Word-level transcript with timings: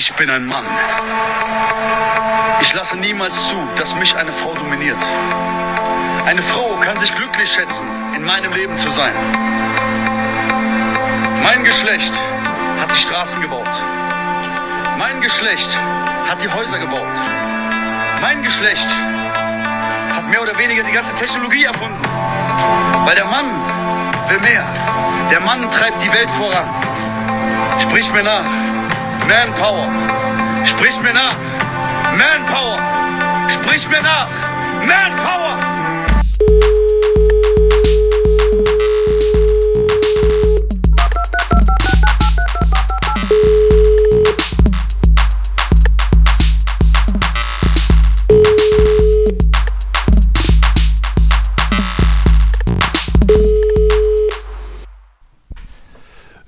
Ich 0.00 0.14
bin 0.14 0.30
ein 0.30 0.46
Mann. 0.46 0.64
Ich 2.62 2.72
lasse 2.72 2.96
niemals 2.96 3.48
zu, 3.50 3.56
dass 3.76 3.94
mich 3.96 4.16
eine 4.16 4.32
Frau 4.32 4.54
dominiert. 4.54 4.96
Eine 6.24 6.40
Frau 6.40 6.74
kann 6.80 6.98
sich 6.98 7.14
glücklich 7.14 7.52
schätzen, 7.52 7.86
in 8.16 8.24
meinem 8.24 8.50
Leben 8.54 8.78
zu 8.78 8.90
sein. 8.90 9.12
Mein 11.42 11.64
Geschlecht 11.64 12.14
hat 12.80 12.90
die 12.90 12.98
Straßen 12.98 13.42
gebaut. 13.42 13.68
Mein 14.96 15.20
Geschlecht 15.20 15.78
hat 16.26 16.42
die 16.42 16.48
Häuser 16.48 16.78
gebaut. 16.78 17.16
Mein 18.22 18.42
Geschlecht 18.42 18.88
hat 20.14 20.26
mehr 20.30 20.40
oder 20.40 20.56
weniger 20.56 20.82
die 20.82 20.92
ganze 20.92 21.14
Technologie 21.16 21.64
erfunden. 21.64 22.02
Weil 23.04 23.16
der 23.16 23.26
Mann 23.26 23.50
will 24.30 24.40
mehr. 24.40 24.64
Der 25.30 25.40
Mann 25.40 25.70
treibt 25.70 26.02
die 26.02 26.10
Welt 26.10 26.30
voran. 26.30 26.64
Sprich 27.78 28.10
mir 28.14 28.22
nach. 28.22 28.79
Manpower. 29.30 29.88
Sprich 30.64 30.98
mir 31.00 31.14
nach. 31.14 31.36
Manpower. 32.18 32.78
Sprich 33.48 33.88
mir 33.88 34.02
nach. 34.02 34.26
Manpower. 34.84 35.69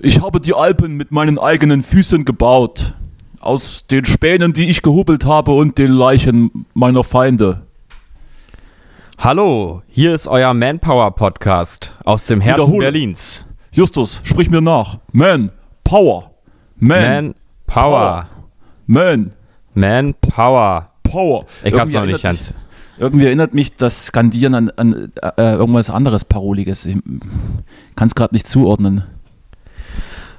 Ich 0.05 0.21
habe 0.21 0.41
die 0.41 0.53
Alpen 0.53 0.97
mit 0.97 1.13
meinen 1.13 1.39
eigenen 1.39 1.85
Füßen 1.85 2.25
gebaut. 2.25 2.95
Aus 3.39 3.87
den 3.87 4.05
Spänen, 4.05 4.53
die 4.53 4.69
ich 4.69 4.83
gehubelt 4.83 5.25
habe 5.25 5.53
und 5.53 5.79
den 5.79 5.93
Leichen 5.93 6.67
meiner 6.75 7.05
Feinde. 7.05 7.69
Hallo, 9.17 9.83
hier 9.87 10.13
ist 10.13 10.27
euer 10.27 10.55
Manpower 10.55 11.13
Podcast 11.13 11.93
aus 12.05 12.25
dem 12.25 12.41
Herzen 12.41 12.63
Wiederhole. 12.63 12.87
Berlins. 12.87 13.47
Justus, 13.71 14.21
sprich 14.25 14.51
mir 14.51 14.61
nach. 14.61 14.99
Man, 15.13 15.53
Power. 15.85 16.33
Man, 16.79 17.27
Manpower. 17.63 18.29
Man, 18.89 19.35
Manpower. 19.73 20.91
Power. 21.05 21.47
Ich 21.63 21.79
hab's 21.79 21.93
Irgendwie 21.93 21.95
noch 21.95 22.07
nicht 22.07 22.15
erinnert 22.15 22.23
ganz. 22.23 22.51
Mich, 22.51 22.59
irgendwie 22.99 23.27
erinnert 23.27 23.55
mich 23.55 23.77
das 23.77 24.07
Skandieren 24.07 24.57
an, 24.57 24.71
an 24.71 25.13
äh, 25.37 25.53
irgendwas 25.55 25.91
anderes 25.91 26.25
Paroliges. 26.25 26.87
Ich 26.87 26.97
kann 27.95 28.09
es 28.09 28.17
gerade 28.17 28.35
nicht 28.35 28.49
zuordnen. 28.49 29.05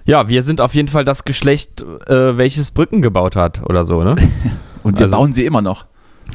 Ja, 0.05 0.27
wir 0.27 0.43
sind 0.43 0.59
auf 0.61 0.75
jeden 0.75 0.89
Fall 0.89 1.05
das 1.05 1.23
Geschlecht, 1.23 1.81
äh, 1.81 2.37
welches 2.37 2.71
Brücken 2.71 3.01
gebaut 3.01 3.35
hat 3.35 3.61
oder 3.63 3.85
so, 3.85 4.03
ne? 4.03 4.15
Und 4.83 4.97
wir 4.99 5.03
Also- 5.05 5.17
bauen 5.17 5.33
sie 5.33 5.45
immer 5.45 5.61
noch. 5.61 5.85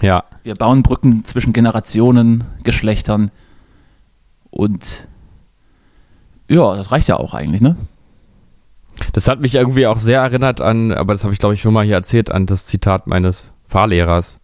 Ja. 0.00 0.24
Wir 0.42 0.54
bauen 0.54 0.82
Brücken 0.82 1.24
zwischen 1.24 1.52
Generationen, 1.52 2.44
Geschlechtern 2.62 3.30
und 4.50 5.06
ja, 6.48 6.76
das 6.76 6.92
reicht 6.92 7.08
ja 7.08 7.16
auch 7.16 7.34
eigentlich, 7.34 7.60
ne? 7.60 7.76
Das 9.12 9.28
hat 9.28 9.40
mich 9.40 9.54
irgendwie 9.54 9.86
auch 9.86 9.98
sehr 9.98 10.20
erinnert 10.20 10.60
an, 10.60 10.92
aber 10.92 11.14
das 11.14 11.24
habe 11.24 11.32
ich 11.32 11.38
glaube 11.40 11.54
ich 11.54 11.60
schon 11.62 11.74
mal 11.74 11.84
hier 11.84 11.94
erzählt, 11.96 12.30
an 12.30 12.46
das 12.46 12.66
Zitat 12.66 13.06
meines 13.06 13.52
Fahrlehrers. 13.66 14.40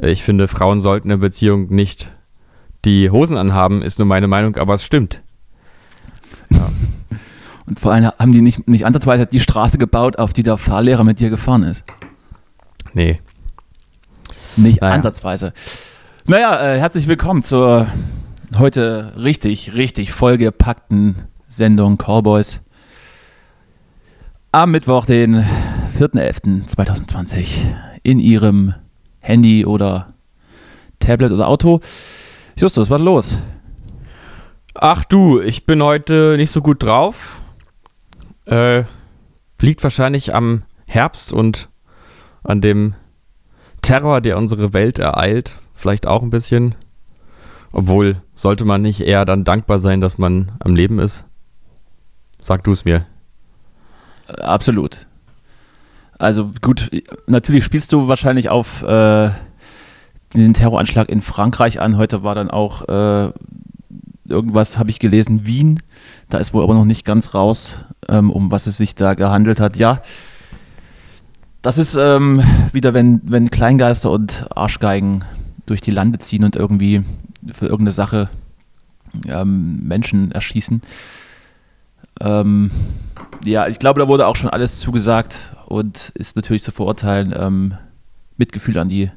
Äh, 0.00 0.10
Ich 0.10 0.22
finde, 0.22 0.48
Frauen 0.48 0.80
sollten 0.80 1.10
in 1.10 1.20
Beziehung 1.20 1.68
nicht 1.68 2.10
die 2.84 3.10
Hosen 3.10 3.36
anhaben, 3.36 3.82
ist 3.82 3.98
nur 3.98 4.06
meine 4.06 4.28
Meinung, 4.28 4.56
aber 4.56 4.74
es 4.74 4.84
stimmt. 4.84 5.20
Und 7.66 7.80
vor 7.80 7.92
allem 7.92 8.10
haben 8.18 8.32
die 8.32 8.42
nicht, 8.42 8.68
nicht 8.68 8.86
ansatzweise 8.86 9.26
die 9.26 9.40
Straße 9.40 9.76
gebaut, 9.78 10.18
auf 10.18 10.32
die 10.32 10.42
der 10.42 10.56
Fahrlehrer 10.56 11.04
mit 11.04 11.18
dir 11.18 11.30
gefahren 11.30 11.64
ist. 11.64 11.84
Nee. 12.92 13.20
Nicht 14.56 14.80
Naja. 14.80 14.94
ansatzweise. 14.94 15.52
Naja, 16.26 16.74
äh, 16.74 16.78
herzlich 16.78 17.08
willkommen 17.08 17.42
zur 17.42 17.88
heute 18.58 19.12
richtig, 19.16 19.74
richtig 19.74 20.12
vollgepackten 20.12 21.16
Sendung 21.48 21.98
Cowboys. 21.98 22.62
Am 24.52 24.70
Mittwoch, 24.70 25.04
den 25.04 25.44
4.11.2020 25.98 27.74
in 28.02 28.18
Ihrem 28.20 28.74
Handy 29.18 29.66
oder 29.66 30.14
Tablet 31.00 31.32
oder 31.32 31.48
Auto. 31.48 31.80
Justus, 32.56 32.88
was 32.88 32.98
ist 33.00 33.04
los? 33.04 33.38
Ach 34.74 35.04
du, 35.04 35.40
ich 35.40 35.66
bin 35.66 35.82
heute 35.82 36.34
nicht 36.36 36.50
so 36.52 36.62
gut 36.62 36.82
drauf. 36.82 37.42
Äh, 38.46 38.84
liegt 39.60 39.82
wahrscheinlich 39.82 40.34
am 40.34 40.62
Herbst 40.86 41.32
und 41.32 41.68
an 42.44 42.60
dem 42.60 42.94
Terror, 43.82 44.20
der 44.20 44.38
unsere 44.38 44.72
Welt 44.72 44.98
ereilt. 44.98 45.58
Vielleicht 45.74 46.06
auch 46.06 46.22
ein 46.22 46.30
bisschen. 46.30 46.74
Obwohl, 47.72 48.22
sollte 48.34 48.64
man 48.64 48.82
nicht 48.82 49.00
eher 49.00 49.24
dann 49.24 49.44
dankbar 49.44 49.78
sein, 49.78 50.00
dass 50.00 50.18
man 50.18 50.52
am 50.60 50.74
Leben 50.74 50.98
ist? 50.98 51.24
Sag 52.42 52.64
du 52.64 52.72
es 52.72 52.84
mir. 52.84 53.06
Äh, 54.28 54.40
Absolut. 54.42 55.06
Also 56.18 56.52
gut, 56.62 56.90
natürlich 57.26 57.64
spielst 57.64 57.92
du 57.92 58.08
wahrscheinlich 58.08 58.48
auf 58.48 58.82
äh, 58.82 59.30
den 60.34 60.54
Terroranschlag 60.54 61.08
in 61.10 61.20
Frankreich 61.20 61.80
an. 61.80 61.98
Heute 61.98 62.22
war 62.22 62.34
dann 62.34 62.50
auch 62.50 62.88
äh, 62.88 63.32
irgendwas, 64.28 64.78
habe 64.78 64.90
ich 64.90 64.98
gelesen, 64.98 65.46
Wien. 65.46 65.80
Da 66.28 66.38
ist 66.38 66.54
wohl 66.54 66.62
aber 66.62 66.74
noch 66.74 66.84
nicht 66.84 67.04
ganz 67.04 67.34
raus, 67.34 67.76
ähm, 68.08 68.30
um 68.30 68.50
was 68.50 68.66
es 68.66 68.76
sich 68.76 68.94
da 68.94 69.14
gehandelt 69.14 69.60
hat. 69.60 69.76
Ja, 69.76 70.02
das 71.62 71.78
ist 71.78 71.96
ähm, 71.96 72.42
wieder, 72.72 72.94
wenn, 72.94 73.20
wenn 73.24 73.50
Kleingeister 73.50 74.10
und 74.10 74.46
Arschgeigen 74.54 75.24
durch 75.66 75.80
die 75.80 75.90
Lande 75.90 76.18
ziehen 76.18 76.44
und 76.44 76.56
irgendwie 76.56 77.02
für 77.52 77.66
irgendeine 77.66 77.92
Sache 77.92 78.28
ähm, 79.26 79.80
Menschen 79.86 80.30
erschießen. 80.32 80.82
Ähm, 82.20 82.70
ja, 83.44 83.66
ich 83.66 83.78
glaube, 83.78 84.00
da 84.00 84.08
wurde 84.08 84.26
auch 84.26 84.36
schon 84.36 84.50
alles 84.50 84.78
zugesagt 84.78 85.54
und 85.66 86.10
ist 86.14 86.36
natürlich 86.36 86.62
zu 86.62 86.72
verurteilen. 86.72 87.34
Ähm, 87.36 87.74
Mitgefühl 88.36 88.78
an 88.78 88.88
die 88.88 89.10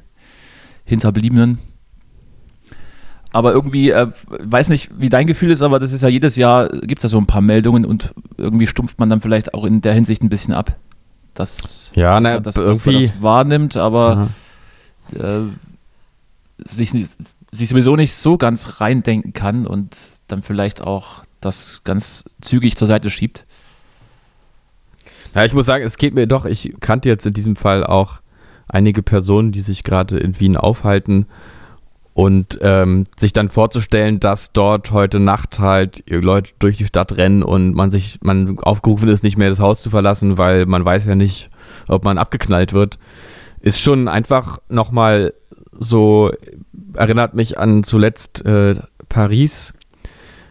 Hinterbliebenen. 0.84 1.58
Aber 3.32 3.52
irgendwie, 3.52 3.90
äh, 3.90 4.08
weiß 4.28 4.68
nicht, 4.70 4.90
wie 4.98 5.08
dein 5.08 5.26
Gefühl 5.26 5.50
ist, 5.50 5.62
aber 5.62 5.78
das 5.78 5.92
ist 5.92 6.02
ja 6.02 6.08
jedes 6.08 6.34
Jahr, 6.36 6.68
gibt 6.68 6.98
es 6.98 7.02
da 7.02 7.08
so 7.08 7.18
ein 7.18 7.26
paar 7.26 7.40
Meldungen 7.42 7.84
und 7.84 8.12
irgendwie 8.36 8.66
stumpft 8.66 8.98
man 8.98 9.08
dann 9.08 9.20
vielleicht 9.20 9.54
auch 9.54 9.64
in 9.64 9.80
der 9.80 9.94
Hinsicht 9.94 10.22
ein 10.22 10.28
bisschen 10.28 10.52
ab. 10.54 10.76
Dass, 11.34 11.92
Ja, 11.94 12.14
dass, 12.18 12.22
na, 12.24 12.34
man 12.34 12.42
das, 12.42 12.54
dass 12.56 12.64
man 12.84 12.94
irgendwie- 12.94 13.06
das 13.12 13.22
wahrnimmt, 13.22 13.76
aber 13.76 14.30
äh, 15.14 15.42
sich, 16.68 16.90
sich 16.90 17.68
sowieso 17.68 17.94
nicht 17.96 18.14
so 18.14 18.36
ganz 18.36 18.80
reindenken 18.80 19.32
kann 19.32 19.66
und 19.66 19.96
dann 20.26 20.42
vielleicht 20.42 20.80
auch 20.80 21.22
das 21.40 21.80
ganz 21.84 22.24
zügig 22.40 22.76
zur 22.76 22.88
Seite 22.88 23.10
schiebt. 23.10 23.46
Ja, 25.34 25.44
ich 25.44 25.52
muss 25.52 25.66
sagen, 25.66 25.84
es 25.84 25.96
geht 25.96 26.14
mir 26.14 26.26
doch, 26.26 26.44
ich 26.44 26.74
kannte 26.80 27.08
jetzt 27.08 27.24
in 27.26 27.32
diesem 27.32 27.54
Fall 27.56 27.84
auch 27.84 28.20
einige 28.66 29.02
Personen, 29.02 29.52
die 29.52 29.60
sich 29.60 29.84
gerade 29.84 30.18
in 30.18 30.38
Wien 30.40 30.56
aufhalten 30.56 31.26
und 32.14 32.58
ähm, 32.60 33.04
sich 33.16 33.32
dann 33.32 33.48
vorzustellen, 33.48 34.20
dass 34.20 34.52
dort 34.52 34.90
heute 34.90 35.20
Nacht 35.20 35.58
halt 35.58 36.04
Leute 36.08 36.52
durch 36.58 36.78
die 36.78 36.86
Stadt 36.86 37.16
rennen 37.16 37.42
und 37.42 37.74
man 37.74 37.90
sich, 37.90 38.18
man 38.22 38.58
aufgerufen 38.58 39.08
ist, 39.08 39.22
nicht 39.22 39.38
mehr 39.38 39.50
das 39.50 39.60
Haus 39.60 39.82
zu 39.82 39.90
verlassen, 39.90 40.36
weil 40.36 40.66
man 40.66 40.84
weiß 40.84 41.06
ja 41.06 41.14
nicht, 41.14 41.50
ob 41.88 42.04
man 42.04 42.18
abgeknallt 42.18 42.72
wird, 42.72 42.98
ist 43.60 43.80
schon 43.80 44.08
einfach 44.08 44.58
nochmal 44.68 45.34
so, 45.78 46.32
erinnert 46.94 47.34
mich 47.34 47.58
an 47.58 47.84
zuletzt 47.84 48.44
äh, 48.44 48.74
Paris 49.08 49.72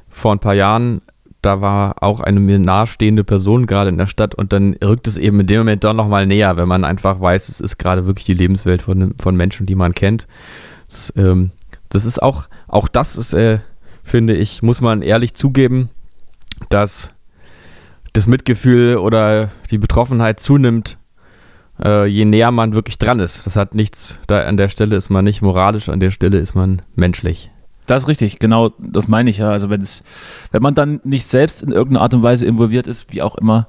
vor 0.10 0.34
ein 0.34 0.40
paar 0.40 0.56
Jahren, 0.56 1.02
da 1.42 1.62
war 1.62 2.04
auch 2.04 2.20
eine 2.20 2.40
mir 2.40 2.60
nahestehende 2.60 3.24
Person 3.24 3.66
gerade 3.66 3.90
in 3.90 3.98
der 3.98 4.08
Stadt 4.08 4.36
und 4.36 4.52
dann 4.52 4.76
rückt 4.84 5.08
es 5.08 5.18
eben 5.18 5.40
in 5.40 5.48
dem 5.48 5.60
Moment 5.60 5.84
doch 5.84 5.94
nochmal 5.94 6.26
näher, 6.26 6.58
wenn 6.58 6.68
man 6.68 6.84
einfach 6.84 7.22
weiß, 7.22 7.50
es 7.50 7.62
ist 7.62 7.78
gerade 7.78 8.08
wirklich 8.08 8.26
die 8.26 8.34
Lebenswelt 8.34 8.82
von, 8.82 9.14
von 9.22 9.36
Menschen, 9.36 9.66
die 9.66 9.76
man 9.76 9.94
kennt. 9.94 10.28
Das, 10.90 11.14
ähm, 11.16 11.52
das 11.90 12.06
ist 12.06 12.22
auch, 12.22 12.48
auch 12.68 12.88
das 12.88 13.16
ist, 13.16 13.34
äh, 13.34 13.60
finde 14.04 14.36
ich, 14.36 14.62
muss 14.62 14.82
man 14.82 15.02
ehrlich 15.02 15.34
zugeben, 15.34 15.90
dass 16.70 17.12
das 18.14 18.28
Mitgefühl 18.28 18.98
oder 18.98 19.50
die 19.70 19.78
Betroffenheit 19.78 20.40
zunimmt, 20.40 20.98
äh, 21.84 22.06
je 22.06 22.26
näher 22.26 22.52
man 22.52 22.74
wirklich 22.74 22.98
dran 22.98 23.20
ist. 23.20 23.46
Das 23.46 23.56
hat 23.56 23.76
nichts, 23.76 24.18
da 24.28 24.40
an 24.40 24.58
der 24.58 24.70
Stelle 24.70 24.96
ist 24.96 25.10
man 25.10 25.24
nicht 25.24 25.42
moralisch, 25.42 25.90
an 25.90 26.00
der 26.00 26.12
Stelle 26.12 26.40
ist 26.40 26.56
man 26.56 26.82
menschlich. 26.96 27.52
Das 27.86 28.04
ist 28.04 28.08
richtig, 28.08 28.40
genau, 28.40 28.70
das 28.78 29.08
meine 29.08 29.30
ich 29.30 29.38
ja. 29.38 29.50
Also 29.50 29.70
wenn 29.70 29.82
es, 29.82 30.04
wenn 30.52 30.62
man 30.62 30.76
dann 30.76 31.02
nicht 31.04 31.28
selbst 31.28 31.64
in 31.64 31.72
irgendeiner 31.72 32.02
Art 32.04 32.14
und 32.14 32.22
Weise 32.22 32.46
involviert 32.46 32.86
ist, 32.88 33.12
wie 33.12 33.22
auch 33.22 33.36
immer, 33.36 33.68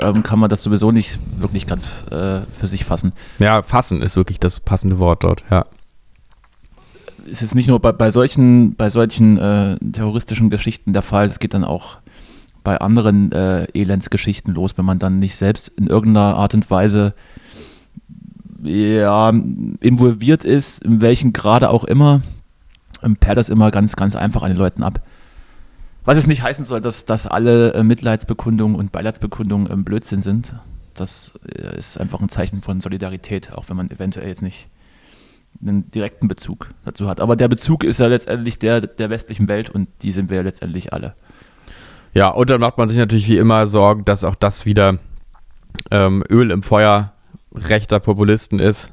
ähm, 0.00 0.22
kann 0.22 0.38
man 0.38 0.48
das 0.48 0.62
sowieso 0.62 0.90
nicht 0.90 1.18
wirklich 1.38 1.66
ganz 1.66 1.84
äh, 2.10 2.40
für 2.50 2.66
sich 2.66 2.84
fassen. 2.84 3.12
Ja, 3.38 3.62
fassen 3.62 4.02
ist 4.02 4.16
wirklich 4.16 4.40
das 4.40 4.58
passende 4.58 4.98
Wort 4.98 5.22
dort, 5.22 5.44
ja. 5.50 5.66
Ist 7.26 7.42
jetzt 7.42 7.54
nicht 7.54 7.68
nur 7.68 7.80
bei, 7.80 7.92
bei 7.92 8.10
solchen, 8.10 8.74
bei 8.76 8.90
solchen 8.90 9.38
äh, 9.38 9.78
terroristischen 9.78 10.50
Geschichten 10.50 10.92
der 10.92 11.02
Fall, 11.02 11.26
es 11.26 11.38
geht 11.38 11.54
dann 11.54 11.64
auch 11.64 11.98
bei 12.64 12.78
anderen 12.78 13.30
äh, 13.32 13.64
Elendsgeschichten 13.74 14.54
los, 14.54 14.76
wenn 14.76 14.84
man 14.84 14.98
dann 14.98 15.18
nicht 15.18 15.36
selbst 15.36 15.68
in 15.68 15.86
irgendeiner 15.86 16.36
Art 16.36 16.54
und 16.54 16.68
Weise 16.70 17.14
ja, 18.62 19.28
involviert 19.30 20.44
ist, 20.44 20.84
in 20.84 21.00
welchen 21.00 21.32
Grade 21.32 21.70
auch 21.70 21.84
immer, 21.84 22.22
ähm, 23.02 23.16
perlt 23.16 23.38
das 23.38 23.48
immer 23.48 23.70
ganz, 23.70 23.94
ganz 23.96 24.16
einfach 24.16 24.42
an 24.42 24.50
den 24.50 24.58
Leuten 24.58 24.82
ab. 24.82 25.00
Was 26.04 26.18
es 26.18 26.26
nicht 26.26 26.42
heißen 26.42 26.64
soll, 26.64 26.80
dass, 26.80 27.04
dass 27.04 27.26
alle 27.26 27.74
äh, 27.74 27.82
Mitleidsbekundungen 27.82 28.76
und 28.76 28.92
Beileidsbekundungen 28.92 29.70
ähm, 29.70 29.84
Blödsinn 29.84 30.22
sind. 30.22 30.54
Das 30.94 31.32
äh, 31.48 31.78
ist 31.78 32.00
einfach 32.00 32.20
ein 32.20 32.28
Zeichen 32.28 32.62
von 32.62 32.80
Solidarität, 32.80 33.52
auch 33.52 33.68
wenn 33.68 33.76
man 33.76 33.90
eventuell 33.90 34.28
jetzt 34.28 34.42
nicht 34.42 34.68
einen 35.60 35.90
direkten 35.90 36.28
Bezug 36.28 36.68
dazu 36.84 37.08
hat. 37.08 37.20
Aber 37.20 37.36
der 37.36 37.48
Bezug 37.48 37.84
ist 37.84 38.00
ja 38.00 38.06
letztendlich 38.06 38.58
der 38.58 38.80
der 38.80 39.10
westlichen 39.10 39.48
Welt 39.48 39.70
und 39.70 39.88
die 40.02 40.12
sind 40.12 40.30
wir 40.30 40.42
letztendlich 40.42 40.92
alle. 40.92 41.14
Ja, 42.14 42.28
und 42.28 42.48
dann 42.48 42.60
macht 42.60 42.78
man 42.78 42.88
sich 42.88 42.98
natürlich 42.98 43.28
wie 43.28 43.36
immer 43.36 43.66
Sorgen, 43.66 44.04
dass 44.04 44.24
auch 44.24 44.34
das 44.34 44.64
wieder 44.64 44.98
ähm, 45.90 46.24
Öl 46.30 46.50
im 46.50 46.62
Feuer 46.62 47.12
rechter 47.54 48.00
Populisten 48.00 48.58
ist 48.58 48.92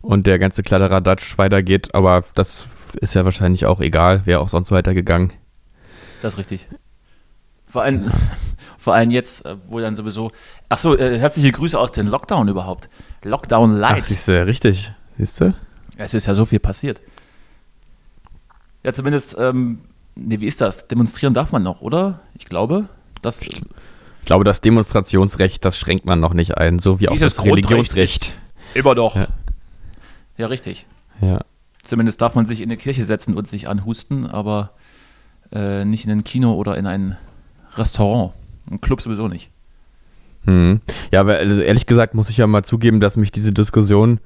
und 0.00 0.26
der 0.26 0.38
ganze 0.38 0.62
Kladderadatsch 0.62 1.38
weitergeht. 1.38 1.94
Aber 1.94 2.22
das 2.34 2.66
ist 3.00 3.14
ja 3.14 3.24
wahrscheinlich 3.24 3.66
auch 3.66 3.80
egal, 3.80 4.26
wäre 4.26 4.40
auch 4.40 4.48
sonst 4.48 4.70
weitergegangen. 4.70 5.32
Das 6.22 6.34
ist 6.34 6.38
richtig. 6.38 6.68
Vor 7.66 7.82
allem, 7.82 8.10
vor 8.78 8.94
allem 8.94 9.10
jetzt, 9.10 9.44
äh, 9.44 9.56
wo 9.68 9.80
dann 9.80 9.96
sowieso. 9.96 10.30
Achso, 10.68 10.94
äh, 10.94 11.18
herzliche 11.18 11.52
Grüße 11.52 11.78
aus 11.78 11.92
dem 11.92 12.06
Lockdown 12.06 12.48
überhaupt. 12.48 12.88
Lockdown 13.22 13.76
Light. 13.76 14.02
Ach, 14.02 14.06
siehst 14.06 14.28
du, 14.28 14.46
richtig. 14.46 14.92
Siehst 15.18 15.40
du? 15.40 15.54
Es 15.96 16.14
ist 16.14 16.26
ja 16.26 16.34
so 16.34 16.44
viel 16.44 16.58
passiert. 16.58 17.00
Ja, 18.82 18.92
zumindest, 18.92 19.36
ähm, 19.38 19.80
nee, 20.14 20.40
wie 20.40 20.46
ist 20.46 20.60
das? 20.60 20.86
Demonstrieren 20.88 21.34
darf 21.34 21.52
man 21.52 21.62
noch, 21.62 21.80
oder? 21.80 22.20
Ich 22.38 22.44
glaube, 22.44 22.88
das. 23.22 23.42
Ich 23.42 23.60
glaube, 24.24 24.44
das 24.44 24.60
Demonstrationsrecht, 24.60 25.64
das 25.64 25.78
schränkt 25.78 26.04
man 26.04 26.20
noch 26.20 26.34
nicht 26.34 26.56
ein, 26.56 26.78
so 26.78 27.00
wie 27.00 27.08
auch 27.08 27.16
das 27.16 27.44
Religionsrecht. 27.44 28.34
Immer 28.74 28.94
doch. 28.94 29.16
Ja. 29.16 29.28
Ja. 30.36 30.46
richtig. 30.48 30.86
Ja. 31.20 31.40
Zumindest 31.82 32.20
darf 32.20 32.34
man 32.34 32.46
sich 32.46 32.60
in 32.60 32.68
eine 32.68 32.76
Kirche 32.76 33.04
setzen 33.04 33.34
und 33.34 33.48
sich 33.48 33.68
anhusten, 33.68 34.26
aber 34.26 34.72
äh, 35.52 35.84
nicht 35.84 36.04
in 36.04 36.10
ein 36.10 36.24
Kino 36.24 36.54
oder 36.54 36.76
in 36.76 36.86
ein 36.86 37.16
Restaurant. 37.76 38.32
Ein 38.70 38.80
Club 38.80 39.00
sowieso 39.00 39.28
nicht. 39.28 39.50
Hm. 40.44 40.80
Ja, 41.12 41.20
aber 41.20 41.36
also 41.36 41.60
ehrlich 41.60 41.86
gesagt 41.86 42.14
muss 42.14 42.30
ich 42.30 42.36
ja 42.36 42.46
mal 42.46 42.64
zugeben, 42.64 43.00
dass 43.00 43.16
mich 43.16 43.30
diese 43.30 43.52
Diskussion, 43.52 44.20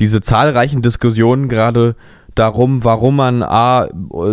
diese 0.00 0.20
zahlreichen 0.20 0.82
Diskussionen 0.82 1.48
gerade 1.48 1.96
darum, 2.34 2.84
warum 2.84 3.16
man 3.16 3.42
A 3.42 3.88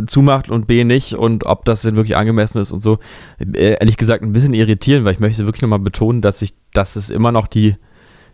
zumacht 0.06 0.50
und 0.50 0.68
B 0.68 0.84
nicht 0.84 1.14
und 1.16 1.46
ob 1.46 1.66
das 1.66 1.82
denn 1.82 1.96
wirklich 1.96 2.16
angemessen 2.16 2.62
ist 2.62 2.72
und 2.72 2.82
so, 2.82 3.00
äh, 3.40 3.78
ehrlich 3.80 3.98
gesagt 3.98 4.24
ein 4.24 4.34
bisschen 4.34 4.54
irritieren, 4.54 5.06
weil 5.06 5.14
ich 5.14 5.20
möchte 5.20 5.46
wirklich 5.46 5.64
nochmal 5.64 5.80
betonen, 5.80 6.22
dass 6.22 6.42
ich, 6.42 6.54
dass 6.74 6.96
es 6.96 7.10
immer 7.10 7.32
noch 7.32 7.48
die 7.48 7.76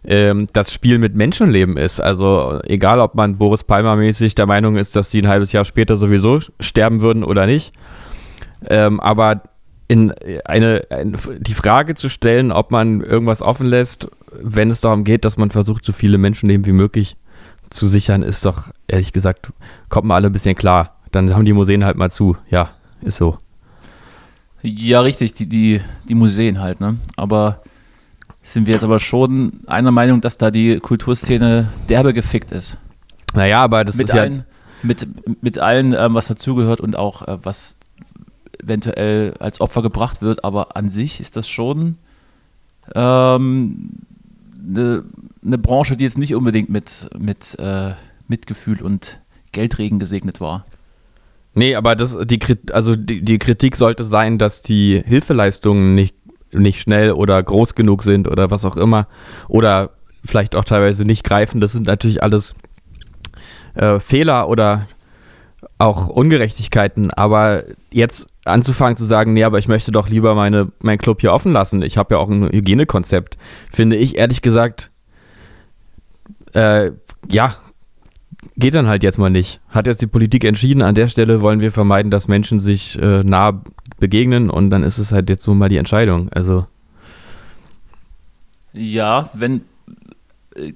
ähm, 0.03 0.47
das 0.51 0.73
Spiel 0.73 0.97
mit 0.97 1.15
Menschenleben 1.15 1.77
ist. 1.77 1.99
Also 2.01 2.59
egal, 2.63 2.99
ob 2.99 3.15
man 3.15 3.37
Boris 3.37 3.63
Palmer 3.63 3.95
mäßig 3.95 4.35
der 4.35 4.47
Meinung 4.47 4.75
ist, 4.75 4.95
dass 4.95 5.09
die 5.09 5.21
ein 5.21 5.27
halbes 5.27 5.51
Jahr 5.51 5.63
später 5.63 5.97
sowieso 5.97 6.39
sterben 6.59 7.01
würden 7.01 7.23
oder 7.23 7.45
nicht. 7.45 7.73
Ähm, 8.67 8.99
aber 8.99 9.43
in 9.87 10.13
eine, 10.45 10.83
eine, 10.89 11.17
die 11.39 11.53
Frage 11.53 11.95
zu 11.95 12.09
stellen, 12.09 12.51
ob 12.51 12.71
man 12.71 13.01
irgendwas 13.01 13.41
offen 13.41 13.67
lässt, 13.67 14.07
wenn 14.31 14.71
es 14.71 14.81
darum 14.81 15.03
geht, 15.03 15.25
dass 15.25 15.37
man 15.37 15.51
versucht, 15.51 15.85
so 15.85 15.93
viele 15.93 16.17
Menschenleben 16.17 16.65
wie 16.65 16.71
möglich 16.71 17.15
zu 17.69 17.87
sichern, 17.87 18.23
ist 18.23 18.45
doch, 18.45 18.71
ehrlich 18.87 19.13
gesagt, 19.13 19.51
kommt 19.89 20.07
mal 20.07 20.15
alle 20.15 20.27
ein 20.27 20.33
bisschen 20.33 20.55
klar. 20.55 20.97
Dann 21.11 21.33
haben 21.33 21.45
die 21.45 21.53
Museen 21.53 21.83
halt 21.83 21.97
mal 21.97 22.11
zu. 22.11 22.37
Ja, 22.49 22.71
ist 23.01 23.17
so. 23.17 23.37
Ja, 24.61 25.01
richtig, 25.01 25.33
die, 25.33 25.47
die, 25.47 25.81
die 26.07 26.15
Museen 26.15 26.59
halt, 26.59 26.79
ne? 26.79 26.97
Aber 27.15 27.61
sind 28.43 28.67
wir 28.67 28.73
jetzt 28.73 28.83
aber 28.83 28.99
schon 28.99 29.61
einer 29.67 29.91
Meinung, 29.91 30.21
dass 30.21 30.37
da 30.37 30.51
die 30.51 30.79
Kulturszene 30.79 31.67
derbe 31.89 32.13
gefickt 32.13 32.51
ist. 32.51 32.77
Naja, 33.33 33.61
aber 33.61 33.85
das 33.85 33.97
mit 33.97 34.09
ist 34.09 34.13
allen, 34.13 34.35
ja. 34.37 34.43
Mit, 34.83 35.07
mit 35.41 35.59
allen, 35.59 35.93
ähm, 35.93 36.13
was 36.13 36.27
dazugehört 36.27 36.81
und 36.81 36.95
auch 36.95 37.27
äh, 37.27 37.37
was 37.43 37.77
eventuell 38.61 39.35
als 39.39 39.61
Opfer 39.61 39.81
gebracht 39.81 40.21
wird, 40.21 40.43
aber 40.43 40.75
an 40.75 40.89
sich 40.89 41.19
ist 41.19 41.35
das 41.35 41.47
schon 41.47 41.97
ähm, 42.95 43.89
eine, 44.65 45.03
eine 45.43 45.57
Branche, 45.57 45.97
die 45.97 46.03
jetzt 46.03 46.17
nicht 46.17 46.35
unbedingt 46.35 46.69
mit, 46.69 47.09
mit 47.17 47.57
äh, 47.59 47.93
Mitgefühl 48.27 48.81
und 48.81 49.19
Geldregen 49.51 49.99
gesegnet 49.99 50.39
war. 50.39 50.65
Nee, 51.53 51.75
aber 51.75 51.95
das, 51.95 52.17
die, 52.23 52.39
also 52.71 52.95
die, 52.95 53.21
die 53.23 53.37
Kritik 53.37 53.75
sollte 53.75 54.03
sein, 54.03 54.37
dass 54.37 54.61
die 54.61 55.03
Hilfeleistungen 55.05 55.95
nicht, 55.95 56.15
nicht 56.53 56.81
schnell 56.81 57.11
oder 57.11 57.41
groß 57.41 57.75
genug 57.75 58.03
sind 58.03 58.27
oder 58.27 58.51
was 58.51 58.63
auch 58.63 58.77
immer. 58.77 59.07
Oder 59.49 59.91
vielleicht 60.23 60.55
auch 60.55 60.63
teilweise 60.63 61.03
nicht 61.03 61.23
greifen. 61.23 61.59
Das 61.59 61.73
sind 61.73 61.87
natürlich 61.87 62.23
alles 62.23 62.55
äh, 63.73 63.99
Fehler 63.99 64.47
oder 64.47 64.87
auch 65.81 66.07
Ungerechtigkeiten. 66.07 67.11
Aber 67.11 67.63
jetzt 67.91 68.27
anzufangen 68.45 68.95
zu 68.95 69.05
sagen, 69.05 69.33
nee, 69.33 69.43
aber 69.43 69.57
ich 69.57 69.67
möchte 69.67 69.91
doch 69.91 70.07
lieber 70.07 70.35
meine, 70.35 70.71
meinen 70.81 70.99
Club 70.99 71.21
hier 71.21 71.33
offen 71.33 71.51
lassen. 71.51 71.81
Ich 71.81 71.97
habe 71.97 72.15
ja 72.15 72.19
auch 72.19 72.29
ein 72.29 72.49
Hygienekonzept. 72.51 73.37
Finde 73.69 73.95
ich 73.95 74.17
ehrlich 74.17 74.41
gesagt, 74.41 74.91
äh, 76.53 76.91
ja, 77.29 77.55
geht 78.57 78.73
dann 78.73 78.87
halt 78.87 79.03
jetzt 79.03 79.17
mal 79.17 79.29
nicht. 79.29 79.59
Hat 79.69 79.87
jetzt 79.87 80.01
die 80.01 80.07
Politik 80.07 80.43
entschieden, 80.43 80.81
an 80.81 80.95
der 80.95 81.07
Stelle 81.07 81.41
wollen 81.41 81.61
wir 81.61 81.71
vermeiden, 81.71 82.11
dass 82.11 82.27
Menschen 82.27 82.59
sich 82.59 82.97
äh, 83.01 83.23
nah 83.23 83.61
begegnen 83.99 84.49
und 84.49 84.69
dann 84.69 84.83
ist 84.83 84.97
es 84.97 85.11
halt 85.11 85.29
jetzt 85.29 85.43
so 85.43 85.53
mal 85.53 85.69
die 85.69 85.77
Entscheidung. 85.77 86.29
Also. 86.31 86.67
Ja, 88.73 89.29
wenn. 89.33 89.61
Äh, 90.55 90.73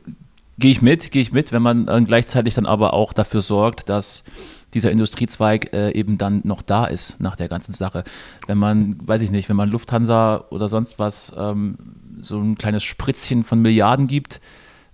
gehe 0.58 0.72
ich 0.72 0.82
mit, 0.82 1.12
gehe 1.12 1.22
ich 1.22 1.34
mit, 1.34 1.52
wenn 1.52 1.62
man 1.62 1.88
äh, 1.88 2.02
gleichzeitig 2.02 2.54
dann 2.54 2.66
aber 2.66 2.94
auch 2.94 3.12
dafür 3.14 3.42
sorgt, 3.42 3.90
dass 3.90 4.24
dieser 4.76 4.92
Industriezweig 4.92 5.74
äh, 5.74 5.92
eben 5.92 6.18
dann 6.18 6.42
noch 6.44 6.62
da 6.62 6.86
ist 6.86 7.20
nach 7.20 7.36
der 7.36 7.48
ganzen 7.48 7.74
Sache. 7.74 8.04
Wenn 8.46 8.58
man, 8.58 8.96
weiß 9.00 9.22
ich 9.22 9.32
nicht, 9.32 9.50
wenn 9.50 9.56
man 9.56 9.70
Lufthansa 9.70 10.46
oder 10.50 10.68
sonst 10.68 11.00
was 11.00 11.32
ähm, 11.36 11.78
so 12.22 12.40
ein 12.40 12.56
kleines 12.56 12.84
Spritzchen 12.84 13.44
von 13.44 13.62
Milliarden 13.62 14.08
gibt, 14.08 14.42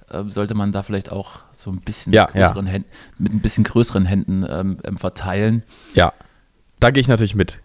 äh, 0.10 0.24
sollte 0.28 0.54
man 0.56 0.72
da 0.72 0.84
vielleicht 0.84 1.12
auch 1.12 1.40
so 1.52 1.72
ein 1.72 1.82
bisschen 1.82 2.14
Ja, 2.14 2.26
mit, 2.26 2.34
größeren 2.34 2.66
Händen, 2.68 2.90
mit 3.18 3.34
ein 3.34 3.42
bisschen 3.42 3.64
größeren 3.64 4.06
Händen 4.06 4.46
ähm, 4.48 4.78
ähm, 4.84 4.98
verteilen. 4.98 5.64
Ja, 5.94 6.14
da 6.80 6.92
gehe 6.92 7.02
ich 7.02 7.08
natürlich 7.08 7.36
mit. 7.36 7.60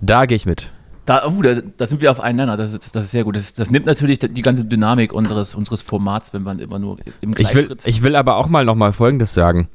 Da 0.00 0.26
gehe 0.26 0.36
ich 0.36 0.46
mit. 0.46 0.72
Da, 1.04 1.26
uh, 1.26 1.42
da, 1.42 1.60
da 1.76 1.86
sind 1.86 2.00
wir 2.00 2.10
auf 2.10 2.20
einen 2.20 2.36
Nenner, 2.36 2.56
das 2.56 2.72
ist, 2.72 2.96
das 2.96 3.04
ist 3.04 3.10
sehr 3.10 3.24
gut. 3.24 3.36
Das, 3.36 3.52
das 3.52 3.70
nimmt 3.70 3.84
natürlich 3.84 4.18
die 4.18 4.42
ganze 4.42 4.64
Dynamik 4.64 5.12
unseres, 5.12 5.54
unseres 5.54 5.82
Formats, 5.82 6.32
wenn 6.32 6.42
man 6.42 6.58
immer 6.58 6.78
nur 6.78 6.96
im 7.20 7.32
Ich 7.36 7.54
will, 7.54 7.66
Gleichschritt 7.66 7.86
ich 7.86 8.02
will 8.02 8.16
aber 8.16 8.36
auch 8.36 8.48
mal 8.48 8.64
nochmal 8.64 8.92
Folgendes 8.92 9.34
sagen. 9.34 9.68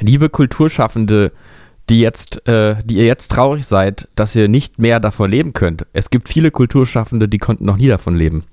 Liebe 0.00 0.28
Kulturschaffende, 0.28 1.32
die 1.88 2.00
jetzt, 2.00 2.46
äh, 2.48 2.76
die 2.84 2.96
ihr 2.96 3.04
jetzt 3.04 3.30
traurig 3.30 3.66
seid, 3.66 4.08
dass 4.16 4.34
ihr 4.34 4.48
nicht 4.48 4.78
mehr 4.78 5.00
davon 5.00 5.30
leben 5.30 5.52
könnt. 5.52 5.86
Es 5.92 6.10
gibt 6.10 6.28
viele 6.28 6.50
Kulturschaffende, 6.50 7.28
die 7.28 7.38
konnten 7.38 7.64
noch 7.64 7.76
nie 7.76 7.88
davon 7.88 8.16
leben. 8.16 8.44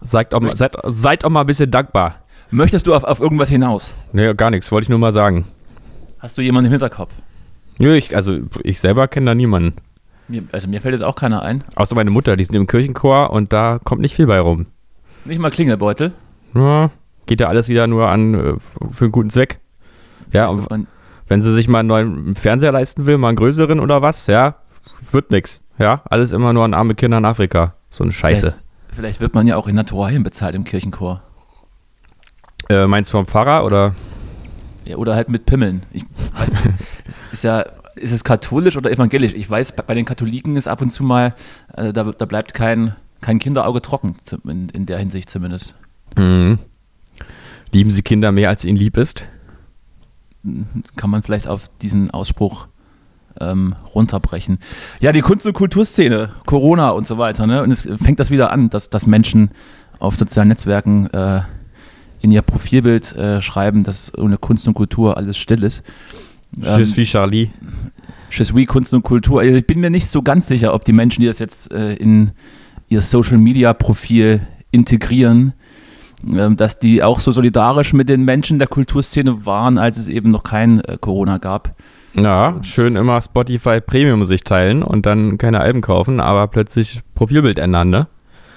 Seid 0.00 0.34
auch, 0.34 0.40
mal, 0.40 0.56
seid, 0.56 0.72
seid 0.84 1.24
auch 1.24 1.30
mal 1.30 1.40
ein 1.40 1.46
bisschen 1.46 1.70
dankbar. 1.70 2.16
Möchtest 2.50 2.86
du 2.86 2.94
auf, 2.94 3.04
auf 3.04 3.20
irgendwas 3.20 3.48
hinaus? 3.48 3.94
Nee, 4.12 4.34
gar 4.34 4.50
nichts, 4.50 4.70
wollte 4.72 4.84
ich 4.84 4.88
nur 4.88 4.98
mal 4.98 5.12
sagen. 5.12 5.46
Hast 6.18 6.38
du 6.38 6.42
jemanden 6.42 6.66
im 6.66 6.72
Hinterkopf? 6.72 7.14
Nö, 7.78 7.94
ich, 7.94 8.14
also 8.14 8.40
ich 8.62 8.80
selber 8.80 9.08
kenne 9.08 9.26
da 9.26 9.34
niemanden. 9.34 9.74
Mir, 10.28 10.44
also 10.52 10.68
mir 10.68 10.80
fällt 10.80 10.94
jetzt 10.94 11.02
auch 11.02 11.16
keiner 11.16 11.42
ein. 11.42 11.64
Außer 11.74 11.94
meine 11.94 12.10
Mutter, 12.10 12.36
die 12.36 12.42
ist 12.42 12.54
im 12.54 12.66
Kirchenchor 12.66 13.30
und 13.30 13.52
da 13.52 13.80
kommt 13.82 14.00
nicht 14.00 14.14
viel 14.14 14.26
bei 14.26 14.38
rum. 14.38 14.66
Nicht 15.24 15.40
mal 15.40 15.50
Klingelbeutel. 15.50 16.12
Ja, 16.54 16.90
geht 17.26 17.40
ja 17.40 17.48
alles 17.48 17.68
wieder 17.68 17.86
nur 17.86 18.08
an 18.08 18.34
äh, 18.34 18.54
für 18.90 19.06
einen 19.06 19.12
guten 19.12 19.30
Zweck. 19.30 19.60
Ja, 20.32 20.54
wenn 21.28 21.42
sie 21.42 21.54
sich 21.54 21.68
mal 21.68 21.80
einen 21.80 21.88
neuen 21.88 22.34
Fernseher 22.34 22.72
leisten 22.72 23.06
will, 23.06 23.18
mal 23.18 23.28
einen 23.28 23.36
größeren 23.36 23.80
oder 23.80 24.02
was, 24.02 24.26
ja, 24.26 24.56
wird 25.10 25.30
nix. 25.30 25.62
Ja, 25.78 26.02
alles 26.04 26.32
immer 26.32 26.52
nur 26.52 26.64
an 26.64 26.74
arme 26.74 26.94
Kinder 26.94 27.18
in 27.18 27.24
Afrika. 27.24 27.74
So 27.90 28.04
eine 28.04 28.12
Scheiße. 28.12 28.48
Vielleicht, 28.48 28.58
vielleicht 28.92 29.20
wird 29.20 29.34
man 29.34 29.46
ja 29.46 29.56
auch 29.56 29.66
in 29.66 29.74
Naturalien 29.74 30.22
bezahlt 30.22 30.54
im 30.54 30.64
Kirchenchor. 30.64 31.22
Äh, 32.68 32.86
meinst 32.86 33.10
du 33.10 33.18
vom 33.18 33.26
Pfarrer 33.26 33.64
oder? 33.64 33.94
Ja, 34.84 34.96
oder 34.96 35.14
halt 35.14 35.28
mit 35.28 35.46
Pimmeln. 35.46 35.82
Ich 35.92 36.04
weiß 36.34 36.50
nicht. 36.52 36.68
es 37.08 37.20
ist 37.32 37.44
ja, 37.44 37.64
ist 37.96 38.12
es 38.12 38.24
katholisch 38.24 38.76
oder 38.76 38.90
evangelisch? 38.90 39.34
Ich 39.34 39.48
weiß, 39.48 39.72
bei 39.72 39.94
den 39.94 40.04
Katholiken 40.04 40.56
ist 40.56 40.68
ab 40.68 40.80
und 40.80 40.92
zu 40.92 41.04
mal, 41.04 41.34
äh, 41.76 41.92
da, 41.92 42.04
da 42.04 42.24
bleibt 42.24 42.54
kein, 42.54 42.94
kein 43.20 43.38
Kinderauge 43.38 43.82
trocken, 43.82 44.16
in, 44.44 44.68
in 44.70 44.86
der 44.86 44.98
Hinsicht 44.98 45.30
zumindest. 45.30 45.74
Mhm. 46.16 46.58
Lieben 47.72 47.90
sie 47.90 48.02
Kinder 48.02 48.32
mehr, 48.32 48.48
als 48.48 48.64
ihnen 48.64 48.76
lieb 48.76 48.96
ist? 48.96 49.26
Kann 50.96 51.10
man 51.10 51.22
vielleicht 51.22 51.46
auf 51.46 51.70
diesen 51.80 52.10
Ausspruch 52.10 52.66
ähm, 53.40 53.74
runterbrechen. 53.94 54.58
Ja, 55.00 55.12
die 55.12 55.20
Kunst- 55.20 55.46
und 55.46 55.52
Kulturszene, 55.52 56.30
Corona 56.46 56.90
und 56.90 57.06
so 57.06 57.18
weiter. 57.18 57.46
Ne? 57.46 57.62
Und 57.62 57.70
es 57.70 57.88
fängt 58.02 58.20
das 58.20 58.30
wieder 58.30 58.50
an, 58.50 58.70
dass, 58.70 58.90
dass 58.90 59.06
Menschen 59.06 59.50
auf 59.98 60.16
sozialen 60.16 60.48
Netzwerken 60.48 61.06
äh, 61.08 61.42
in 62.20 62.30
ihr 62.30 62.42
Profilbild 62.42 63.14
äh, 63.14 63.42
schreiben, 63.42 63.84
dass 63.84 64.16
ohne 64.16 64.38
Kunst 64.38 64.66
und 64.68 64.74
Kultur 64.74 65.16
alles 65.16 65.36
still 65.36 65.62
ist. 65.62 65.82
Je 66.56 66.84
suis 66.84 67.08
Charlie. 67.08 67.50
Je 68.30 68.44
suis 68.44 68.66
Kunst 68.66 68.92
und 68.94 69.02
Kultur. 69.02 69.40
Also 69.40 69.56
Ich 69.56 69.66
bin 69.66 69.80
mir 69.80 69.90
nicht 69.90 70.06
so 70.06 70.22
ganz 70.22 70.46
sicher, 70.46 70.74
ob 70.74 70.84
die 70.84 70.92
Menschen, 70.92 71.20
die 71.20 71.26
das 71.26 71.38
jetzt 71.38 71.72
äh, 71.72 71.94
in 71.94 72.32
ihr 72.88 73.00
Social 73.00 73.38
Media 73.38 73.72
Profil 73.72 74.46
integrieren, 74.70 75.52
ähm, 75.52 75.54
dass 76.22 76.78
die 76.78 77.02
auch 77.02 77.20
so 77.20 77.32
solidarisch 77.32 77.92
mit 77.92 78.08
den 78.08 78.24
Menschen 78.24 78.58
der 78.58 78.68
Kulturszene 78.68 79.44
waren, 79.44 79.78
als 79.78 79.98
es 79.98 80.08
eben 80.08 80.30
noch 80.30 80.44
kein 80.44 80.80
äh, 80.80 80.98
Corona 81.00 81.38
gab. 81.38 81.74
Ja, 82.14 82.56
schön 82.62 82.96
immer 82.96 83.20
Spotify 83.20 83.80
Premium 83.80 84.24
sich 84.24 84.44
teilen 84.44 84.82
und 84.82 85.06
dann 85.06 85.38
keine 85.38 85.60
Alben 85.60 85.80
kaufen, 85.80 86.20
aber 86.20 86.46
plötzlich 86.48 87.00
Profilbild 87.14 87.58
ändern, 87.58 87.90
ne? 87.90 88.06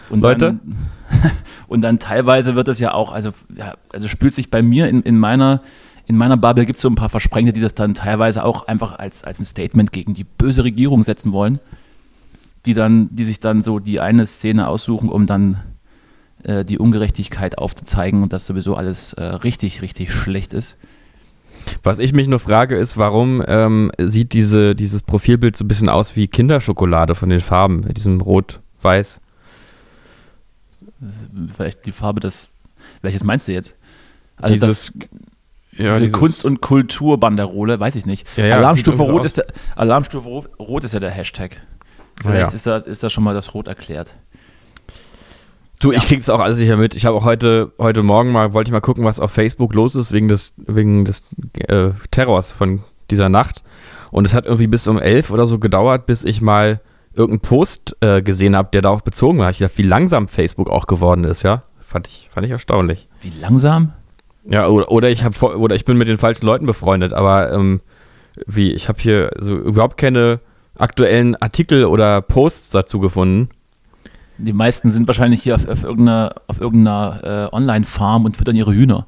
Und 0.09 0.21
Leute? 0.21 0.59
Dann, 0.59 1.31
und 1.67 1.81
dann 1.81 1.99
teilweise 1.99 2.55
wird 2.55 2.67
es 2.67 2.79
ja 2.79 2.93
auch, 2.93 3.11
also, 3.11 3.29
ja, 3.55 3.73
also 3.93 4.07
spült 4.07 4.33
sich 4.33 4.51
bei 4.51 4.61
mir 4.61 4.87
in, 4.87 5.01
in 5.01 5.17
meiner 5.17 5.61
in 6.07 6.17
meiner 6.17 6.37
Bubble 6.37 6.65
gibt 6.65 6.77
es 6.77 6.83
so 6.83 6.89
ein 6.89 6.95
paar 6.95 7.09
Versprengte, 7.09 7.51
die 7.51 7.61
das 7.61 7.73
dann 7.73 7.95
teilweise 7.95 8.43
auch 8.43 8.67
einfach 8.67 8.99
als, 8.99 9.23
als 9.23 9.39
ein 9.39 9.45
Statement 9.45 9.91
gegen 9.91 10.13
die 10.13 10.23
böse 10.23 10.63
Regierung 10.63 11.03
setzen 11.03 11.31
wollen, 11.31 11.59
die 12.65 12.73
dann, 12.73 13.09
die 13.11 13.23
sich 13.23 13.39
dann 13.39 13.63
so 13.63 13.79
die 13.79 13.99
eine 13.99 14.25
Szene 14.25 14.67
aussuchen, 14.67 15.09
um 15.09 15.25
dann 15.25 15.63
äh, 16.45 16.63
die 16.63 16.79
Ungerechtigkeit 16.79 17.57
aufzuzeigen 17.57 18.23
und 18.23 18.31
dass 18.33 18.45
sowieso 18.45 18.75
alles 18.75 19.13
äh, 19.13 19.23
richtig, 19.23 19.81
richtig 19.81 20.11
schlecht 20.11 20.53
ist. 20.53 20.77
Was 21.83 21.99
ich 21.99 22.13
mich 22.13 22.27
nur 22.27 22.39
frage, 22.39 22.75
ist, 22.77 22.97
warum 22.97 23.43
ähm, 23.47 23.91
sieht 23.97 24.33
diese, 24.33 24.75
dieses 24.75 25.01
Profilbild 25.01 25.57
so 25.57 25.65
ein 25.65 25.67
bisschen 25.67 25.89
aus 25.89 26.15
wie 26.15 26.27
Kinderschokolade 26.27 27.15
von 27.15 27.29
den 27.29 27.41
Farben, 27.41 27.81
mit 27.81 27.97
diesem 27.97 28.21
Rot-Weiß? 28.21 29.19
Vielleicht 31.55 31.85
die 31.85 31.91
Farbe 31.91 32.19
des. 32.19 32.47
Welches 33.01 33.23
meinst 33.23 33.47
du 33.47 33.51
jetzt? 33.51 33.75
Also 34.37 34.53
dieses, 34.53 34.93
das, 34.93 35.09
ja, 35.71 35.99
diese 35.99 36.11
Kunst- 36.11 36.45
und 36.45 36.61
Kulturbanderole, 36.61 37.79
weiß 37.79 37.95
ich 37.95 38.05
nicht. 38.05 38.27
Ja, 38.37 38.45
ja, 38.45 38.55
Alarmstufe, 38.57 39.01
Rot 39.01 39.25
ist 39.25 39.37
der, 39.37 39.47
Alarmstufe 39.75 40.27
Ro- 40.27 40.45
Rot 40.59 40.83
ist 40.83 40.93
ja 40.93 40.99
der 40.99 41.11
Hashtag. 41.11 41.61
Vielleicht 42.21 42.51
ja. 42.51 42.55
ist, 42.55 42.67
da, 42.67 42.77
ist 42.77 43.03
da 43.03 43.09
schon 43.09 43.23
mal 43.23 43.33
das 43.33 43.53
Rot 43.53 43.67
erklärt. 43.67 44.15
Du, 45.85 45.91
ich 45.91 46.01
Ja. 46.01 46.07
krieg's 46.07 46.29
auch 46.31 46.39
alles 46.39 46.57
nicht 46.57 46.67
mehr 46.67 46.77
mit. 46.77 46.95
Ich 46.95 47.05
habe 47.05 47.15
auch 47.15 47.25
heute, 47.25 47.71
heute 47.77 48.01
Morgen 48.01 48.31
mal, 48.31 48.53
wollte 48.53 48.69
ich 48.69 48.71
mal 48.73 48.79
gucken, 48.81 49.03
was 49.05 49.19
auf 49.19 49.29
Facebook 49.29 49.71
los 49.75 49.93
ist, 49.93 50.11
wegen 50.11 50.27
des, 50.27 50.55
wegen 50.57 51.05
des 51.05 51.21
äh, 51.67 51.89
Terrors 52.09 52.51
von 52.51 52.81
dieser 53.11 53.29
Nacht. 53.29 53.61
Und 54.09 54.25
es 54.25 54.33
hat 54.33 54.45
irgendwie 54.45 54.65
bis 54.65 54.87
um 54.87 54.97
elf 54.97 55.29
oder 55.29 55.45
so 55.45 55.59
gedauert, 55.59 56.07
bis 56.07 56.25
ich 56.25 56.41
mal 56.41 56.81
irgendeinen 57.13 57.41
Post 57.41 57.95
äh, 57.99 58.23
gesehen 58.23 58.55
habe, 58.55 58.69
der 58.73 58.81
darauf 58.81 59.03
bezogen 59.03 59.37
war. 59.37 59.51
Ich 59.51 59.59
dachte, 59.59 59.77
wie 59.77 59.83
langsam 59.83 60.27
Facebook 60.27 60.71
auch 60.71 60.87
geworden 60.87 61.23
ist, 61.23 61.43
ja. 61.43 61.61
Fand 61.81 62.07
ich, 62.07 62.29
fand 62.33 62.47
ich 62.47 62.51
erstaunlich. 62.51 63.07
Wie 63.21 63.31
langsam? 63.39 63.93
Ja, 64.43 64.67
oder, 64.67 64.89
oder 64.91 65.11
ich 65.11 65.23
habe 65.23 65.35
oder 65.55 65.75
ich 65.75 65.85
bin 65.85 65.99
mit 65.99 66.07
den 66.07 66.17
falschen 66.17 66.47
Leuten 66.47 66.65
befreundet, 66.65 67.13
aber 67.13 67.53
ähm, 67.53 67.81
wie, 68.47 68.71
ich 68.73 68.89
habe 68.89 68.99
hier 68.99 69.29
so 69.37 69.55
überhaupt 69.55 69.97
keine 69.97 70.39
aktuellen 70.79 71.35
Artikel 71.35 71.85
oder 71.85 72.23
Posts 72.23 72.71
dazu 72.71 72.99
gefunden. 72.99 73.49
Die 74.37 74.53
meisten 74.53 74.91
sind 74.91 75.07
wahrscheinlich 75.07 75.41
hier 75.43 75.55
auf, 75.55 75.67
auf 75.67 75.83
irgendeiner, 75.83 76.35
auf 76.47 76.59
irgendeiner 76.59 77.49
äh, 77.51 77.55
Online-Farm 77.55 78.25
und 78.25 78.37
füttern 78.37 78.55
ihre 78.55 78.73
Hühner. 78.73 79.07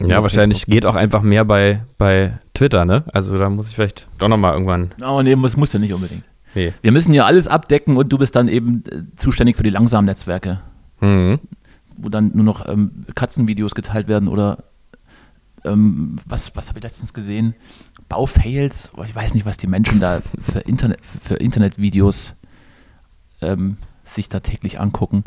Ja, 0.00 0.22
wahrscheinlich 0.22 0.66
geht 0.66 0.84
auch 0.86 0.96
einfach 0.96 1.22
mehr 1.22 1.44
bei, 1.44 1.84
bei 1.98 2.38
Twitter, 2.52 2.84
ne? 2.84 3.04
Also 3.12 3.38
da 3.38 3.48
muss 3.48 3.68
ich 3.68 3.74
vielleicht 3.76 4.06
doch 4.18 4.28
nochmal 4.28 4.52
irgendwann. 4.54 4.90
Aber 5.00 5.22
nee, 5.22 5.36
das 5.36 5.56
muss 5.56 5.72
ja 5.72 5.78
nicht 5.78 5.92
unbedingt. 5.92 6.24
Nee. 6.54 6.72
Wir 6.82 6.92
müssen 6.92 7.14
ja 7.14 7.24
alles 7.24 7.46
abdecken 7.48 7.96
und 7.96 8.12
du 8.12 8.18
bist 8.18 8.34
dann 8.36 8.48
eben 8.48 8.82
äh, 8.90 9.02
zuständig 9.16 9.56
für 9.56 9.62
die 9.62 9.70
langsamen 9.70 10.06
Netzwerke, 10.06 10.60
Mhm. 11.00 11.38
wo 11.96 12.08
dann 12.08 12.32
nur 12.34 12.44
noch 12.44 12.68
ähm, 12.68 13.04
Katzenvideos 13.14 13.74
geteilt 13.74 14.08
werden 14.08 14.28
oder 14.28 14.64
ähm, 15.64 16.16
was, 16.26 16.54
was 16.56 16.68
habe 16.68 16.78
ich 16.80 16.82
letztens 16.84 17.14
gesehen? 17.14 17.54
Baufails, 18.08 18.92
Oh, 18.96 19.02
ich 19.02 19.14
weiß 19.14 19.34
nicht, 19.34 19.46
was 19.46 19.56
die 19.56 19.66
Menschen 19.66 20.00
da 20.00 20.20
für, 20.40 20.58
Internet, 20.60 20.98
für 21.04 21.36
Internetvideos 21.36 22.34
ähm, 23.40 23.76
sich 24.14 24.28
da 24.28 24.40
täglich 24.40 24.80
angucken. 24.80 25.24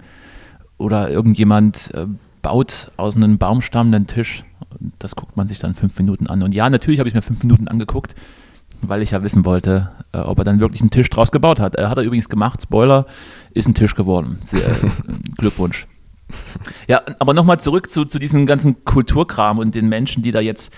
Oder 0.78 1.10
irgendjemand 1.10 1.92
äh, 1.94 2.08
baut 2.42 2.92
aus 2.98 3.16
einem 3.16 3.38
Baumstamm 3.38 3.88
einen 3.88 4.08
Tisch. 4.08 4.44
Das 5.00 5.16
guckt 5.16 5.38
man 5.38 5.48
sich 5.48 5.60
dann 5.60 5.76
fünf 5.76 5.98
Minuten 5.98 6.28
an. 6.28 6.44
Und 6.44 6.54
ja, 6.54 6.70
natürlich 6.70 7.00
habe 7.00 7.10
ich 7.10 7.16
mir 7.16 7.22
fünf 7.22 7.44
Minuten 7.44 7.68
angeguckt, 7.68 8.16
weil 8.82 9.02
ich 9.02 9.12
ja 9.12 9.24
wissen 9.24 9.44
wollte, 9.44 9.92
äh, 10.14 10.20
ob 10.20 10.38
er 10.40 10.44
dann 10.44 10.60
wirklich 10.60 10.82
einen 10.82 10.92
Tisch 10.92 11.10
draus 11.10 11.32
gebaut 11.32 11.60
hat. 11.60 11.76
Er 11.76 11.90
hat 11.90 11.98
er 11.98 12.04
übrigens 12.04 12.30
gemacht, 12.30 12.62
Spoiler, 12.62 13.06
ist 13.52 13.68
ein 13.68 13.74
Tisch 13.74 13.96
geworden. 13.96 14.40
Sehr, 14.42 14.70
äh, 14.70 14.90
Glückwunsch. 15.38 15.88
Ja, 16.88 17.02
aber 17.20 17.34
nochmal 17.34 17.60
zurück 17.60 17.90
zu, 17.90 18.06
zu 18.06 18.20
diesem 18.20 18.46
ganzen 18.46 18.84
Kulturkram 18.84 19.60
und 19.60 19.74
den 19.76 19.88
Menschen, 19.88 20.24
die 20.24 20.32
da 20.32 20.42
jetzt 20.42 20.74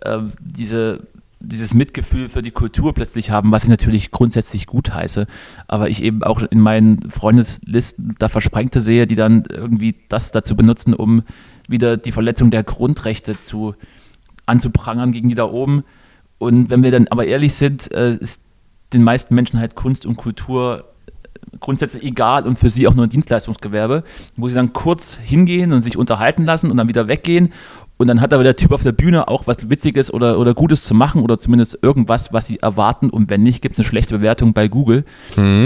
äh, 0.00 0.18
diese, 0.40 1.06
dieses 1.44 1.74
Mitgefühl 1.74 2.28
für 2.28 2.42
die 2.42 2.50
Kultur 2.50 2.94
plötzlich 2.94 3.30
haben, 3.30 3.52
was 3.52 3.64
ich 3.64 3.68
natürlich 3.68 4.10
grundsätzlich 4.10 4.66
gut 4.66 4.92
heiße, 4.92 5.26
aber 5.68 5.88
ich 5.88 6.02
eben 6.02 6.22
auch 6.22 6.42
in 6.42 6.60
meinen 6.60 7.10
Freundeslisten 7.10 8.16
da 8.18 8.28
Versprengte 8.28 8.80
sehe, 8.80 9.06
die 9.06 9.14
dann 9.14 9.44
irgendwie 9.50 9.96
das 10.08 10.32
dazu 10.32 10.56
benutzen, 10.56 10.94
um 10.94 11.22
wieder 11.68 11.96
die 11.96 12.12
Verletzung 12.12 12.50
der 12.50 12.62
Grundrechte 12.62 13.40
zu 13.42 13.74
anzuprangern 14.46 15.12
gegen 15.12 15.28
die 15.28 15.34
da 15.34 15.44
oben. 15.44 15.84
Und 16.38 16.70
wenn 16.70 16.82
wir 16.82 16.90
dann 16.90 17.08
aber 17.08 17.26
ehrlich 17.26 17.54
sind, 17.54 17.92
äh, 17.92 18.16
ist 18.16 18.42
den 18.92 19.02
meisten 19.02 19.34
Menschen 19.34 19.58
halt 19.58 19.74
Kunst 19.74 20.06
und 20.06 20.16
Kultur 20.16 20.84
grundsätzlich 21.60 22.02
egal 22.02 22.46
und 22.46 22.58
für 22.58 22.70
sie 22.70 22.86
auch 22.88 22.94
nur 22.94 23.06
ein 23.06 23.10
Dienstleistungsgewerbe, 23.10 24.04
wo 24.36 24.48
sie 24.48 24.54
dann 24.54 24.72
kurz 24.72 25.16
hingehen 25.16 25.72
und 25.72 25.82
sich 25.82 25.96
unterhalten 25.96 26.44
lassen 26.44 26.70
und 26.70 26.76
dann 26.76 26.88
wieder 26.88 27.08
weggehen. 27.08 27.52
Und 27.96 28.08
dann 28.08 28.20
hat 28.20 28.32
aber 28.32 28.42
der 28.42 28.56
Typ 28.56 28.72
auf 28.72 28.82
der 28.82 28.90
Bühne 28.92 29.28
auch 29.28 29.46
was 29.46 29.70
Witziges 29.70 30.12
oder, 30.12 30.38
oder 30.40 30.52
Gutes 30.52 30.82
zu 30.82 30.94
machen 30.94 31.22
oder 31.22 31.38
zumindest 31.38 31.78
irgendwas, 31.80 32.32
was 32.32 32.46
sie 32.46 32.58
erwarten. 32.58 33.08
Und 33.08 33.30
wenn 33.30 33.44
nicht, 33.44 33.62
gibt 33.62 33.74
es 33.74 33.78
eine 33.78 33.86
schlechte 33.86 34.16
Bewertung 34.16 34.52
bei 34.52 34.66
Google. 34.66 35.04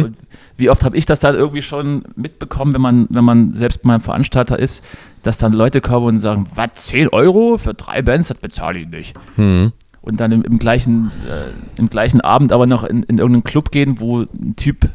Und 0.04 0.14
wie 0.58 0.68
oft 0.68 0.84
habe 0.84 0.96
ich 0.96 1.06
das 1.06 1.20
dann 1.20 1.34
irgendwie 1.36 1.62
schon 1.62 2.02
mitbekommen, 2.16 2.74
wenn 2.74 2.82
man, 2.82 3.06
wenn 3.08 3.24
man 3.24 3.54
selbst 3.54 3.84
mal 3.86 3.94
ein 3.94 4.00
Veranstalter 4.00 4.58
ist, 4.58 4.84
dass 5.22 5.38
dann 5.38 5.54
Leute 5.54 5.80
kommen 5.80 6.06
und 6.06 6.20
sagen, 6.20 6.46
was, 6.54 6.74
10 6.74 7.08
Euro 7.08 7.56
für 7.56 7.72
drei 7.72 8.02
Bands, 8.02 8.28
das 8.28 8.36
bezahle 8.38 8.80
ich 8.80 8.88
nicht 8.88 9.16
Mhm. 9.36 9.72
und 10.02 10.20
dann 10.20 10.30
im, 10.32 10.42
im, 10.42 10.58
gleichen, 10.58 11.10
äh, 11.30 11.78
im 11.80 11.88
gleichen 11.88 12.20
Abend 12.20 12.52
aber 12.52 12.66
noch 12.66 12.84
in, 12.84 13.04
in 13.04 13.18
irgendeinen 13.18 13.44
Club 13.44 13.70
gehen, 13.70 14.00
wo 14.00 14.20
ein 14.20 14.54
Typ 14.56 14.86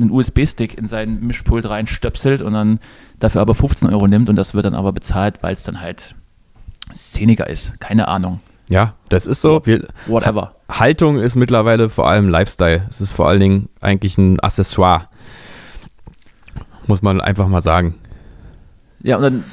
einen 0.00 0.10
USB-Stick 0.12 0.78
in 0.78 0.86
sein 0.86 1.20
Mischpult 1.20 1.68
reinstöpselt 1.68 2.40
und 2.40 2.52
dann 2.52 2.78
dafür 3.18 3.40
aber 3.40 3.56
15 3.56 3.88
Euro 3.90 4.06
nimmt 4.06 4.28
und 4.30 4.36
das 4.36 4.54
wird 4.54 4.64
dann 4.64 4.74
aber 4.74 4.92
bezahlt, 4.92 5.42
weil 5.42 5.54
es 5.54 5.64
dann 5.64 5.80
halt 5.80 6.14
szeniger 6.92 7.48
ist. 7.48 7.78
Keine 7.80 8.08
Ahnung. 8.08 8.38
Ja, 8.68 8.94
das 9.08 9.26
ist 9.26 9.40
so. 9.40 9.64
Wir, 9.64 9.88
Whatever. 10.06 10.54
Haltung 10.68 11.18
ist 11.18 11.36
mittlerweile 11.36 11.88
vor 11.88 12.08
allem 12.08 12.28
Lifestyle. 12.28 12.86
Es 12.88 13.00
ist 13.00 13.12
vor 13.12 13.28
allen 13.28 13.40
Dingen 13.40 13.68
eigentlich 13.80 14.18
ein 14.18 14.38
Accessoire. 14.40 15.08
Muss 16.86 17.02
man 17.02 17.20
einfach 17.20 17.48
mal 17.48 17.62
sagen. 17.62 17.94
Ja, 19.02 19.16
und 19.16 19.22
dann 19.22 19.44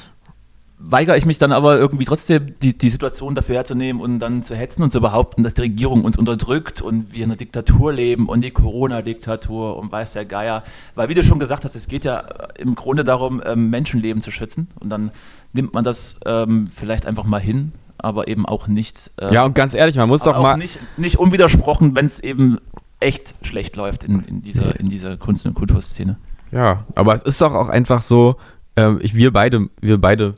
weigere 0.87 1.17
ich 1.17 1.25
mich 1.25 1.39
dann 1.39 1.51
aber 1.51 1.77
irgendwie 1.77 2.05
trotzdem, 2.05 2.53
die, 2.61 2.77
die 2.77 2.89
Situation 2.89 3.35
dafür 3.35 3.55
herzunehmen 3.55 4.01
und 4.01 4.19
dann 4.19 4.43
zu 4.43 4.55
hetzen 4.55 4.83
und 4.83 4.91
zu 4.91 5.01
behaupten, 5.01 5.43
dass 5.43 5.53
die 5.53 5.61
Regierung 5.61 6.03
uns 6.05 6.17
unterdrückt 6.17 6.81
und 6.81 7.11
wir 7.11 7.23
in 7.23 7.31
einer 7.31 7.37
Diktatur 7.37 7.91
leben 7.93 8.27
und 8.29 8.41
die 8.41 8.51
Corona-Diktatur 8.51 9.77
und 9.77 9.91
weiß 9.91 10.13
der 10.13 10.25
Geier. 10.25 10.63
Weil, 10.93 11.09
wie 11.09 11.13
du 11.13 11.23
schon 11.23 11.39
gesagt 11.39 11.65
hast, 11.65 11.75
es 11.75 11.87
geht 11.87 12.05
ja 12.05 12.19
im 12.57 12.75
Grunde 12.75 13.03
darum, 13.03 13.41
ähm, 13.45 13.69
Menschenleben 13.69 14.21
zu 14.21 14.31
schützen 14.31 14.67
und 14.79 14.89
dann 14.89 15.11
nimmt 15.53 15.73
man 15.73 15.83
das 15.83 16.17
ähm, 16.25 16.67
vielleicht 16.73 17.05
einfach 17.05 17.23
mal 17.23 17.41
hin, 17.41 17.71
aber 17.97 18.27
eben 18.27 18.45
auch 18.45 18.67
nicht. 18.67 19.11
äh, 19.17 19.33
Ja, 19.33 19.43
und 19.45 19.55
ganz 19.55 19.73
ehrlich, 19.73 19.95
man 19.95 20.09
muss 20.09 20.21
doch 20.23 20.35
auch 20.35 20.43
mal. 20.43 20.57
nicht, 20.57 20.79
nicht 20.97 21.17
unwidersprochen, 21.17 21.95
wenn 21.95 22.05
es 22.05 22.19
eben 22.19 22.59
echt 22.99 23.35
schlecht 23.41 23.75
läuft 23.75 24.03
in, 24.03 24.19
in, 24.21 24.41
dieser, 24.41 24.79
in 24.79 24.89
dieser 24.89 25.17
Kunst- 25.17 25.45
und 25.45 25.53
Kulturszene. 25.53 26.17
Ja, 26.51 26.85
aber 26.95 27.13
es 27.13 27.23
ist 27.23 27.41
doch 27.41 27.53
auch 27.53 27.69
einfach 27.69 28.01
so, 28.01 28.35
ähm, 28.75 28.99
ich, 29.01 29.15
wir 29.15 29.31
beide, 29.33 29.69
wir 29.81 29.99
beide 29.99 30.35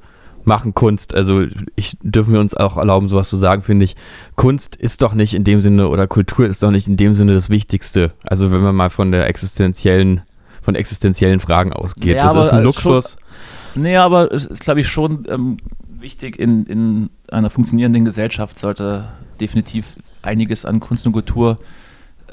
machen 0.48 0.74
Kunst. 0.74 1.14
Also 1.14 1.46
ich 1.76 1.98
dürfen 2.02 2.34
wir 2.34 2.40
uns 2.40 2.56
auch 2.56 2.78
erlauben, 2.78 3.08
sowas 3.08 3.30
zu 3.30 3.36
sagen, 3.36 3.62
finde 3.62 3.86
ich. 3.86 3.96
Kunst 4.36 4.76
ist 4.76 5.02
doch 5.02 5.14
nicht 5.14 5.34
in 5.34 5.44
dem 5.44 5.62
Sinne 5.62 5.90
oder 5.90 6.08
Kultur 6.08 6.48
ist 6.48 6.64
doch 6.64 6.72
nicht 6.72 6.88
in 6.88 6.98
dem 6.98 7.16
Sinne 7.16 7.34
das 7.34 7.50
Wichtigste. 7.50 8.14
Also 8.24 8.52
wenn 8.52 8.62
man 8.62 8.76
mal 8.76 8.90
von 8.90 9.12
der 9.12 9.28
existenziellen, 9.28 10.22
von 10.62 10.76
existenziellen 10.76 11.40
Fragen 11.40 11.74
ausgeht. 11.74 12.16
Ja, 12.16 12.24
das 12.24 12.32
aber, 12.32 12.42
ist 12.42 12.54
ein 12.54 12.64
Luxus. 12.64 13.18
Nee, 13.76 13.98
aber 13.98 14.32
es 14.32 14.46
ist, 14.46 14.62
glaube 14.62 14.82
ich, 14.82 14.88
schon 14.88 15.26
ähm, 15.30 15.58
wichtig, 16.00 16.40
in, 16.40 16.66
in 16.66 17.10
einer 17.30 17.50
funktionierenden 17.50 18.06
Gesellschaft 18.06 18.58
sollte 18.58 19.10
definitiv 19.40 19.96
einiges 20.24 20.66
an 20.66 20.80
Kunst 20.80 21.06
und 21.06 21.12
Kultur 21.12 21.60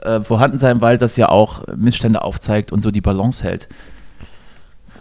äh, 0.03 0.21
vorhanden 0.21 0.59
sein, 0.59 0.81
weil 0.81 0.99
das 0.99 1.17
ja 1.17 1.29
auch 1.29 1.63
Missstände 1.77 2.23
aufzeigt 2.23 2.73
und 2.73 2.83
so 2.83 2.91
die 2.91 3.01
Balance 3.01 3.45
hält. 3.45 3.69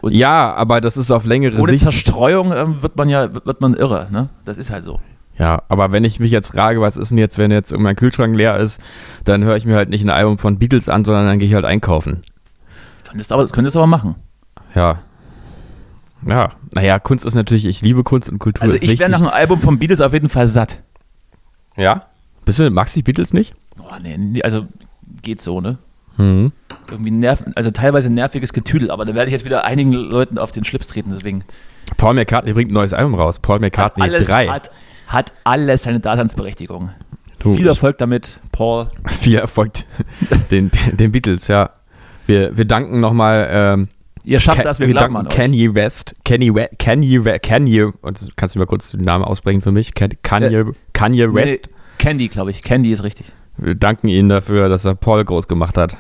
Und 0.04 0.14
Ja, 0.14 0.54
aber 0.54 0.82
das 0.82 0.98
ist 0.98 1.12
auf 1.12 1.24
längere 1.24 1.58
ohne 1.60 1.70
Sicht. 1.70 1.84
Zerstreuung 1.84 2.52
ähm, 2.52 2.82
wird 2.82 2.98
man 2.98 3.08
ja 3.08 3.34
wird 3.34 3.62
man 3.62 3.74
irre, 3.74 4.08
ne? 4.12 4.28
Das 4.44 4.58
ist 4.58 4.70
halt 4.70 4.84
so. 4.84 5.00
Ja, 5.40 5.64
aber 5.70 5.94
wenn 5.94 6.04
ich 6.04 6.20
mich 6.20 6.30
jetzt 6.30 6.50
frage, 6.50 6.82
was 6.82 6.98
ist 6.98 7.12
denn 7.12 7.18
jetzt, 7.18 7.38
wenn 7.38 7.52
jetzt 7.52 7.76
mein 7.78 7.96
Kühlschrank 7.96 8.36
leer 8.36 8.58
ist, 8.58 8.82
dann 9.24 9.46
höre 9.46 9.56
ich 9.56 9.64
mir 9.64 9.76
halt 9.78 9.88
nicht 9.88 10.04
ein 10.04 10.10
Album 10.10 10.38
von 10.38 10.60
Beatles 10.60 10.90
an, 10.90 11.06
sondern 11.06 11.26
dann 11.26 11.40
gehe 11.40 11.48
ich 11.48 11.54
halt 11.54 11.64
einkaufen. 11.64 12.24
Könntest 13.08 13.32
aber, 13.32 13.48
könntest 13.48 13.78
aber 13.78 13.88
machen. 13.88 14.16
Ja. 14.76 15.00
Ja, 16.28 16.52
naja, 16.72 17.00
Kunst 17.00 17.26
ist 17.26 17.36
natürlich, 17.36 17.66
ich 17.66 17.82
liebe 17.82 18.04
Kunst 18.04 18.30
und 18.30 18.40
Kultur 18.40 18.62
Also 18.62 18.76
ich 18.76 19.00
wäre 19.00 19.10
nach 19.10 19.22
einem 19.22 19.30
Album 19.30 19.62
von 19.62 19.80
Beatles 19.80 20.02
auf 20.02 20.12
jeden 20.12 20.30
Fall 20.30 20.48
satt. 20.48 20.80
ja? 21.78 22.08
Bist 22.44 22.60
du, 22.60 22.70
magst 22.70 22.94
du 22.96 23.00
die 23.00 23.04
Beatles 23.04 23.32
nicht? 23.32 23.56
Oh, 23.80 23.84
nee, 24.02 24.44
also 24.44 24.68
geht 25.22 25.42
so, 25.42 25.62
ne? 25.62 25.78
Mhm. 26.18 26.52
Irgendwie 26.90 27.12
nerv, 27.12 27.44
also 27.56 27.72
teilweise 27.72 28.10
nerviges 28.10 28.54
Getüdel, 28.54 28.92
aber 28.92 29.06
da 29.06 29.16
werde 29.16 29.28
ich 29.30 29.32
jetzt 29.34 29.46
wieder 29.46 29.66
einigen 29.66 29.94
Leuten 29.94 30.38
auf 30.38 30.52
den 30.52 30.64
Schlips 30.64 30.88
treten, 30.88 31.12
deswegen. 31.16 31.44
Paul 31.98 32.14
McCartney 32.14 32.54
bringt 32.54 32.72
ein 32.72 32.76
neues 32.76 32.94
Album 32.94 33.16
raus. 33.16 33.40
Paul 33.40 33.60
McCartney 33.60 34.04
hat 34.04 34.10
alles, 34.14 34.28
3. 34.28 34.48
Hat, 34.48 34.72
hat 35.08 35.34
alles 35.44 35.84
seine 35.84 36.00
Daseinsberechtigung. 36.00 36.90
Du, 37.40 37.56
Viel 37.56 37.68
Erfolg 37.68 37.98
damit, 37.98 38.40
Paul. 38.52 38.86
Viel 39.08 39.36
Erfolg 39.38 39.72
den, 40.52 40.72
den 40.94 41.12
Beatles, 41.12 41.48
ja. 41.48 41.72
Wir, 42.26 42.56
wir 42.56 42.66
danken 42.66 43.00
nochmal. 43.00 43.50
Ähm, 43.52 43.88
Ihr 44.24 44.40
schafft 44.40 44.60
Ken- 44.60 44.64
das, 44.64 44.80
wir 44.80 44.88
glauben 44.88 45.18
an. 45.18 45.28
Kanye 45.28 45.76
West. 45.76 46.16
Kanye 46.24 46.56
West. 46.56 46.80
Kanye 46.80 47.26
West. 47.26 47.44
Kanye. 47.44 47.92
Und 48.02 48.30
kannst 48.38 48.56
du 48.56 48.60
mal 48.60 48.66
kurz 48.66 48.92
den 48.92 49.02
Namen 49.02 49.26
aussprechen 49.26 49.62
für 49.62 49.74
mich? 49.74 49.94
Kanye, 49.94 50.16
Kanye 50.94 51.28
Nee, 51.28 51.34
West. 51.34 51.70
Candy, 51.98 52.30
glaube 52.30 52.52
ich. 52.52 52.64
Candy 52.64 52.92
ist 52.94 53.04
richtig. 53.04 53.26
Wir 53.58 53.76
danken 53.76 54.08
ihm 54.08 54.30
dafür, 54.30 54.70
dass 54.70 54.86
er 54.86 54.96
Paul 54.96 55.24
groß 55.24 55.48
gemacht 55.48 55.78
hat. 55.78 55.98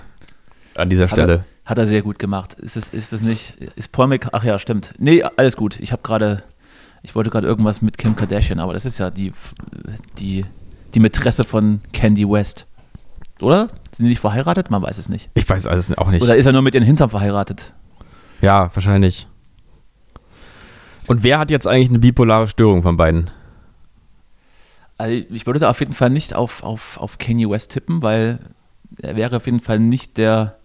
An 0.75 0.89
dieser 0.89 1.03
Hat 1.03 1.11
Stelle. 1.11 1.33
er, 1.33 1.69
hat 1.69 1.77
er 1.77 1.85
sehr 1.87 2.01
gut 2.01 2.19
gemacht. 2.19 2.55
Ist 2.55 2.75
es, 2.75 2.89
ist 2.89 3.13
es 3.13 3.21
nicht, 3.21 3.55
ist 3.75 3.91
Paul 3.91 4.07
Mc, 4.07 4.27
ach 4.31 4.43
ja, 4.43 4.57
stimmt. 4.57 4.93
Nee, 4.97 5.23
alles 5.23 5.55
gut. 5.55 5.79
Ich 5.79 5.91
habe 5.91 6.01
gerade, 6.01 6.43
ich 7.03 7.15
wollte 7.15 7.29
gerade 7.29 7.47
irgendwas 7.47 7.81
mit 7.81 7.97
Kim 7.97 8.15
Kardashian, 8.15 8.59
aber 8.59 8.73
das 8.73 8.85
ist 8.85 8.97
ja 8.97 9.09
die, 9.09 9.33
die, 10.17 10.45
die 10.93 10.99
Mätresse 10.99 11.43
von 11.43 11.81
Candy 11.93 12.27
West. 12.27 12.65
Oder? 13.39 13.67
Sind 13.91 14.05
die 14.05 14.09
nicht 14.09 14.19
verheiratet? 14.21 14.71
Man 14.71 14.81
weiß 14.81 14.97
es 14.97 15.09
nicht. 15.09 15.29
Ich 15.33 15.47
weiß 15.47 15.67
alles 15.67 15.95
auch 15.97 16.09
nicht. 16.09 16.23
Oder 16.23 16.35
ist 16.35 16.45
er 16.45 16.53
nur 16.53 16.61
mit 16.61 16.73
ihren 16.73 16.83
Hintern 16.83 17.09
verheiratet? 17.09 17.73
Ja, 18.41 18.71
wahrscheinlich. 18.73 19.27
Und 21.07 21.23
wer 21.23 21.39
hat 21.39 21.51
jetzt 21.51 21.67
eigentlich 21.67 21.89
eine 21.89 21.99
bipolare 21.99 22.47
Störung 22.47 22.81
von 22.81 22.97
beiden? 22.97 23.29
Also 24.97 25.25
ich 25.29 25.45
würde 25.45 25.59
da 25.59 25.69
auf 25.69 25.79
jeden 25.79 25.93
Fall 25.93 26.09
nicht 26.09 26.35
auf, 26.35 26.63
auf, 26.63 26.97
auf 26.97 27.17
Kanye 27.17 27.49
West 27.49 27.71
tippen, 27.71 28.01
weil 28.01 28.39
er 29.01 29.15
wäre 29.15 29.37
auf 29.37 29.45
jeden 29.45 29.59
Fall 29.59 29.79
nicht 29.79 30.17
der, 30.17 30.57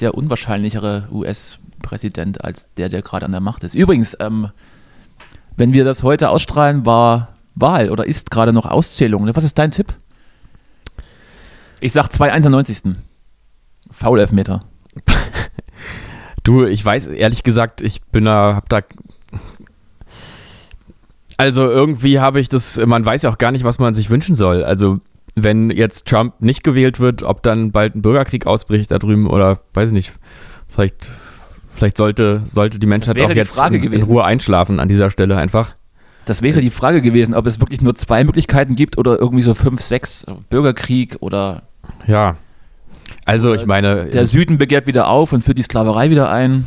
der 0.00 0.14
unwahrscheinlichere 0.14 1.08
US-Präsident 1.10 2.44
als 2.44 2.72
der, 2.74 2.88
der 2.88 3.02
gerade 3.02 3.26
an 3.26 3.32
der 3.32 3.40
Macht 3.40 3.64
ist. 3.64 3.74
Übrigens, 3.74 4.16
ähm, 4.20 4.50
wenn 5.56 5.72
wir 5.72 5.84
das 5.84 6.02
heute 6.02 6.30
ausstrahlen, 6.30 6.84
war 6.84 7.34
Wahl 7.54 7.90
oder 7.90 8.06
ist 8.06 8.30
gerade 8.30 8.52
noch 8.52 8.66
Auszählung. 8.66 9.28
Was 9.34 9.44
ist 9.44 9.58
dein 9.58 9.70
Tipp? 9.70 9.94
Ich 11.80 11.92
sag 11.92 12.08
2-1 12.08 12.46
am 12.46 12.52
90. 12.52 12.96
Foul-Elfmeter. 13.90 14.60
Du, 16.44 16.66
ich 16.66 16.84
weiß 16.84 17.06
ehrlich 17.06 17.42
gesagt, 17.42 17.80
ich 17.80 18.02
bin 18.02 18.26
da, 18.26 18.54
hab 18.54 18.68
da. 18.68 18.82
Also 21.36 21.68
irgendwie 21.68 22.20
habe 22.20 22.40
ich 22.40 22.48
das, 22.48 22.78
man 22.84 23.04
weiß 23.04 23.22
ja 23.22 23.30
auch 23.30 23.38
gar 23.38 23.52
nicht, 23.52 23.64
was 23.64 23.78
man 23.78 23.94
sich 23.94 24.10
wünschen 24.10 24.34
soll. 24.34 24.64
Also 24.64 25.00
wenn 25.34 25.70
jetzt 25.70 26.06
Trump 26.06 26.34
nicht 26.40 26.62
gewählt 26.62 27.00
wird, 27.00 27.22
ob 27.22 27.42
dann 27.42 27.72
bald 27.72 27.96
ein 27.96 28.02
Bürgerkrieg 28.02 28.46
ausbricht 28.46 28.90
da 28.90 28.98
drüben 28.98 29.26
oder 29.26 29.60
weiß 29.74 29.88
ich 29.88 29.94
nicht. 29.94 30.12
Vielleicht, 30.68 31.10
vielleicht 31.72 31.96
sollte, 31.96 32.42
sollte 32.44 32.78
die 32.78 32.86
Menschheit 32.86 33.18
auch 33.20 33.30
die 33.30 33.36
jetzt 33.36 33.56
Frage 33.56 33.78
in, 33.78 33.92
in. 33.92 34.02
Ruhe 34.04 34.24
einschlafen 34.24 34.80
an 34.80 34.88
dieser 34.88 35.10
Stelle 35.10 35.36
einfach. 35.36 35.74
Das 36.24 36.40
wäre 36.40 36.60
die 36.60 36.70
Frage 36.70 37.02
gewesen, 37.02 37.34
ob 37.34 37.46
es 37.46 37.60
wirklich 37.60 37.82
nur 37.82 37.94
zwei 37.96 38.24
Möglichkeiten 38.24 38.76
gibt 38.76 38.96
oder 38.96 39.18
irgendwie 39.18 39.42
so 39.42 39.54
fünf, 39.54 39.82
sechs 39.82 40.24
Bürgerkrieg 40.48 41.16
oder 41.20 41.64
Ja. 42.06 42.36
Also 43.26 43.54
ich 43.54 43.66
meine, 43.66 44.06
der 44.06 44.26
Süden 44.26 44.58
begehrt 44.58 44.86
wieder 44.86 45.08
auf 45.08 45.32
und 45.32 45.44
führt 45.44 45.58
die 45.58 45.62
Sklaverei 45.62 46.10
wieder 46.10 46.30
ein. 46.30 46.66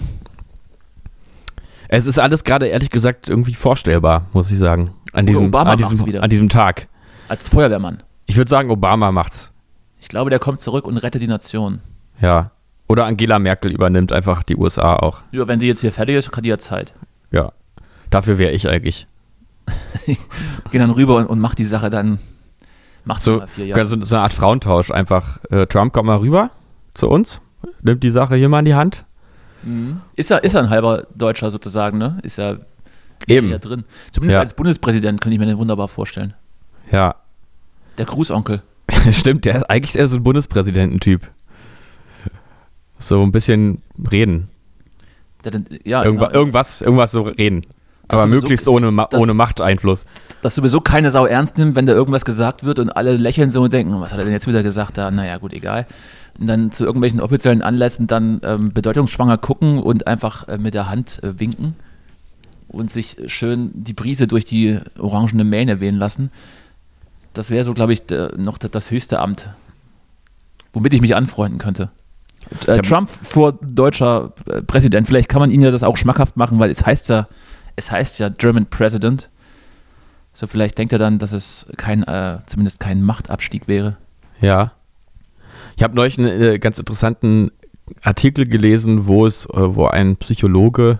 Es 1.89 2.06
ist 2.06 2.20
alles 2.20 2.44
gerade 2.44 2.67
ehrlich 2.67 2.89
gesagt 2.89 3.29
irgendwie 3.29 3.53
vorstellbar, 3.53 4.25
muss 4.34 4.51
ich 4.51 4.60
sagen. 4.60 4.91
An 5.13 5.24
Oder 5.24 5.32
diesem, 5.32 5.46
Obama 5.48 5.72
an 5.72 5.77
diesem, 5.77 6.06
wieder. 6.06 6.24
an 6.24 6.29
diesem 6.29 6.50
Tag. 6.50 6.88
Als 7.27 7.48
Feuerwehrmann. 7.48 8.03
Ich 8.25 8.36
würde 8.38 8.50
sagen, 8.50 8.70
Obama 8.70 9.12
macht's. 9.12 9.51
Ich 10.00 10.08
glaube, 10.10 10.29
der 10.29 10.39
kommt 10.39 10.62
zurück 10.62 10.86
und 10.86 10.98
rettet 10.98 11.22
die 11.22 11.27
Nation. 11.27 11.79
Ja. 12.22 12.51
Oder 12.88 13.06
Angela 13.06 13.39
Merkel 13.39 13.72
übernimmt 13.72 14.12
einfach 14.13 14.44
die 14.44 14.56
USA 14.56 14.96
auch. 14.96 15.22
Ja, 15.32 15.48
wenn 15.48 15.60
die 15.60 15.67
jetzt 15.67 15.82
hier 15.82 15.91
fertig 15.91 16.15
ist, 16.15 16.32
hat 16.36 16.46
die 16.46 16.50
ja 16.50 16.58
Zeit. 16.58 16.94
Ja. 17.32 17.51
Dafür 18.10 18.38
wäre 18.38 18.51
ich 18.51 18.70
eigentlich. 18.70 19.08
Geh 20.72 20.77
dann 20.77 20.91
rüber 20.91 21.17
und, 21.17 21.25
und 21.27 21.39
mach 21.39 21.56
die 21.56 21.65
Sache 21.65 21.89
dann. 21.89 22.20
Macht 23.03 23.22
So, 23.22 23.40
mal 23.40 23.48
vier 23.48 23.66
Jahre. 23.68 23.85
so, 23.85 24.00
so 24.01 24.16
eine 24.16 24.24
Art 24.24 24.33
Frauentausch 24.33 24.92
einfach. 24.92 25.40
Äh, 25.50 25.66
Trump 25.68 25.94
kommt 25.94 26.07
mal 26.07 26.18
rüber 26.18 26.51
zu 26.94 27.09
uns, 27.09 27.42
nimmt 27.81 28.03
die 28.03 28.12
Sache 28.12 28.35
hier 28.35 28.50
mal 28.50 28.59
in 28.59 28.66
die 28.66 28.75
Hand. 28.75 29.05
Mhm. 29.63 30.01
Ist 30.15 30.31
er, 30.31 30.43
ist 30.43 30.53
er 30.53 30.61
ein 30.63 30.70
halber 30.70 31.07
Deutscher 31.15 31.50
sozusagen, 31.50 31.98
ne? 31.98 32.17
Ist 32.24 32.39
er 32.39 32.59
Eben. 33.27 33.50
eher 33.51 33.59
drin. 33.59 33.83
Zumindest 34.11 34.35
Ja. 34.35 34.39
als 34.41 34.53
Bundespräsident 34.53 35.22
könnte 35.22 35.33
ich 35.33 35.39
mir 35.39 35.46
den 35.48 35.57
wunderbar 35.57 35.87
vorstellen. 35.87 36.33
Ja. 36.91 37.15
Der 37.98 38.05
Grußonkel. 38.05 38.61
Stimmt, 39.11 39.46
der 39.46 39.55
ist 39.57 39.63
eigentlich 39.70 39.96
eher 39.98 40.07
so 40.07 40.17
ein 40.17 40.24
Bundespräsidententyp. 40.24 41.27
So 43.00 43.22
ein 43.22 43.31
bisschen 43.31 43.81
reden. 44.11 44.50
Der, 45.43 45.51
dann- 45.51 45.65
ja, 45.83 46.03
Irgendwa 46.03 46.27
genau. 46.27 46.39
Irgendwas, 46.39 46.81
irgendwas 46.81 47.11
so 47.11 47.22
reden. 47.24 47.65
Aber 48.07 48.24
sowieso- 48.24 48.35
möglichst 48.41 48.67
ohne, 48.70 48.89
Ma 48.91 49.05
das- 49.05 49.20
ohne 49.20 49.33
Machteinfluss. 49.33 50.05
dass 50.41 50.55
sowieso 50.55 50.79
keine 50.81 51.11
Sau 51.11 51.25
ernst 51.25 51.57
nimmt, 51.57 51.75
wenn 51.75 51.85
da 51.85 51.93
irgendwas 51.93 52.24
gesagt 52.25 52.63
wird 52.63 52.79
und 52.79 52.89
alle 52.91 53.17
lächeln 53.17 53.50
so 53.50 53.61
und 53.63 53.74
denken, 53.74 54.00
was 54.00 54.13
hat 54.13 54.20
er 54.20 54.24
denn 54.25 54.33
jetzt 54.33 54.48
wieder 54.48 54.63
gesagt? 54.63 54.98
Da, 54.98 55.11
naja, 55.11 55.37
gut, 55.37 55.53
egal. 55.53 55.85
Und 56.40 56.48
dann 56.48 56.72
zu 56.72 56.86
irgendwelchen 56.86 57.20
offiziellen 57.20 57.62
Anlässen 57.62 58.06
dann 58.08 58.42
ähm, 58.44 58.70
bedeutungsschwanger 58.70 59.38
gucken 59.38 59.80
und 59.80 60.06
einfach 60.06 60.48
äh, 60.48 60.58
mit 60.58 60.74
der 60.74 60.88
Hand 60.88 61.24
äh, 61.24 61.40
winken 61.40 61.76
und 62.68 62.92
sich 62.92 63.18
schön 63.28 63.72
die 63.74 63.94
Brise 63.94 64.28
durch 64.28 64.46
die 64.46 64.80
orangene 65.00 65.44
Mähne 65.44 65.80
wehen 65.80 65.96
lassen. 65.96 66.32
Das 67.34 67.50
wäre 67.50 67.64
so, 67.64 67.74
glaube 67.74 67.94
ich, 67.94 68.04
noch 68.38 68.58
das, 68.58 68.92
höchste 68.92 69.20
Amt, 69.20 69.50
womit 70.74 70.94
ich 70.94 71.02
mich 71.02 71.16
anfreunden 71.16 71.60
könnte. 71.60 71.90
Äh, 72.66 72.82
Trump 72.82 73.10
vor 73.10 73.54
deutscher 73.54 74.34
äh, 74.50 74.62
Präsident, 74.62 75.08
vielleicht 75.08 75.30
kann 75.30 75.40
man 75.40 75.52
ihn 75.52 75.62
ja 75.62 75.72
das 75.72 75.84
auch 75.84 75.98
schmackhaft 75.98 76.38
machen, 76.38 76.60
weil 76.60 76.72
es 76.72 76.86
heißt 76.86 77.10
ja, 77.10 77.28
es 77.76 77.92
heißt 77.92 78.20
ja 78.20 78.30
German 78.30 78.66
President. 78.66 79.30
So, 80.34 80.48
vielleicht 80.48 80.78
denkt 80.78 80.94
er 80.94 81.00
dann, 81.00 81.20
dass 81.20 81.32
es 81.32 81.66
kein, 81.78 82.04
äh, 82.04 82.40
zumindest 82.46 82.80
kein 82.80 83.02
Machtabstieg 83.02 83.68
wäre. 83.68 83.98
Ja. 84.40 84.72
Ich 85.77 85.83
habe 85.83 85.96
neulich 85.96 86.18
einen 86.18 86.42
äh, 86.42 86.59
ganz 86.59 86.79
interessanten 86.79 87.51
Artikel 88.01 88.48
gelesen, 88.48 89.05
wo 89.05 89.27
es, 89.27 89.46
äh, 89.46 89.75
wo 89.75 89.85
ein 89.85 90.18
Psychologe 90.18 91.00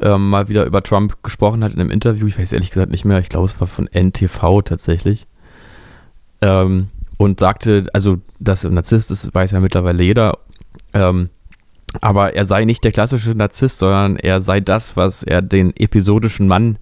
ähm, 0.00 0.30
mal 0.30 0.48
wieder 0.48 0.64
über 0.66 0.84
Trump 0.84 1.20
gesprochen 1.24 1.64
hat 1.64 1.74
in 1.74 1.80
einem 1.80 1.90
Interview. 1.90 2.28
Ich 2.28 2.38
weiß 2.38 2.52
ehrlich 2.52 2.70
gesagt 2.70 2.92
nicht 2.92 3.04
mehr. 3.04 3.18
Ich 3.18 3.28
glaube, 3.28 3.46
es 3.46 3.58
war 3.60 3.66
von 3.66 3.88
NTV 3.92 4.62
tatsächlich. 4.62 5.26
Ähm, 6.40 6.86
und 7.16 7.40
sagte, 7.40 7.86
also, 7.92 8.14
dass 8.38 8.62
er 8.62 8.70
Narzisst 8.70 9.10
ist, 9.10 9.34
weiß 9.34 9.50
ja 9.50 9.58
mittlerweile 9.58 10.04
jeder. 10.04 10.38
Ähm, 10.94 11.30
aber 12.00 12.36
er 12.36 12.46
sei 12.46 12.64
nicht 12.64 12.84
der 12.84 12.92
klassische 12.92 13.30
Narzisst, 13.30 13.80
sondern 13.80 14.16
er 14.16 14.40
sei 14.40 14.60
das, 14.60 14.96
was 14.96 15.24
er 15.24 15.42
den 15.42 15.74
episodischen 15.74 16.46
Mann 16.46 16.78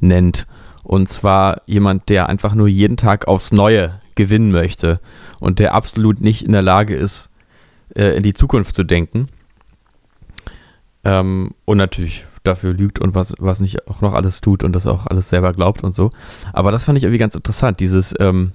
nennt. 0.00 0.46
Und 0.82 1.08
zwar 1.08 1.62
jemand, 1.64 2.10
der 2.10 2.28
einfach 2.28 2.54
nur 2.54 2.68
jeden 2.68 2.98
Tag 2.98 3.26
aufs 3.26 3.52
Neue 3.52 4.02
gewinnen 4.14 4.50
möchte 4.50 5.00
und 5.40 5.58
der 5.58 5.74
absolut 5.74 6.20
nicht 6.20 6.44
in 6.44 6.52
der 6.52 6.62
Lage 6.62 6.94
ist, 6.94 7.30
äh, 7.94 8.16
in 8.16 8.22
die 8.22 8.34
Zukunft 8.34 8.74
zu 8.74 8.84
denken. 8.84 9.28
Ähm, 11.04 11.54
und 11.64 11.78
natürlich 11.78 12.24
dafür 12.42 12.74
lügt 12.74 12.98
und 12.98 13.14
was, 13.14 13.34
was 13.38 13.60
nicht 13.60 13.88
auch 13.88 14.00
noch 14.00 14.14
alles 14.14 14.40
tut 14.40 14.64
und 14.64 14.72
das 14.72 14.86
auch 14.86 15.06
alles 15.06 15.28
selber 15.28 15.52
glaubt 15.52 15.84
und 15.84 15.94
so. 15.94 16.10
Aber 16.52 16.72
das 16.72 16.84
fand 16.84 16.98
ich 16.98 17.04
irgendwie 17.04 17.18
ganz 17.18 17.34
interessant, 17.34 17.80
dieses, 17.80 18.14
ähm, 18.18 18.52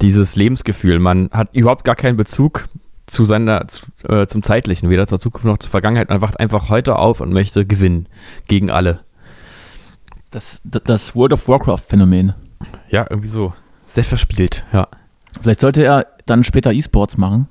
dieses 0.00 0.36
Lebensgefühl. 0.36 0.98
Man 0.98 1.30
hat 1.32 1.54
überhaupt 1.54 1.84
gar 1.84 1.96
keinen 1.96 2.16
Bezug 2.16 2.68
zu 3.06 3.24
seiner, 3.24 3.66
zu, 3.66 3.86
äh, 4.08 4.26
zum 4.26 4.42
Zeitlichen, 4.42 4.90
weder 4.90 5.06
zur 5.06 5.18
Zukunft 5.18 5.46
noch 5.46 5.58
zur 5.58 5.70
Vergangenheit. 5.70 6.10
Man 6.10 6.20
wacht 6.20 6.38
einfach 6.38 6.68
heute 6.68 6.96
auf 6.96 7.20
und 7.20 7.32
möchte 7.32 7.66
gewinnen 7.66 8.06
gegen 8.46 8.70
alle. 8.70 9.00
Das, 10.30 10.60
das, 10.64 11.16
World 11.16 11.32
of 11.32 11.48
Warcraft-Phänomen. 11.48 12.34
Ja, 12.90 13.06
irgendwie 13.08 13.28
so. 13.28 13.54
Sehr 13.86 14.04
verspielt, 14.04 14.64
ja. 14.72 14.88
Vielleicht 15.40 15.60
sollte 15.60 15.82
er 15.84 16.06
dann 16.26 16.44
später 16.44 16.72
E-Sports 16.72 17.16
machen 17.16 17.48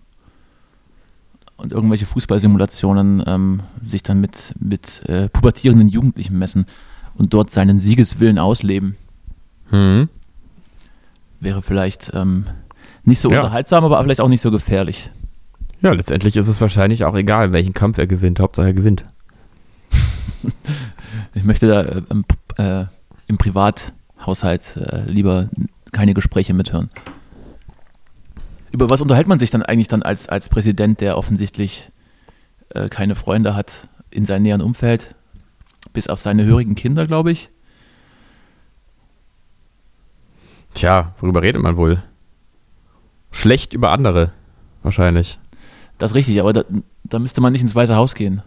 und 1.58 1.72
irgendwelche 1.72 2.06
Fußballsimulationen 2.06 3.24
ähm, 3.26 3.62
sich 3.86 4.04
dann 4.04 4.20
mit, 4.20 4.54
mit 4.60 5.04
äh, 5.08 5.30
pubertierenden 5.30 5.90
Jugendlichen 5.90 6.38
messen 6.38 6.66
und 7.16 7.34
dort 7.34 7.52
seinen 7.52 7.80
Siegeswillen 7.80 8.38
ausleben. 8.40 8.96
Mhm. 9.72 10.10
Wäre 11.40 11.62
vielleicht 11.62 12.12
ähm, 12.14 12.46
nicht 13.04 13.20
so 13.20 13.30
Ja. 13.30 13.38
unterhaltsam, 13.38 13.84
aber 13.86 14.02
vielleicht 14.04 14.22
auch 14.22 14.28
nicht 14.30 14.42
so 14.42 14.52
gefährlich. 14.52 15.12
Ja, 15.82 15.92
letztendlich 15.94 16.36
ist 16.36 16.48
es 16.48 16.60
wahrscheinlich 16.60 17.06
auch 17.06 17.16
egal, 17.16 17.52
welchen 17.52 17.74
Kampf 17.74 17.98
er 18.00 18.08
gewinnt. 18.08 18.40
Hauptsache 18.40 18.68
er 18.68 18.74
gewinnt. 18.74 19.04
Ich 21.34 21.44
möchte 21.44 21.68
da 21.68 21.82
äh, 21.82 22.02
im, 22.10 22.26
äh, 22.58 22.86
im 23.28 23.38
Privathaushalt 23.38 24.78
äh, 24.78 25.04
lieber 25.06 25.50
keine 25.92 26.14
Gespräche 26.14 26.54
mithören. 26.54 26.90
Über 28.78 28.92
was 28.92 29.02
unterhält 29.02 29.28
man 29.28 29.40
sich 29.40 29.50
dann 29.50 29.64
eigentlich 29.64 29.88
dann 29.88 30.04
als, 30.04 30.30
als 30.30 30.50
Präsident, 30.50 31.02
der 31.02 31.18
offensichtlich 31.18 31.92
äh, 32.70 32.90
keine 32.90 33.16
Freunde 33.16 33.56
hat 33.56 33.88
in 34.12 34.24
seinem 34.24 34.44
näheren 34.44 34.62
Umfeld? 34.62 35.16
Bis 35.94 36.08
auf 36.08 36.20
seine 36.20 36.46
hörigen 36.46 36.76
Kinder, 36.76 37.08
glaube 37.08 37.32
ich. 37.32 37.50
Tja, 40.76 41.16
worüber 41.18 41.42
redet 41.42 41.60
man 41.60 41.76
wohl? 41.76 42.04
Schlecht 43.32 43.74
über 43.74 43.90
andere, 43.90 44.32
wahrscheinlich. 44.84 45.40
Das 45.98 46.12
ist 46.12 46.16
richtig, 46.16 46.40
aber 46.40 46.54
da, 46.54 46.64
da 47.04 47.18
müsste 47.18 47.42
man 47.42 47.54
nicht 47.54 47.64
ins 47.64 47.74
Weiße 47.74 47.96
Haus 47.96 48.14
gehen. 48.14 48.44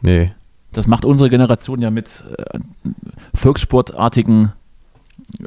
Nee. 0.00 0.32
Das 0.70 0.86
macht 0.86 1.04
unsere 1.04 1.28
Generation 1.28 1.82
ja 1.82 1.90
mit 1.90 2.22
äh, 2.38 2.60
volkssportartigen 3.34 4.52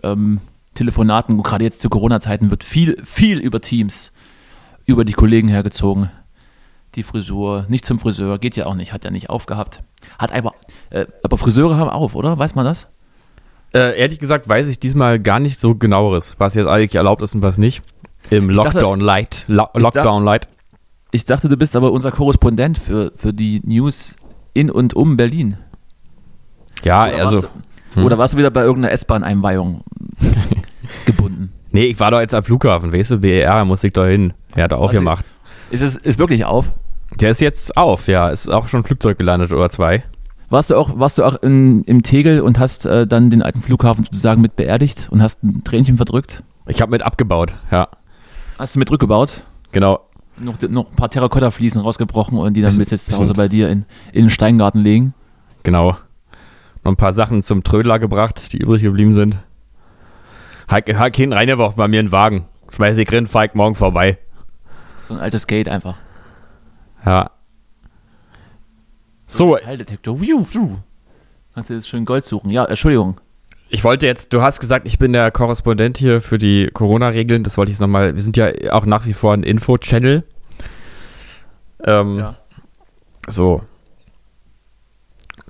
ähm, 0.04 0.42
Telefonaten. 0.80 1.42
Gerade 1.44 1.66
jetzt 1.66 1.82
zu 1.82 1.90
Corona-Zeiten 1.90 2.50
wird 2.52 2.64
viel, 2.64 2.98
viel 3.04 3.40
über 3.40 3.60
Teams, 3.60 4.12
über 4.86 5.04
die 5.04 5.14
Kollegen 5.14 5.50
hergezogen. 5.50 6.10
Die 6.96 7.04
Frisur, 7.04 7.66
nicht 7.68 7.86
zum 7.86 8.00
Friseur, 8.00 8.40
geht 8.40 8.56
ja 8.56 8.66
auch 8.66 8.74
nicht, 8.76 8.94
hat 8.94 9.04
ja 9.04 9.12
nicht 9.12 9.30
aufgehabt. 9.30 9.84
Hat 10.18 10.34
aber, 10.34 10.54
äh, 10.90 11.06
aber 11.22 11.38
Friseure 11.38 11.76
haben 11.76 11.90
auf, 11.90 12.16
oder? 12.16 12.38
Weiß 12.38 12.56
man 12.56 12.66
das? 12.66 12.88
Äh, 13.74 14.00
ehrlich 14.00 14.20
gesagt 14.20 14.50
weiß 14.50 14.68
ich 14.70 14.80
diesmal 14.80 15.20
gar 15.20 15.40
nicht 15.40 15.60
so 15.60 15.76
genaueres, 15.76 16.36
was 16.40 16.56
jetzt 16.56 16.66
eigentlich 16.66 16.96
erlaubt 16.96 17.22
ist 17.22 17.36
und 17.36 17.42
was 17.44 17.58
nicht. 17.58 17.84
Im 18.32 18.50
Lockdown 18.50 19.02
Light. 19.02 19.46
Lo 19.48 19.68
Lockdown 19.76 20.24
Light. 20.24 20.48
Ich 21.12 21.26
dachte, 21.26 21.50
du 21.50 21.58
bist 21.58 21.76
aber 21.76 21.92
unser 21.92 22.12
Korrespondent 22.12 22.78
für, 22.78 23.12
für 23.16 23.34
die 23.34 23.62
News 23.66 24.16
in 24.54 24.72
und 24.72 24.96
um 24.96 25.18
Berlin. 25.18 25.58
Ja, 26.84 27.06
Oder 27.06 27.18
also. 27.20 27.36
warst 27.36 27.50
du, 27.96 28.06
oder 28.06 28.18
warst 28.18 28.34
du 28.34 28.38
wieder 28.38 28.52
bei 28.52 28.62
irgendeiner 28.62 28.94
S-Bahn-Einweihung 28.94 29.84
gebunden? 31.06 31.52
Nee, 31.72 31.86
ich 31.86 32.00
war 32.00 32.12
doch 32.12 32.20
jetzt 32.20 32.34
am 32.34 32.44
Flughafen, 32.44 32.92
weißt 32.92 33.12
du, 33.12 33.18
BER 33.20 33.66
muss 33.66 33.84
ich 33.84 33.94
da 33.94 34.06
hin. 34.06 34.34
Er 34.56 34.64
hat 34.64 34.74
aufgemacht. 34.74 35.26
Ist 35.70 35.82
es 35.82 35.96
ist 35.96 36.18
wirklich 36.18 36.46
auf? 36.46 36.74
Der 37.20 37.32
ist 37.32 37.42
jetzt 37.42 37.78
auf, 37.78 38.08
ja. 38.08 38.30
Ist 38.30 38.50
auch 38.50 38.68
schon 38.68 38.82
ein 38.82 38.84
Flugzeug 38.84 39.18
gelandet 39.18 39.52
oder 39.52 39.70
zwei. 39.70 40.04
Warst 40.50 40.72
du 40.72 40.76
auch, 40.76 40.98
warst 40.98 41.20
du 41.20 41.24
auch 41.24 41.42
in, 41.44 41.84
im 41.84 42.02
Tegel 42.02 42.42
und 42.42 42.58
hast 42.58 42.86
äh, 42.86 43.06
dann 43.06 43.30
den 43.30 43.44
alten 43.44 43.62
Flughafen 43.62 44.04
sozusagen 44.04 44.42
mit 44.42 44.56
beerdigt 44.56 45.08
und 45.12 45.22
hast 45.22 45.44
ein 45.44 45.64
Tränchen 45.64 45.98
verdrückt? 45.98 46.44
Ich 46.68 46.82
habe 46.82 46.92
mit 46.92 47.04
abgebaut, 47.04 47.54
ja. 47.72 47.88
Hast 48.58 48.76
du 48.76 48.80
mit 48.80 48.90
rückgebaut? 48.90 49.46
Genau. 49.72 50.00
Noch, 50.38 50.60
noch 50.62 50.90
ein 50.90 50.96
paar 50.96 51.10
Terrakotta-Fliesen 51.10 51.82
rausgebrochen 51.82 52.38
und 52.38 52.54
die 52.54 52.62
dann 52.62 52.78
bis 52.78 52.90
jetzt 52.90 53.08
zu 53.08 53.18
Hause 53.18 53.34
bei 53.34 53.48
dir 53.48 53.70
in, 53.70 53.86
in 54.12 54.26
den 54.26 54.30
Steingarten 54.30 54.82
legen? 54.82 55.14
Genau. 55.64 55.98
Noch 56.84 56.94
ein 56.94 56.96
paar 56.96 57.14
Sachen 57.14 57.44
zum 57.44 57.64
Trödler 57.64 58.00
gebracht, 58.00 58.54
die 58.54 58.58
übrig 58.58 58.82
geblieben 58.82 59.14
sind. 59.14 59.38
Heik, 60.70 60.94
Heik 60.98 61.16
hin, 61.16 61.34
reingeworfen 61.34 61.78
bei 61.78 61.88
mir 61.88 62.00
in 62.00 62.08
den 62.08 62.12
Wagen. 62.12 62.46
Schmeiß 62.70 62.98
ich 62.98 63.12
rein, 63.12 63.28
fahr 63.28 63.46
ich 63.46 63.54
morgen 63.54 63.76
vorbei. 63.76 64.18
So 65.04 65.14
ein 65.16 65.20
altes 65.20 65.48
Gate 65.48 65.68
einfach. 65.68 65.96
Ja. 67.06 67.32
So, 69.26 69.54
Metalldetektor. 69.54 70.20
Wiu, 70.22 70.46
wiu. 70.52 70.78
Kannst 71.54 71.70
du 71.70 71.74
jetzt 71.74 71.90
schön 71.90 72.06
Gold 72.06 72.26
suchen? 72.26 72.52
Ja, 72.52 72.66
Entschuldigung. 72.66 73.20
ich 73.70 73.84
wollte 73.84 74.06
jetzt, 74.06 74.34
du 74.34 74.42
hast 74.42 74.60
gesagt, 74.60 74.86
ich 74.88 75.00
bin 75.00 75.14
der 75.14 75.32
Korrespondent 75.32 75.98
hier 75.98 76.22
für 76.22 76.38
die 76.38 76.68
Corona-Regeln. 76.74 77.44
Das 77.44 77.58
wollte 77.58 77.72
ich 77.72 77.80
nochmal, 77.80 78.14
wir 78.16 78.22
sind 78.22 78.38
ja 78.38 78.52
auch 78.72 78.86
nach 78.86 79.06
wie 79.06 79.14
vor 79.14 79.34
ein 79.34 79.44
Info-Channel. 79.44 80.24
Ähm, 81.86 82.20
Ja. 82.20 82.36
So. 83.28 83.64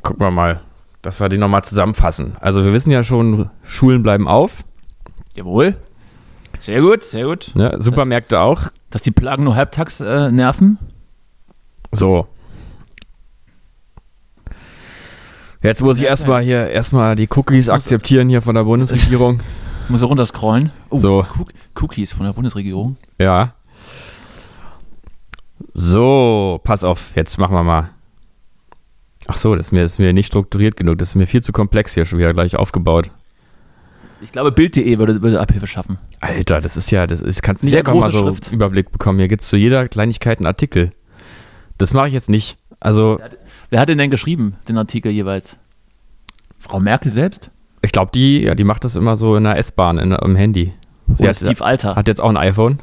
Gucken 0.03 0.25
wir 0.25 0.31
mal, 0.31 0.61
dass 1.01 1.19
wir 1.19 1.27
die 1.29 1.37
nochmal 1.37 1.63
zusammenfassen. 1.63 2.35
Also 2.39 2.63
wir 2.63 2.71
wissen 2.73 2.91
ja 2.91 3.03
schon, 3.03 3.49
Schulen 3.63 4.03
bleiben 4.03 4.27
auf. 4.27 4.63
Jawohl. 5.39 5.77
Sehr 6.57 6.81
gut, 6.81 7.01
sehr 7.01 7.23
gut. 7.23 7.51
Ne? 7.55 7.73
Supermärkte 7.79 8.41
auch. 8.41 8.63
Dass 8.89 9.01
die 9.01 9.11
Plagen 9.11 9.45
nur 9.45 9.55
halbtags 9.55 10.01
äh, 10.01 10.29
nerven. 10.29 10.77
So. 11.93 12.27
Jetzt 15.61 15.81
muss 15.81 15.95
ich 15.95 16.03
Ja, 16.03 16.09
erstmal 16.09 16.43
hier 16.43 16.67
erstmal 16.67 17.15
die 17.15 17.29
Cookies 17.33 17.69
akzeptieren 17.69 18.27
hier 18.27 18.41
von 18.41 18.53
der 18.55 18.65
Bundesregierung. 18.65 19.39
Ich 19.85 19.91
muss 19.91 20.03
runter 20.03 20.25
scrollen. 20.27 20.71
Oh, 20.91 20.97
So. 20.99 21.25
Cook 21.35 21.49
Cookies 21.81 22.13
von 22.13 22.23
der 22.23 22.33
Bundesregierung. 22.33 22.97
Ja. 23.17 23.55
So, 25.73 26.59
pass 26.63 26.83
auf, 26.83 27.15
jetzt 27.15 27.39
machen 27.39 27.55
wir 27.55 27.63
mal. 27.63 27.89
Ach 29.27 29.37
so, 29.37 29.55
das 29.55 29.67
ist 29.67 29.71
mir, 29.71 29.81
das 29.81 29.93
ist 29.93 29.99
mir 29.99 30.13
nicht 30.13 30.27
strukturiert 30.27 30.75
genug. 30.75 30.99
Das 30.99 31.07
ist 31.09 31.15
mir 31.15 31.25
viel 31.25 31.41
zu 31.41 31.51
komplex 31.53 31.95
hier 31.95 32.05
schon 32.05 32.19
wieder 32.19 32.33
gleich 32.35 32.55
aufgebaut. 32.55 33.09
Ich 34.21 34.31
glaube, 34.31 34.51
Bild.de 34.51 34.97
würde, 34.99 35.21
würde 35.23 35.39
Abhilfe 35.39 35.67
schaffen. 35.67 35.97
Alter, 36.19 36.59
das 36.59 36.75
ist 36.75 36.91
ja, 36.91 37.07
das 37.07 37.21
ist, 37.21 37.41
kannst 37.41 37.61
du 37.61 37.65
nicht 37.67 37.71
Sehr 37.71 37.79
einfach 37.81 37.95
mal 37.95 38.11
so 38.11 38.25
Schrift. 38.25 38.51
Überblick 38.51 38.91
bekommen. 38.91 39.19
Hier 39.19 39.27
gibt 39.29 39.41
es 39.41 39.47
zu 39.47 39.55
jeder 39.57 39.87
Kleinigkeit 39.87 40.39
einen 40.39 40.47
Artikel. 40.47 40.91
Das 41.77 41.93
mache 41.93 42.07
ich 42.07 42.13
jetzt 42.13 42.29
nicht. 42.29 42.57
Also, 42.81 43.19
Wer 43.69 43.79
hat 43.79 43.89
denn 43.89 43.97
denn 43.97 44.09
geschrieben, 44.11 44.55
den 44.67 44.77
Artikel 44.77 45.11
jeweils? 45.11 45.57
Frau 46.57 46.79
Merkel 46.79 47.11
selbst? 47.11 47.51
ich 47.81 47.93
glaube, 47.93 48.11
die, 48.13 48.41
ja, 48.41 48.55
die 48.55 48.65
macht 48.65 48.83
das 48.83 48.97
immer 48.97 49.15
so 49.15 49.37
in 49.37 49.45
der 49.45 49.57
S-Bahn, 49.57 49.97
in- 49.99 50.13
am 50.13 50.35
Handy. 50.35 50.73
Sie 51.07 51.13
Oder 51.23 51.29
hat, 51.29 51.37
Steve 51.37 51.63
Alter? 51.63 51.95
hat 51.95 52.07
jetzt 52.09 52.19
auch 52.19 52.29
ein 52.29 52.35
iPhone. 52.37 52.79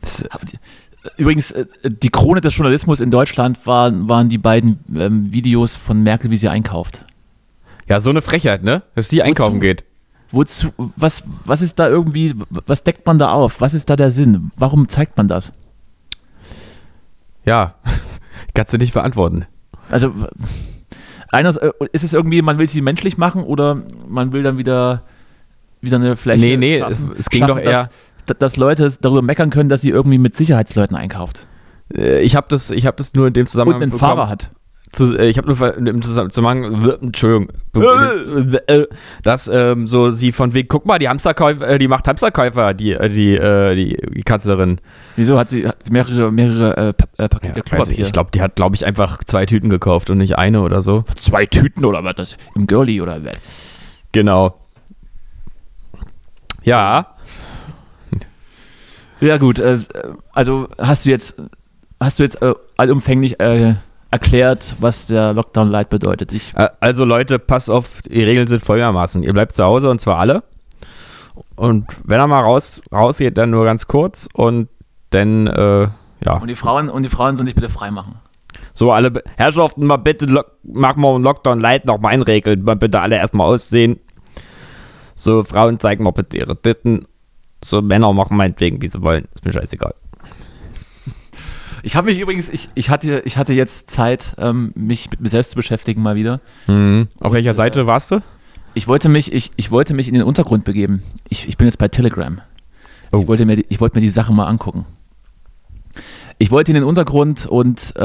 Das, 0.00 0.24
Übrigens, 1.16 1.50
äh, 1.52 1.66
die 1.84 2.10
Krone 2.10 2.40
des 2.40 2.56
Journalismus 2.56 3.00
in 3.00 3.10
Deutschland 3.10 3.66
waren, 3.66 4.08
waren 4.08 4.28
die 4.28 4.38
beiden 4.38 4.78
ähm, 4.96 5.32
Videos 5.32 5.74
von 5.76 6.02
Merkel, 6.02 6.30
wie 6.30 6.36
sie 6.36 6.48
einkauft. 6.48 7.04
Ja, 7.88 8.00
so 8.00 8.10
eine 8.10 8.22
Frechheit, 8.22 8.62
ne? 8.62 8.82
Dass 8.94 9.08
sie 9.08 9.22
einkaufen 9.22 9.60
geht. 9.60 9.84
Wozu, 10.30 10.72
was, 10.76 11.24
was 11.46 11.62
ist 11.62 11.78
da 11.78 11.88
irgendwie, 11.88 12.34
was 12.66 12.84
deckt 12.84 13.06
man 13.06 13.18
da 13.18 13.30
auf? 13.32 13.60
Was 13.62 13.72
ist 13.74 13.88
da 13.88 13.96
der 13.96 14.10
Sinn? 14.10 14.50
Warum 14.56 14.88
zeigt 14.88 15.16
man 15.16 15.26
das? 15.28 15.52
Ja, 17.44 17.74
kannst 18.54 18.72
du 18.74 18.78
nicht 18.78 18.92
beantworten. 18.92 19.46
Also, 19.90 20.12
einer, 21.30 21.56
äh, 21.62 21.70
ist 21.92 22.04
es 22.04 22.12
irgendwie, 22.12 22.42
man 22.42 22.58
will 22.58 22.68
sie 22.68 22.82
menschlich 22.82 23.16
machen 23.16 23.42
oder 23.42 23.82
man 24.06 24.32
will 24.32 24.42
dann 24.42 24.58
wieder, 24.58 25.02
wieder 25.80 25.96
eine 25.96 26.16
Fläche 26.16 26.40
Nee, 26.44 26.56
nee, 26.56 26.78
schaffen, 26.80 27.12
es 27.18 27.30
ging 27.30 27.40
schaffen, 27.40 27.56
doch 27.56 27.62
eher- 27.70 27.88
Dass, 28.26 28.36
dass 28.38 28.56
Leute 28.56 28.92
darüber 29.00 29.22
meckern 29.22 29.48
können, 29.48 29.70
dass 29.70 29.80
sie 29.80 29.88
irgendwie 29.90 30.18
mit 30.18 30.36
Sicherheitsleuten 30.36 30.94
einkauft. 30.96 31.46
Äh, 31.94 32.20
Ich 32.20 32.36
habe 32.36 32.46
das, 32.50 32.70
ich 32.70 32.84
hab 32.86 32.98
das 32.98 33.14
nur 33.14 33.26
in 33.28 33.32
dem 33.32 33.42
Und 33.44 33.48
Zusammenhang 33.48 33.80
einen 33.82 33.90
bekommen. 33.92 34.16
Fahrer 34.16 34.28
hat. 34.28 34.50
Zu, 34.90 35.18
äh, 35.18 35.26
ich 35.28 35.36
habe 35.36 35.48
nur 35.52 35.76
im 35.76 36.00
Zusammen- 36.00 36.30
Zusammenhang, 36.30 36.96
Entschuldigung, 37.02 37.48
äh, 38.66 38.86
dass 39.22 39.46
ähm, 39.48 39.86
so 39.86 40.10
sie 40.10 40.32
von 40.32 40.54
wegen, 40.54 40.66
guck 40.68 40.86
mal, 40.86 40.98
die 40.98 41.08
Hamsterkäufer, 41.08 41.68
äh, 41.68 41.78
die 41.78 41.88
macht 41.88 42.08
Hamsterkäufer, 42.08 42.72
die, 42.72 42.92
äh, 42.92 43.08
die, 43.10 43.36
äh, 43.36 43.74
die, 43.74 43.96
die 44.14 44.22
Kanzlerin. 44.22 44.80
Wieso 45.16 45.38
hat 45.38 45.50
sie, 45.50 45.66
hat 45.68 45.82
sie 45.82 45.92
mehrere, 45.92 46.32
mehrere 46.32 46.76
äh, 46.88 46.92
Pa- 46.94 47.08
äh, 47.22 47.28
Pakete 47.28 47.62
weiß 47.70 47.90
ich 47.90 47.98
ich 48.00 48.12
glaube, 48.12 48.30
die 48.32 48.40
hat, 48.40 48.56
glaube 48.56 48.76
ich, 48.76 48.86
einfach 48.86 49.22
zwei 49.24 49.44
Tüten 49.44 49.68
gekauft 49.68 50.08
und 50.08 50.18
nicht 50.18 50.38
eine 50.38 50.62
oder 50.62 50.80
so. 50.80 51.04
Zwei 51.16 51.44
Tüten 51.44 51.84
oder 51.84 52.02
was 52.02 52.14
das? 52.14 52.36
Im 52.54 52.66
Girlie 52.66 53.02
oder 53.02 53.22
was? 53.24 53.34
Genau. 54.12 54.58
Ja, 56.62 57.14
Ja 59.20 59.36
gut, 59.38 59.58
äh, 59.58 59.78
also 60.32 60.68
hast 60.78 61.04
du 61.04 61.10
jetzt, 61.10 61.36
hast 62.00 62.18
du 62.18 62.22
jetzt 62.22 62.40
äh, 62.40 62.54
allumfänglich 62.76 63.40
äh, 63.40 63.74
erklärt, 64.10 64.76
was 64.80 65.06
der 65.06 65.32
Lockdown 65.34 65.68
Light 65.68 65.90
bedeutet. 65.90 66.32
Ich, 66.32 66.54
also 66.80 67.04
Leute, 67.04 67.38
passt 67.38 67.70
auf, 67.70 68.02
die 68.02 68.22
Regeln 68.22 68.48
sind 68.48 68.64
folgendermaßen. 68.64 69.22
Ihr 69.22 69.32
bleibt 69.32 69.54
zu 69.54 69.64
Hause 69.64 69.90
und 69.90 70.00
zwar 70.00 70.18
alle. 70.18 70.42
Und 71.56 71.86
wenn 72.04 72.18
er 72.18 72.26
mal 72.26 72.40
raus, 72.40 72.80
rausgeht, 72.92 73.36
dann 73.36 73.50
nur 73.50 73.64
ganz 73.64 73.86
kurz 73.86 74.28
und 74.32 74.68
dann, 75.10 75.46
äh, 75.46 75.88
ja. 76.24 76.36
und 76.40 76.48
die 76.48 76.56
Frauen 76.56 76.88
und 76.88 77.02
die 77.02 77.08
Frauen 77.08 77.36
sollen 77.36 77.46
dich 77.46 77.54
bitte 77.54 77.68
frei 77.68 77.90
machen. 77.90 78.16
So, 78.74 78.92
alle 78.92 79.10
Be 79.10 79.24
Herrschaften, 79.36 79.86
mal 79.86 79.96
bitte, 79.96 80.26
machen 80.62 81.02
wir 81.02 81.14
einen 81.14 81.24
Lockdown 81.24 81.60
Light 81.60 81.84
noch 81.84 81.98
mal 81.98 82.10
einregeln. 82.10 82.62
Mal 82.62 82.76
bitte 82.76 83.00
alle 83.00 83.16
erstmal 83.16 83.48
aussehen. 83.48 83.98
So, 85.16 85.42
Frauen 85.42 85.80
zeigen 85.80 86.04
mal 86.04 86.12
bitte 86.12 86.38
ihre 86.38 86.60
Titten. 86.60 87.06
So, 87.62 87.82
Männer 87.82 88.12
machen 88.12 88.36
meinetwegen, 88.36 88.80
wie 88.80 88.88
sie 88.88 89.02
wollen. 89.02 89.26
Ist 89.34 89.44
mir 89.44 89.52
scheißegal. 89.52 89.94
Ich 91.82 91.96
habe 91.96 92.06
mich 92.10 92.18
übrigens, 92.18 92.48
ich, 92.48 92.68
ich, 92.74 92.90
hatte, 92.90 93.20
ich 93.24 93.36
hatte 93.36 93.52
jetzt 93.52 93.90
Zeit, 93.90 94.34
ähm, 94.38 94.72
mich 94.74 95.10
mit 95.10 95.20
mir 95.20 95.28
selbst 95.30 95.50
zu 95.50 95.56
beschäftigen 95.56 96.02
mal 96.02 96.16
wieder. 96.16 96.40
Auf 97.20 97.32
welcher 97.32 97.50
äh, 97.50 97.54
Seite 97.54 97.86
warst 97.86 98.10
du? 98.10 98.20
Ich 98.74 98.86
wollte 98.86 99.08
mich, 99.08 99.32
ich, 99.32 99.50
ich 99.56 99.70
wollte 99.70 99.94
mich 99.94 100.08
in 100.08 100.14
den 100.14 100.22
Untergrund 100.24 100.64
begeben. 100.64 101.02
Ich, 101.28 101.48
ich 101.48 101.56
bin 101.56 101.66
jetzt 101.66 101.78
bei 101.78 101.88
Telegram. 101.88 102.40
Oh. 103.12 103.20
Ich, 103.20 103.28
wollte 103.28 103.44
mir, 103.46 103.56
die- 103.56 103.66
ich 103.68 103.80
wollte 103.80 103.96
mir 103.96 104.02
die 104.02 104.10
Sache 104.10 104.32
mal 104.32 104.46
angucken. 104.46 104.84
Ich 106.38 106.50
wollte 106.50 106.70
in 106.72 106.76
den 106.76 106.84
Untergrund 106.84 107.46
und 107.46 107.94
äh, 107.96 108.00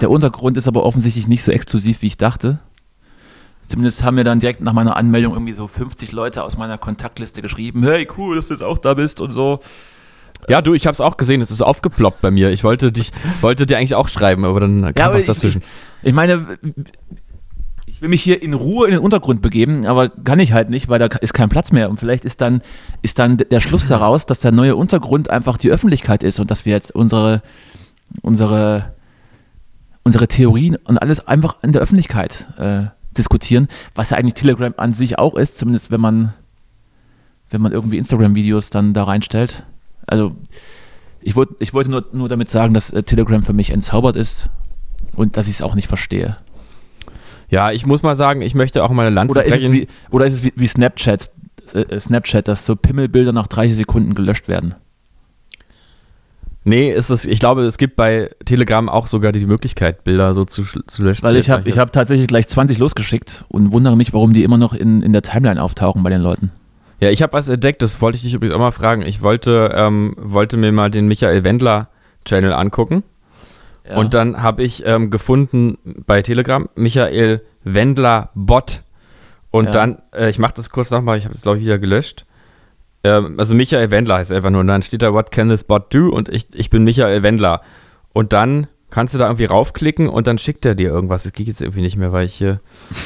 der 0.00 0.10
Untergrund 0.10 0.56
ist 0.56 0.68
aber 0.68 0.84
offensichtlich 0.84 1.26
nicht 1.28 1.42
so 1.42 1.52
exklusiv, 1.52 2.02
wie 2.02 2.06
ich 2.08 2.16
dachte. 2.16 2.58
Zumindest 3.66 4.02
haben 4.02 4.16
mir 4.16 4.24
dann 4.24 4.40
direkt 4.40 4.60
nach 4.62 4.72
meiner 4.72 4.96
Anmeldung 4.96 5.32
irgendwie 5.32 5.52
so 5.52 5.68
50 5.68 6.12
Leute 6.12 6.42
aus 6.42 6.56
meiner 6.58 6.76
Kontaktliste 6.76 7.40
geschrieben, 7.40 7.84
hey, 7.84 8.06
cool, 8.18 8.36
dass 8.36 8.48
du 8.48 8.54
jetzt 8.54 8.62
auch 8.62 8.78
da 8.78 8.94
bist 8.94 9.20
und 9.20 9.30
so. 9.30 9.60
Ja, 10.48 10.62
du, 10.62 10.74
ich 10.74 10.86
hab's 10.86 11.00
auch 11.00 11.16
gesehen. 11.16 11.40
Es 11.40 11.50
ist 11.50 11.62
aufgeploppt 11.62 12.20
bei 12.20 12.30
mir. 12.30 12.50
Ich 12.50 12.64
wollte 12.64 12.90
dich, 12.92 13.12
wollte 13.40 13.66
dir 13.66 13.78
eigentlich 13.78 13.94
auch 13.94 14.08
schreiben, 14.08 14.44
aber 14.44 14.60
dann 14.60 14.94
kam 14.94 15.06
aber 15.06 15.14
was 15.14 15.20
ich- 15.24 15.26
dazwischen. 15.26 15.62
Ich 16.02 16.12
meine, 16.14 16.58
ich 17.86 18.00
will 18.00 18.08
mich 18.08 18.22
hier 18.22 18.42
in 18.42 18.54
Ruhe 18.54 18.86
in 18.86 18.92
den 18.92 19.00
Untergrund 19.00 19.42
begeben, 19.42 19.84
aber 19.86 20.08
kann 20.08 20.38
ich 20.40 20.52
halt 20.52 20.70
nicht, 20.70 20.88
weil 20.88 20.98
da 20.98 21.06
ist 21.06 21.34
kein 21.34 21.48
Platz 21.50 21.72
mehr. 21.72 21.90
Und 21.90 21.98
vielleicht 21.98 22.24
ist 22.24 22.40
dann, 22.40 22.62
ist 23.02 23.18
dann 23.18 23.36
der 23.36 23.60
Schluss 23.60 23.88
daraus, 23.88 24.26
dass 24.26 24.40
der 24.40 24.52
neue 24.52 24.76
Untergrund 24.76 25.28
einfach 25.30 25.58
die 25.58 25.70
Öffentlichkeit 25.70 26.22
ist 26.22 26.40
und 26.40 26.50
dass 26.50 26.64
wir 26.64 26.72
jetzt 26.72 26.94
unsere, 26.94 27.42
unsere, 28.22 28.94
unsere 30.04 30.28
Theorien 30.28 30.76
und 30.84 30.98
alles 30.98 31.26
einfach 31.26 31.56
in 31.62 31.72
der 31.72 31.82
Öffentlichkeit 31.82 32.46
äh, 32.56 32.84
diskutieren, 33.16 33.68
was 33.94 34.10
ja 34.10 34.16
eigentlich 34.16 34.34
Telegram 34.34 34.72
an 34.78 34.94
sich 34.94 35.18
auch 35.18 35.34
ist, 35.36 35.58
zumindest 35.58 35.90
wenn 35.90 36.00
man, 36.00 36.32
wenn 37.50 37.60
man 37.60 37.72
irgendwie 37.72 37.98
Instagram-Videos 37.98 38.70
dann 38.70 38.94
da 38.94 39.04
reinstellt. 39.04 39.64
Also 40.10 40.34
ich, 41.20 41.36
wollt, 41.36 41.50
ich 41.58 41.72
wollte 41.72 41.90
nur, 41.90 42.06
nur 42.12 42.28
damit 42.28 42.50
sagen, 42.50 42.74
dass 42.74 42.90
äh, 42.90 43.02
Telegram 43.02 43.42
für 43.42 43.52
mich 43.52 43.70
entzaubert 43.70 44.16
ist 44.16 44.48
und 45.14 45.36
dass 45.36 45.46
ich 45.46 45.54
es 45.54 45.62
auch 45.62 45.74
nicht 45.74 45.88
verstehe. 45.88 46.36
Ja, 47.48 47.72
ich 47.72 47.84
muss 47.84 48.02
mal 48.02 48.14
sagen, 48.14 48.42
ich 48.42 48.54
möchte 48.54 48.82
auch 48.84 48.90
mal 48.90 49.06
eine 49.06 49.14
Lanze 49.14 49.32
Oder 49.32 49.44
ist 49.44 49.62
es 49.62 49.72
wie, 49.72 49.88
oder 50.10 50.26
ist 50.26 50.34
es 50.34 50.42
wie, 50.44 50.52
wie 50.54 50.66
Snapchat, 50.66 51.30
äh, 51.74 51.98
Snapchat, 51.98 52.46
dass 52.46 52.64
so 52.64 52.76
Pimmelbilder 52.76 53.32
nach 53.32 53.48
30 53.48 53.76
Sekunden 53.76 54.14
gelöscht 54.14 54.48
werden? 54.48 54.74
Nee, 56.62 56.92
ist 56.92 57.08
es, 57.10 57.24
ich 57.24 57.40
glaube, 57.40 57.62
es 57.62 57.78
gibt 57.78 57.96
bei 57.96 58.30
Telegram 58.44 58.88
auch 58.88 59.06
sogar 59.06 59.32
die 59.32 59.46
Möglichkeit, 59.46 60.04
Bilder 60.04 60.34
so 60.34 60.44
zu, 60.44 60.64
zu 60.64 61.02
löschen. 61.02 61.22
Weil 61.22 61.36
ich 61.36 61.48
habe 61.48 61.68
ich 61.68 61.78
hab 61.78 61.92
tatsächlich 61.92 62.28
gleich 62.28 62.46
20 62.48 62.78
losgeschickt 62.78 63.44
und 63.48 63.72
wundere 63.72 63.96
mich, 63.96 64.12
warum 64.12 64.34
die 64.34 64.44
immer 64.44 64.58
noch 64.58 64.74
in, 64.74 65.02
in 65.02 65.12
der 65.12 65.22
Timeline 65.22 65.60
auftauchen 65.60 66.02
bei 66.02 66.10
den 66.10 66.20
Leuten. 66.20 66.52
Ja, 67.00 67.08
ich 67.10 67.22
habe 67.22 67.32
was 67.32 67.48
entdeckt, 67.48 67.82
das 67.82 68.00
wollte 68.00 68.16
ich 68.16 68.22
dich 68.22 68.34
übrigens 68.34 68.54
auch 68.54 68.60
mal 68.60 68.70
fragen. 68.72 69.02
Ich 69.02 69.22
wollte, 69.22 69.72
ähm, 69.74 70.14
wollte 70.18 70.56
mir 70.56 70.70
mal 70.72 70.90
den 70.90 71.06
Michael 71.08 71.44
Wendler 71.44 71.88
Channel 72.26 72.52
angucken. 72.52 73.02
Ja. 73.88 73.96
Und 73.96 74.12
dann 74.14 74.42
habe 74.42 74.62
ich 74.62 74.84
ähm, 74.86 75.10
gefunden 75.10 75.78
bei 76.06 76.22
Telegram 76.22 76.68
Michael 76.74 77.42
Wendler 77.64 78.30
Bot. 78.34 78.82
Und 79.50 79.66
Ja. 79.66 79.70
dann, 79.72 80.02
äh, 80.14 80.28
ich 80.30 80.38
mache 80.38 80.52
das 80.54 80.70
kurz 80.70 80.90
nochmal, 80.90 81.18
ich 81.18 81.24
habe 81.24 81.34
es 81.34 81.42
glaube 81.42 81.58
ich 81.58 81.64
wieder 81.64 81.78
gelöscht. 81.78 82.26
Ähm, 83.02 83.36
also 83.38 83.54
Michael 83.54 83.90
Wendler 83.90 84.16
heißt 84.16 84.32
einfach 84.32 84.50
nur. 84.50 84.60
Und 84.60 84.68
dann 84.68 84.82
steht 84.82 85.02
da, 85.02 85.14
what 85.14 85.30
can 85.30 85.48
this 85.48 85.64
bot 85.64 85.92
do? 85.94 86.10
Und 86.10 86.28
ich, 86.28 86.48
ich 86.52 86.68
bin 86.70 86.84
Michael 86.84 87.22
Wendler. 87.22 87.62
Und 88.12 88.32
dann 88.34 88.66
kannst 88.90 89.14
du 89.14 89.18
da 89.18 89.26
irgendwie 89.26 89.44
raufklicken 89.46 90.08
und 90.08 90.26
dann 90.26 90.36
schickt 90.36 90.64
er 90.66 90.74
dir 90.74 90.90
irgendwas. 90.90 91.22
Das 91.22 91.32
geht 91.32 91.46
jetzt 91.46 91.62
irgendwie 91.62 91.80
nicht 91.80 91.96
mehr, 91.96 92.12
weil 92.12 92.26
ich 92.26 92.34
hier. 92.34 92.60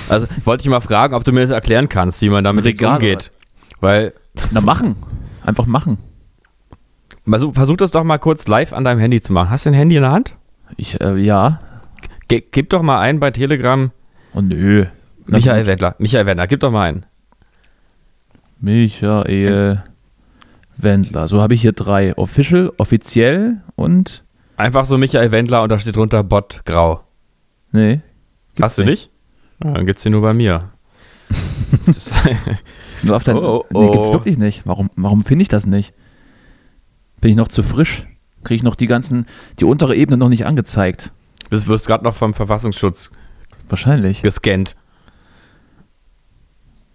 Also 0.08 0.26
wollte 0.44 0.62
ich 0.62 0.68
mal 0.68 0.80
fragen, 0.80 1.14
ob 1.14 1.24
du 1.24 1.32
mir 1.32 1.42
das 1.42 1.50
erklären 1.50 1.88
kannst, 1.88 2.20
wie 2.22 2.30
man 2.30 2.42
damit 2.42 2.64
jetzt 2.64 2.80
Regal, 2.80 2.94
umgeht. 2.94 3.30
Weil, 3.80 4.14
Na, 4.50 4.60
machen. 4.60 4.96
Einfach 5.44 5.66
machen. 5.66 5.98
versuch, 7.26 7.54
versuch 7.54 7.76
das 7.76 7.90
doch 7.90 8.04
mal 8.04 8.18
kurz 8.18 8.48
live 8.48 8.72
an 8.72 8.84
deinem 8.84 9.00
Handy 9.00 9.20
zu 9.20 9.32
machen. 9.32 9.50
Hast 9.50 9.66
du 9.66 9.70
ein 9.70 9.74
Handy 9.74 9.96
in 9.96 10.02
der 10.02 10.12
Hand? 10.12 10.36
Ich, 10.76 11.00
äh, 11.00 11.16
ja. 11.16 11.60
Ge 12.28 12.42
gib 12.50 12.70
doch 12.70 12.82
mal 12.82 13.00
ein 13.00 13.20
bei 13.20 13.30
Telegram 13.30 13.90
Oh, 14.34 14.40
nö. 14.40 14.86
Na 15.26 15.38
Michael. 15.38 15.66
Wendler. 15.66 15.94
Michael 15.98 16.26
Wendler, 16.26 16.46
gib 16.46 16.60
doch 16.60 16.70
mal 16.70 16.88
einen. 16.88 17.06
Michael 18.60 19.84
Wendler. 20.76 21.28
So 21.28 21.40
habe 21.40 21.54
ich 21.54 21.62
hier 21.62 21.72
drei. 21.72 22.16
Official, 22.18 22.72
offiziell 22.78 23.60
und. 23.76 24.24
Einfach 24.56 24.84
so 24.84 24.98
Michael 24.98 25.30
Wendler 25.30 25.62
und 25.62 25.70
da 25.70 25.78
steht 25.78 25.96
drunter 25.96 26.22
Bot 26.22 26.62
grau. 26.64 27.04
Nee. 27.72 28.00
Hast 28.60 28.78
du 28.78 28.84
nicht? 28.84 29.10
Ah, 29.60 29.72
dann 29.72 29.86
gibt's 29.86 30.02
den 30.02 30.12
nur 30.12 30.22
bei 30.22 30.34
mir. 30.34 30.70
Das, 31.86 32.10
nur 33.02 33.16
auf 33.16 33.24
dein, 33.24 33.36
Oh, 33.36 33.64
oh, 33.72 33.82
Nee, 33.84 33.90
gibt's 33.90 34.08
oh. 34.08 34.12
wirklich 34.12 34.38
nicht. 34.38 34.62
Warum, 34.64 34.90
warum 34.96 35.24
finde 35.24 35.42
ich 35.42 35.48
das 35.48 35.66
nicht? 35.66 35.92
Bin 37.20 37.30
ich 37.30 37.36
noch 37.36 37.48
zu 37.48 37.62
frisch? 37.62 38.06
Kriege 38.42 38.56
ich 38.56 38.62
noch 38.62 38.74
die 38.74 38.86
ganzen, 38.86 39.26
die 39.58 39.64
untere 39.64 39.96
Ebene 39.96 40.16
noch 40.16 40.28
nicht 40.28 40.46
angezeigt? 40.46 41.12
du 41.50 41.66
wirst 41.68 41.86
gerade 41.86 42.02
noch 42.04 42.14
vom 42.14 42.34
Verfassungsschutz 42.34 43.10
Wahrscheinlich. 43.68 44.22
gescannt. 44.22 44.74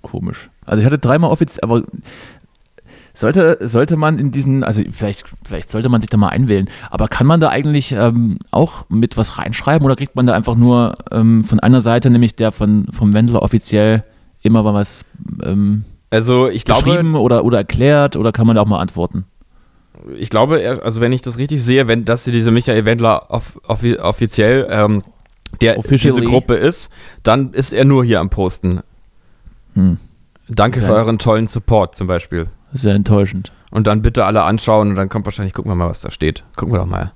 Komisch. 0.01 0.49
Also 0.65 0.79
ich 0.81 0.85
hatte 0.85 0.99
dreimal 0.99 1.31
offiziell, 1.31 1.63
aber 1.63 1.83
sollte, 3.13 3.57
sollte 3.67 3.95
man 3.97 4.17
in 4.19 4.31
diesen, 4.31 4.63
also 4.63 4.81
vielleicht, 4.89 5.25
vielleicht 5.45 5.69
sollte 5.69 5.89
man 5.89 6.01
sich 6.01 6.09
da 6.09 6.17
mal 6.17 6.29
einwählen, 6.29 6.69
aber 6.89 7.07
kann 7.07 7.27
man 7.27 7.39
da 7.39 7.49
eigentlich 7.49 7.91
ähm, 7.91 8.37
auch 8.51 8.85
mit 8.89 9.17
was 9.17 9.37
reinschreiben 9.37 9.85
oder 9.85 9.95
kriegt 9.95 10.15
man 10.15 10.25
da 10.25 10.33
einfach 10.33 10.55
nur 10.55 10.93
ähm, 11.11 11.43
von 11.43 11.59
einer 11.59 11.81
Seite, 11.81 12.09
nämlich 12.09 12.35
der 12.35 12.51
von, 12.51 12.87
vom 12.91 13.13
Wendler 13.13 13.41
offiziell, 13.41 14.03
immer 14.41 14.63
mal 14.63 14.73
was 14.73 15.03
ähm, 15.43 15.83
Also 16.09 16.47
ich 16.49 16.65
glaube, 16.65 16.83
geschrieben 16.83 17.15
oder, 17.15 17.43
oder 17.43 17.57
erklärt 17.59 18.15
oder 18.15 18.31
kann 18.31 18.47
man 18.47 18.55
da 18.55 18.61
auch 18.61 18.67
mal 18.67 18.79
antworten? 18.79 19.25
ich 20.17 20.29
glaube, 20.29 20.79
also 20.81 21.01
wenn 21.01 21.11
ich 21.11 21.21
das 21.21 21.37
richtig 21.37 21.61
sehe, 21.63 21.87
wenn 21.87 22.05
das 22.05 22.23
hier 22.23 22.31
diese 22.31 22.51
Michael 22.51 22.85
Wendler 22.85 23.29
off, 23.31 23.59
offi 23.67 23.97
offiziell 23.97 24.65
ähm, 24.69 25.03
der 25.61 25.77
Officially. 25.77 26.15
diese 26.15 26.25
Gruppe 26.29 26.55
ist, 26.55 26.89
dann 27.23 27.53
ist 27.53 27.73
er 27.73 27.83
nur 27.85 28.05
hier 28.05 28.19
am 28.21 28.29
Posten. 28.29 28.79
Hm. 29.73 29.97
Danke 30.47 30.79
Okay. 30.79 30.87
für 30.87 30.93
euren 30.93 31.19
tollen 31.19 31.47
Support 31.47 31.95
zum 31.95 32.07
Beispiel. 32.07 32.47
Sehr 32.71 32.95
enttäuschend. 32.95 33.51
Und 33.71 33.87
dann 33.87 34.01
bitte 34.01 34.25
alle 34.25 34.43
anschauen 34.43 34.89
und 34.89 34.95
dann 34.95 35.09
kommt 35.09 35.25
wahrscheinlich, 35.25 35.53
gucken 35.53 35.69
wir 35.71 35.75
mal, 35.75 35.89
was 35.89 36.01
da 36.01 36.11
steht. 36.11 36.43
Gucken 36.55 36.73
wir 36.73 36.79
doch 36.79 36.85
mal. 36.87 37.11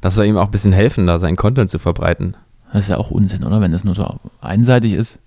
Das 0.00 0.14
soll 0.14 0.26
ihm 0.26 0.36
auch 0.36 0.46
ein 0.46 0.50
bisschen 0.50 0.72
helfen, 0.72 1.06
da 1.06 1.18
seinen 1.18 1.36
Content 1.36 1.70
zu 1.70 1.78
verbreiten. 1.78 2.36
Das 2.72 2.84
ist 2.84 2.88
ja 2.90 2.98
auch 2.98 3.10
Unsinn, 3.10 3.42
oder? 3.44 3.60
Wenn 3.60 3.72
das 3.72 3.84
nur 3.84 3.94
so 3.94 4.18
einseitig 4.40 4.92
ist. 4.92 5.18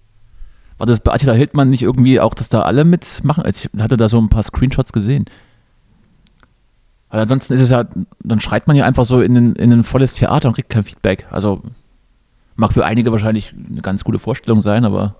War 0.77 0.88
das 0.88 0.99
bei 0.99 1.13
Attila 1.13 1.33
Hildmann 1.33 1.69
nicht 1.69 1.83
irgendwie 1.83 2.19
auch, 2.19 2.33
dass 2.33 2.49
da 2.49 2.63
alle 2.63 2.83
mitmachen? 2.83 3.43
Also 3.43 3.69
Ich 3.73 3.81
hatte 3.81 3.97
da 3.97 4.09
so 4.09 4.19
ein 4.19 4.29
paar 4.29 4.43
Screenshots 4.43 4.91
gesehen. 4.91 5.25
Weil 7.09 7.21
ansonsten 7.21 7.53
ist 7.53 7.61
es 7.61 7.69
ja, 7.69 7.85
dann 8.23 8.39
schreit 8.41 8.67
man 8.67 8.75
ja 8.75 8.85
einfach 8.85 9.05
so 9.05 9.21
in 9.21 9.35
ein, 9.38 9.55
in 9.55 9.71
ein 9.71 9.83
volles 9.83 10.15
Theater 10.15 10.49
und 10.49 10.55
kriegt 10.55 10.69
kein 10.69 10.83
Feedback. 10.83 11.27
Also 11.31 11.61
mag 12.55 12.73
für 12.73 12.85
einige 12.85 13.11
wahrscheinlich 13.11 13.53
eine 13.53 13.81
ganz 13.81 14.03
gute 14.03 14.19
Vorstellung 14.19 14.61
sein, 14.61 14.85
aber 14.85 15.15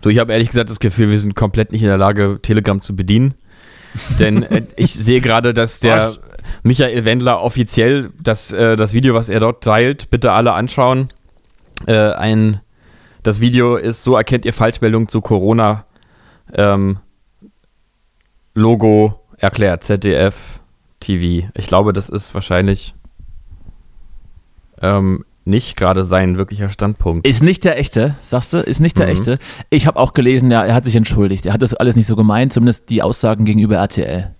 Du, 0.00 0.08
ich 0.08 0.18
habe 0.18 0.32
ehrlich 0.32 0.48
gesagt 0.48 0.70
das 0.70 0.80
Gefühl, 0.80 1.10
wir 1.10 1.18
sind 1.18 1.34
komplett 1.34 1.72
nicht 1.72 1.82
in 1.82 1.88
der 1.88 1.98
Lage, 1.98 2.38
Telegram 2.40 2.80
zu 2.80 2.94
bedienen. 2.94 3.34
Denn 4.18 4.42
äh, 4.44 4.62
ich 4.76 4.94
sehe 4.94 5.20
gerade, 5.20 5.52
dass 5.52 5.80
der 5.80 5.96
Was? 5.96 6.20
Michael 6.62 7.04
Wendler 7.04 7.42
offiziell 7.42 8.10
das, 8.22 8.52
äh, 8.52 8.76
das 8.76 8.92
Video, 8.92 9.14
was 9.14 9.28
er 9.28 9.40
dort 9.40 9.62
teilt, 9.62 10.10
bitte 10.10 10.32
alle 10.32 10.52
anschauen. 10.52 11.08
Äh, 11.86 12.12
ein, 12.12 12.60
das 13.22 13.40
Video 13.40 13.76
ist, 13.76 14.04
so 14.04 14.16
erkennt 14.16 14.44
ihr 14.44 14.52
Falschmeldung 14.52 15.08
zu 15.08 15.20
Corona. 15.20 15.84
Ähm, 16.52 16.98
Logo 18.54 19.20
erklärt, 19.38 19.84
ZDF 19.84 20.60
TV. 21.00 21.48
Ich 21.54 21.66
glaube, 21.66 21.92
das 21.92 22.08
ist 22.08 22.34
wahrscheinlich 22.34 22.94
ähm, 24.80 25.24
nicht 25.44 25.76
gerade 25.76 26.04
sein 26.04 26.36
wirklicher 26.38 26.68
Standpunkt. 26.68 27.26
ist 27.26 27.42
nicht 27.42 27.64
der 27.64 27.78
echte, 27.78 28.16
sagst 28.22 28.52
du? 28.52 28.58
Ist 28.58 28.80
nicht 28.80 28.98
der 28.98 29.06
Mhm. 29.06 29.12
echte. 29.12 29.38
Ich 29.70 29.86
habe 29.86 29.98
auch 29.98 30.12
gelesen, 30.12 30.50
ja, 30.50 30.64
er 30.64 30.74
hat 30.74 30.84
sich 30.84 30.94
entschuldigt. 30.96 31.46
Er 31.46 31.52
hat 31.52 31.62
das 31.62 31.74
alles 31.74 31.96
nicht 31.96 32.06
so 32.06 32.14
gemeint, 32.16 32.52
zumindest 32.52 32.90
die 32.90 33.02
Aussagen 33.02 33.44
gegenüber 33.44 33.76
RTL. 33.76 34.34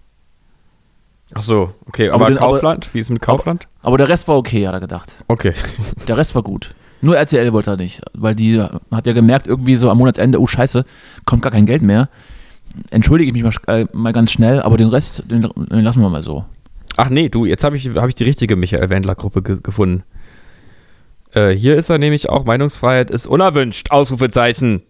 Ach 1.35 1.43
so, 1.43 1.75
okay, 1.87 2.11
Aber 2.11 2.27
aber, 2.27 2.35
den- 2.35 2.39
aber- 2.39 2.53
Kaufland? 2.53 2.93
Wie 2.93 2.99
ist 2.99 3.07
es 3.07 3.11
mit 3.11 3.23
Kaufland? 3.23 3.67
Aber 3.83 3.97
der 3.97 4.09
Rest 4.09 4.29
war 4.29 4.37
okay, 4.37 4.67
hat 4.69 4.75
er 4.75 4.81
gedacht. 4.81 5.25
Okay. 5.29 5.55
Der 6.07 6.17
Rest 6.19 6.35
war 6.35 6.43
gut. 6.43 6.75
Nur 7.03 7.17
RTL 7.19 7.53
wollte 7.53 7.73
er 7.73 7.77
nicht, 7.77 8.01
weil 8.15 8.35
die 8.35 8.59
hat 8.91 9.07
ja 9.07 9.13
gemerkt, 9.13 9.47
irgendwie 9.47 9.77
so 9.77 9.91
am 9.91 9.99
Monatsende, 9.99 10.41
oh 10.41 10.47
Scheiße, 10.47 10.85
kommt 11.27 11.43
gar 11.43 11.53
kein 11.53 11.67
Geld 11.67 11.83
mehr. 11.83 12.09
Entschuldige 12.91 13.29
ich 13.29 13.43
mich 13.43 13.43
mal, 13.67 13.75
äh, 13.81 13.87
mal 13.93 14.13
ganz 14.13 14.31
schnell, 14.33 14.63
aber 14.63 14.77
den 14.79 14.89
Rest, 14.89 15.25
den, 15.29 15.43
den 15.43 15.81
lassen 15.83 16.01
wir 16.01 16.09
mal 16.09 16.23
so. 16.23 16.45
Ach 16.97 17.09
nee, 17.11 17.29
du, 17.29 17.45
jetzt 17.45 17.65
habe 17.65 17.77
ich, 17.77 17.89
hab 17.91 18.09
ich 18.09 18.15
die 18.15 18.25
richtige 18.25 18.55
Michael 18.57 18.89
Wendler-Gruppe 18.89 19.43
ge 19.43 19.59
gefunden. 19.63 20.05
Äh, 21.35 21.51
hier 21.51 21.77
ist 21.77 21.91
er 21.91 21.99
nämlich 21.99 22.29
auch, 22.29 22.45
Meinungsfreiheit 22.45 23.11
ist 23.11 23.27
unerwünscht, 23.27 23.91
Ausrufezeichen. 23.91 24.83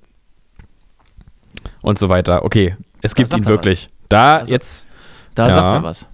Und 1.81 1.99
so 1.99 2.09
weiter. 2.09 2.45
Okay, 2.45 2.77
es 3.01 3.15
gibt 3.15 3.33
ihn 3.33 3.47
wirklich. 3.47 3.89
Da 4.09 4.39
Da 4.41 4.45
sa- 4.47 4.53
jetzt, 4.53 4.87
Da 5.35 5.49
Ja. 5.49 5.55
sagt 5.55 5.73
er 5.73 5.83
was. 5.83 6.07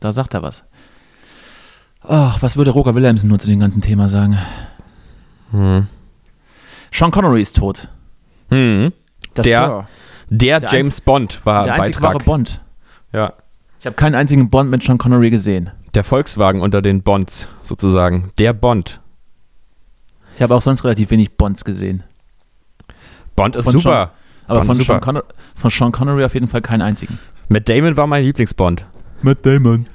Da 0.00 0.12
sagt 0.12 0.34
er 0.34 0.42
was. 0.42 0.64
Ach, 2.02 2.40
was 2.42 2.56
würde 2.56 2.70
Roger 2.70 2.94
Williamson 2.94 3.28
nur 3.28 3.38
zu 3.38 3.48
dem 3.48 3.60
ganzen 3.60 3.82
Thema 3.82 4.08
sagen? 4.08 4.38
Hm. 5.52 5.86
Sean 6.90 7.10
Connery 7.10 7.40
ist 7.40 7.56
tot. 7.56 7.88
Hm. 8.50 8.92
Das 9.34 9.44
Der 9.44 9.62
Sir. 9.62 9.86
der, 10.28 10.60
Der 10.60 10.70
James 10.70 11.00
Bond 11.00 11.40
war 11.46 11.62
Der 11.64 11.74
einzig 11.74 11.94
Beitrag. 11.94 12.14
wahre 12.14 12.24
Bond. 12.24 12.60
Ja. 13.12 13.32
Ich 13.80 13.86
habe 13.86 13.96
keinen 13.96 14.14
einzigen 14.14 14.50
Bond 14.50 14.70
mit 14.70 14.82
Sean 14.82 14.98
Connery 14.98 15.30
gesehen. 15.30 15.70
Der 15.94 16.04
Volkswagen 16.04 16.60
unter 16.60 16.82
den 16.82 17.02
Bonds, 17.02 17.48
sozusagen. 17.62 18.30
Der 18.38 18.52
Bond. 18.52 19.00
Ich 20.36 20.42
habe 20.42 20.54
auch 20.54 20.62
sonst 20.62 20.84
relativ 20.84 21.10
wenig 21.10 21.36
Bonds 21.36 21.64
gesehen. 21.64 22.02
Bond 23.36 23.56
ist 23.56 23.64
Von 23.66 23.74
super. 23.74 24.12
Aber 24.46 24.60
Bond 24.60 24.66
von 24.66 24.78
ist 24.80 24.86
Sean, 24.86 24.96
super. 24.96 25.00
Connery, 25.00 25.24
von 25.54 25.70
Sean 25.70 25.92
Connery 25.92 26.24
auf 26.24 26.34
jeden 26.34 26.48
Fall 26.48 26.62
keinen 26.62 26.82
einzigen. 26.82 27.18
Matt 27.48 27.68
Damon 27.68 27.96
war 27.96 28.06
mein 28.06 28.24
Lieblingsbond. 28.24 28.86
Matt 29.22 29.44
Damon. 29.46 29.86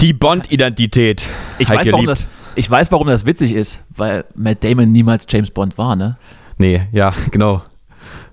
Die 0.00 0.14
Bond-Identität. 0.14 1.28
Ich 1.58 1.68
Heike 1.68 1.80
weiß, 1.80 1.92
warum 1.92 2.06
das, 2.06 2.26
ich 2.54 2.70
weiß, 2.70 2.90
warum 2.90 3.06
das 3.06 3.26
witzig 3.26 3.52
ist, 3.52 3.82
weil 3.90 4.24
Matt 4.34 4.64
Damon 4.64 4.90
niemals 4.90 5.26
James 5.28 5.50
Bond 5.50 5.76
war, 5.76 5.94
ne? 5.94 6.16
Nee, 6.56 6.88
ja, 6.92 7.12
genau. 7.30 7.62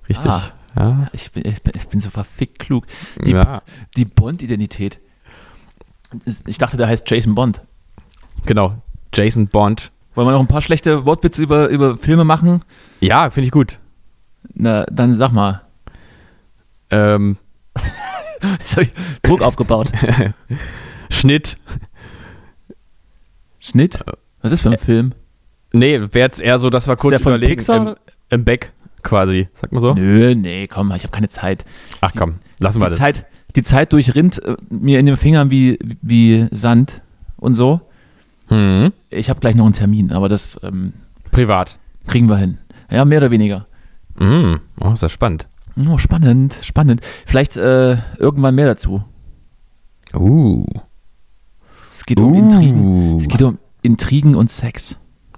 Richtig. 0.07 0.31
Ah. 0.31 0.51
Ja. 0.77 1.07
Ich 1.11 1.31
bin, 1.31 1.43
ich 1.45 1.61
bin, 1.61 1.73
ich 1.75 1.87
bin 1.87 1.99
so 1.99 2.09
verfickt 2.09 2.59
klug. 2.59 2.85
Die, 3.25 3.31
ja, 3.31 3.63
die 3.97 4.05
Bond-Identität. 4.05 4.99
Ich 6.45 6.57
dachte, 6.57 6.77
der 6.77 6.87
heißt 6.87 7.09
Jason 7.09 7.35
Bond. 7.35 7.61
genau. 8.45 8.81
Jason 9.13 9.47
Bond. 9.47 9.91
Wollen 10.13 10.27
wir 10.27 10.31
noch 10.31 10.39
ein 10.39 10.47
paar 10.47 10.61
schlechte 10.61 11.05
Wortwitze 11.05 11.41
über, 11.41 11.67
über 11.69 11.97
Filme 11.97 12.23
machen? 12.23 12.61
Ja, 13.01 13.29
finde 13.29 13.47
ich 13.47 13.51
gut. 13.51 13.79
Na, 14.53 14.85
dann 14.85 15.15
sag 15.15 15.31
mal. 15.31 15.61
Ähm, 16.91 17.37
Jetzt 18.59 18.75
habe 18.75 18.83
ich 18.83 18.91
Druck 19.21 19.41
aufgebaut. 19.41 19.91
Schnitt. 21.09 21.57
Schnitt? 23.59 24.03
Was 24.41 24.51
ist 24.51 24.61
für 24.61 24.71
ein 24.71 24.77
Film? 24.77 25.13
Nee, 25.73 25.99
wäre 25.99 26.19
jetzt 26.19 26.39
eher 26.41 26.59
so, 26.59 26.69
dass 26.69 26.87
wir 26.87 26.95
kurz 26.95 27.11
der 27.11 27.19
von 27.19 27.33
überlegen. 27.33 27.57
Pixar? 27.57 27.87
Im, 27.87 27.95
Im 28.29 28.45
Back 28.45 28.73
quasi. 29.03 29.47
Sagt 29.53 29.73
man 29.73 29.81
so? 29.81 29.93
Nö, 29.93 30.35
nee, 30.35 30.67
komm, 30.67 30.91
ich 30.95 31.03
habe 31.03 31.11
keine 31.11 31.29
Zeit. 31.29 31.65
Ach 32.01 32.11
komm, 32.15 32.35
lassen 32.59 32.79
wir 32.79 32.85
Die 32.85 32.91
das. 32.91 32.99
Zeit, 32.99 33.25
die 33.55 33.63
Zeit 33.63 33.93
durchrinnt 33.93 34.41
äh, 34.43 34.55
mir 34.69 34.99
in 34.99 35.05
den 35.05 35.17
Fingern 35.17 35.49
wie, 35.51 35.77
wie 36.01 36.47
Sand 36.51 37.01
und 37.37 37.55
so. 37.55 37.81
Hm. 38.47 38.93
Ich 39.09 39.29
habe 39.29 39.39
gleich 39.39 39.55
noch 39.55 39.65
einen 39.65 39.73
Termin, 39.73 40.11
aber 40.11 40.29
das 40.29 40.59
ähm, 40.63 40.93
Privat. 41.31 41.77
kriegen 42.07 42.29
wir 42.29 42.37
hin. 42.37 42.59
Ja, 42.89 43.03
mehr 43.03 43.17
oder 43.19 43.31
weniger. 43.31 43.67
Hm. 44.17 44.59
Oh, 44.79 44.93
ist 44.93 45.03
das 45.03 45.11
spannend. 45.11 45.47
Oh, 45.89 45.97
spannend, 45.97 46.57
spannend. 46.63 47.01
Vielleicht 47.25 47.57
äh, 47.57 47.97
irgendwann 48.17 48.55
mehr 48.55 48.67
dazu. 48.67 49.03
Uh. 50.13 50.65
Es 51.97 52.05
geht 52.05 52.19
um 52.19 52.35
Intrigen. 52.35 53.17
Es 53.17 53.27
geht 53.27 53.41
um 53.41 53.57
Intrigen 53.81 54.35
und 54.35 54.51
Sex. 54.51 54.97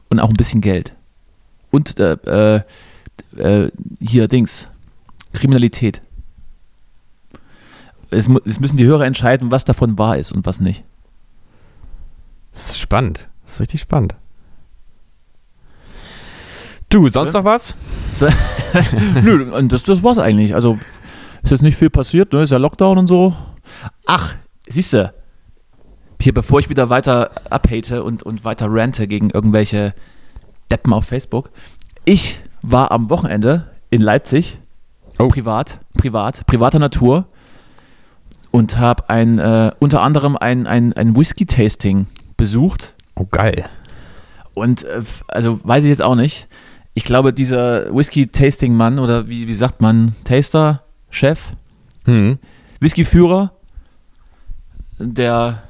Und 0.09 0.19
auch 0.19 0.27
ein 0.27 0.35
bisschen 0.35 0.59
Geld. 0.59 0.93
Und 1.71 1.97
äh, 2.01 2.17
äh, 2.25 2.63
äh, 3.37 3.71
hier 4.01 4.27
Dings. 4.27 4.67
Kriminalität. 5.31 6.01
Es, 8.09 8.27
es 8.43 8.59
müssen 8.59 8.75
die 8.75 8.85
Hörer 8.85 9.05
entscheiden, 9.05 9.51
was 9.51 9.63
davon 9.63 9.97
wahr 9.97 10.17
ist 10.17 10.33
und 10.33 10.45
was 10.45 10.59
nicht. 10.59 10.83
Das 12.51 12.71
ist 12.71 12.79
spannend. 12.79 13.29
Das 13.45 13.53
ist 13.53 13.61
richtig 13.61 13.79
spannend. 13.79 14.15
Du, 16.89 17.07
sonst 17.07 17.31
noch 17.31 17.45
was? 17.45 17.73
So, 18.11 18.27
Nö, 19.23 19.49
und 19.53 19.71
das, 19.71 19.83
das 19.83 20.03
war's 20.03 20.17
eigentlich. 20.17 20.55
Also 20.55 20.77
ist 21.41 21.51
jetzt 21.51 21.61
nicht 21.61 21.77
viel 21.77 21.89
passiert, 21.89 22.33
ne? 22.33 22.41
Ist 22.41 22.49
ja 22.49 22.57
Lockdown 22.57 22.97
und 22.97 23.07
so. 23.07 23.33
Ach, 24.05 24.35
siehst 24.67 24.91
du, 24.91 25.13
hier, 26.21 26.34
bevor 26.34 26.60
ich 26.60 26.69
wieder 26.69 26.89
weiter 26.89 27.32
abhate 27.49 28.03
und, 28.03 28.23
und 28.23 28.43
weiter 28.43 28.67
rante 28.69 29.08
gegen 29.08 29.29
irgendwelche 29.29 29.93
Deppen 30.71 30.93
auf 30.93 31.05
Facebook. 31.05 31.49
Ich 32.05 32.41
war 32.62 32.91
am 32.91 33.10
Wochenende 33.10 33.69
in 33.89 34.01
Leipzig, 34.01 34.58
Oh. 35.17 35.27
privat, 35.27 35.79
privat, 35.97 36.45
privater 36.47 36.79
Natur 36.79 37.25
und 38.51 38.77
habe 38.77 39.10
ein, 39.10 39.38
äh, 39.39 39.71
unter 39.79 40.01
anderem 40.01 40.38
ein, 40.38 40.65
ein, 40.65 40.93
ein 40.93 41.15
Whisky-Tasting 41.15 42.08
besucht. 42.38 42.95
Oh, 43.15 43.25
geil. 43.29 43.65
Und 44.53 44.84
äh, 44.84 45.01
also 45.27 45.60
weiß 45.63 45.84
ich 45.84 45.89
jetzt 45.89 46.01
auch 46.01 46.15
nicht. 46.15 46.47
Ich 46.93 47.03
glaube, 47.03 47.34
dieser 47.34 47.93
Whisky-Tasting-Mann 47.93 48.97
oder 48.99 49.27
wie, 49.29 49.47
wie 49.47 49.53
sagt 49.53 49.82
man, 49.82 50.15
Taster, 50.23 50.84
Chef, 51.10 51.53
Hm. 52.05 52.39
Whisky-Führer, 52.79 53.51
der 54.99 55.63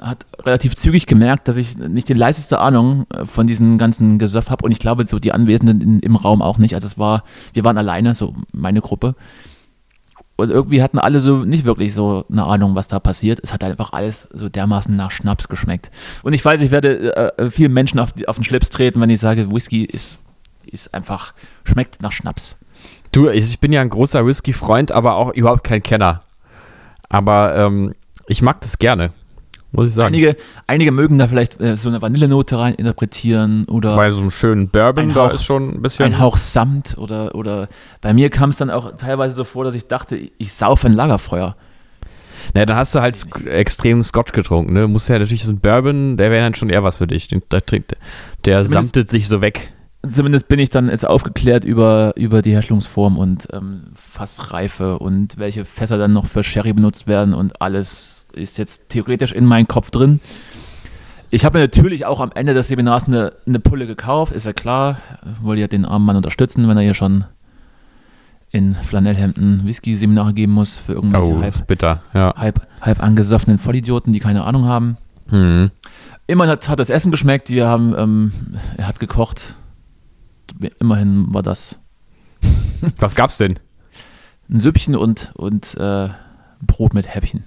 hat 0.00 0.26
relativ 0.44 0.74
zügig 0.74 1.06
gemerkt, 1.06 1.48
dass 1.48 1.56
ich 1.56 1.76
nicht 1.76 2.08
die 2.08 2.14
leiseste 2.14 2.58
Ahnung 2.58 3.06
äh, 3.14 3.24
von 3.24 3.46
diesem 3.46 3.78
ganzen 3.78 4.18
Gesöff 4.18 4.50
habe 4.50 4.64
und 4.64 4.72
ich 4.72 4.78
glaube, 4.78 5.06
so 5.06 5.18
die 5.18 5.32
Anwesenden 5.32 5.80
in, 5.80 6.00
im 6.00 6.16
Raum 6.16 6.42
auch 6.42 6.58
nicht. 6.58 6.74
Also 6.74 6.86
es 6.86 6.98
war, 6.98 7.24
wir 7.52 7.64
waren 7.64 7.78
alleine, 7.78 8.14
so 8.14 8.34
meine 8.52 8.80
Gruppe. 8.80 9.14
Und 10.36 10.50
irgendwie 10.50 10.82
hatten 10.82 10.98
alle 10.98 11.20
so 11.20 11.44
nicht 11.44 11.64
wirklich 11.64 11.94
so 11.94 12.24
eine 12.30 12.44
Ahnung, 12.44 12.74
was 12.74 12.88
da 12.88 12.98
passiert. 12.98 13.38
Es 13.42 13.52
hat 13.52 13.62
einfach 13.62 13.92
alles 13.92 14.28
so 14.32 14.48
dermaßen 14.48 14.96
nach 14.96 15.10
Schnaps 15.10 15.46
geschmeckt. 15.48 15.90
Und 16.22 16.32
ich 16.32 16.44
weiß, 16.44 16.60
ich 16.62 16.70
werde 16.70 17.14
äh, 17.38 17.50
vielen 17.50 17.72
Menschen 17.72 18.00
auf, 18.00 18.14
auf 18.26 18.36
den 18.36 18.44
Schlips 18.44 18.70
treten, 18.70 19.00
wenn 19.00 19.10
ich 19.10 19.20
sage, 19.20 19.52
Whisky 19.52 19.84
ist, 19.84 20.20
ist 20.66 20.92
einfach, 20.94 21.34
schmeckt 21.64 22.02
nach 22.02 22.12
Schnaps. 22.12 22.56
Du, 23.12 23.28
ich 23.28 23.60
bin 23.60 23.72
ja 23.72 23.82
ein 23.82 23.90
großer 23.90 24.26
Whisky-Freund, 24.26 24.90
aber 24.90 25.16
auch 25.16 25.32
überhaupt 25.34 25.64
kein 25.64 25.82
Kenner. 25.82 26.22
Aber 27.08 27.54
ähm, 27.54 27.94
ich 28.26 28.40
mag 28.40 28.62
das 28.62 28.78
gerne, 28.78 29.12
muss 29.72 29.88
ich 29.88 29.94
sagen. 29.94 30.08
Einige, 30.14 30.36
einige 30.66 30.92
mögen 30.92 31.18
da 31.18 31.26
vielleicht 31.28 31.60
äh, 31.60 31.76
so 31.76 31.88
eine 31.88 32.00
Vanillenote 32.00 32.58
rein 32.58 32.74
interpretieren 32.74 33.64
oder 33.64 33.96
Bei 33.96 34.10
so 34.10 34.20
einem 34.22 34.30
schönen 34.30 34.68
Bourbon, 34.68 35.08
Ein 35.10 35.14
da 35.14 35.26
Hauch- 35.28 35.34
ist 35.34 35.44
schon 35.44 35.70
ein 35.76 35.82
bisschen. 35.82 36.04
ein 36.06 36.18
Hauch 36.20 36.36
Samt 36.36 36.96
oder, 36.98 37.34
oder 37.34 37.68
bei 38.00 38.12
mir 38.14 38.30
kam 38.30 38.50
es 38.50 38.56
dann 38.56 38.70
auch 38.70 38.96
teilweise 38.96 39.34
so 39.34 39.44
vor, 39.44 39.64
dass 39.64 39.74
ich 39.74 39.86
dachte, 39.88 40.16
ich 40.38 40.52
saufe 40.52 40.86
ein 40.86 40.92
Lagerfeuer. 40.92 41.56
Na, 42.54 42.66
dann 42.66 42.76
hast 42.76 42.94
du 42.94 43.00
halt 43.00 43.16
extrem 43.46 44.02
Scotch 44.02 44.32
getrunken, 44.32 44.72
ne? 44.72 44.88
Musst 44.88 45.08
ja 45.08 45.18
natürlich 45.18 45.44
so 45.44 45.52
ein 45.52 45.60
Bourbon, 45.60 46.16
der 46.16 46.30
wäre 46.30 46.42
dann 46.42 46.54
schon 46.54 46.70
eher 46.70 46.82
was 46.82 46.96
für 46.96 47.06
dich. 47.06 47.28
Den, 47.28 47.40
der 47.50 47.62
der 48.44 48.62
samtet 48.64 49.10
sich 49.10 49.28
so 49.28 49.40
weg. 49.40 49.72
Zumindest 50.10 50.48
bin 50.48 50.58
ich 50.58 50.68
dann 50.68 50.88
jetzt 50.88 51.06
aufgeklärt 51.06 51.64
über, 51.64 52.12
über 52.16 52.42
die 52.42 52.50
Herstellungsform 52.50 53.16
und 53.16 53.46
ähm, 53.52 53.84
Fassreife 53.94 54.98
und 54.98 55.38
welche 55.38 55.64
Fässer 55.64 55.96
dann 55.98 56.12
noch 56.12 56.26
für 56.26 56.42
Sherry 56.42 56.72
benutzt 56.72 57.06
werden 57.06 57.32
und 57.34 57.62
alles 57.62 58.21
ist 58.34 58.58
jetzt 58.58 58.88
theoretisch 58.88 59.32
in 59.32 59.44
meinen 59.46 59.68
Kopf 59.68 59.90
drin. 59.90 60.20
Ich 61.30 61.44
habe 61.44 61.58
mir 61.58 61.64
natürlich 61.64 62.04
auch 62.04 62.20
am 62.20 62.30
Ende 62.34 62.52
des 62.52 62.68
Seminars 62.68 63.04
eine, 63.04 63.32
eine 63.46 63.58
Pulle 63.58 63.86
gekauft, 63.86 64.32
ist 64.32 64.44
ja 64.44 64.52
klar. 64.52 64.98
Ich 65.24 65.42
wollte 65.42 65.62
ja 65.62 65.68
den 65.68 65.84
armen 65.84 66.04
Mann 66.04 66.16
unterstützen, 66.16 66.68
wenn 66.68 66.76
er 66.76 66.82
hier 66.82 66.94
schon 66.94 67.24
in 68.50 68.74
Flanellhemden 68.74 69.64
Whisky-Seminare 69.64 70.34
geben 70.34 70.52
muss 70.52 70.76
für 70.76 70.92
irgendwelche 70.92 71.32
Oh, 71.32 71.40
halb, 71.40 71.66
bitter, 71.66 72.02
ja. 72.12 72.34
halb, 72.36 72.66
halb 72.82 73.02
angesoffenen 73.02 73.58
Vollidioten, 73.58 74.12
die 74.12 74.20
keine 74.20 74.44
Ahnung 74.44 74.66
haben. 74.66 74.98
Hm. 75.30 75.70
Immerhin 76.26 76.50
hat, 76.52 76.68
hat 76.68 76.78
das 76.78 76.90
Essen 76.90 77.10
geschmeckt. 77.10 77.48
Wir 77.48 77.66
haben, 77.66 77.94
ähm, 77.96 78.32
er 78.76 78.86
hat 78.86 79.00
gekocht. 79.00 79.56
Immerhin 80.80 81.32
war 81.32 81.42
das 81.42 81.78
Was 82.98 83.14
gab's 83.14 83.38
denn? 83.38 83.58
ein 84.50 84.60
Süppchen 84.60 84.96
und, 84.96 85.32
und 85.34 85.74
äh, 85.78 86.08
Brot 86.60 86.92
mit 86.94 87.12
Häppchen. 87.14 87.44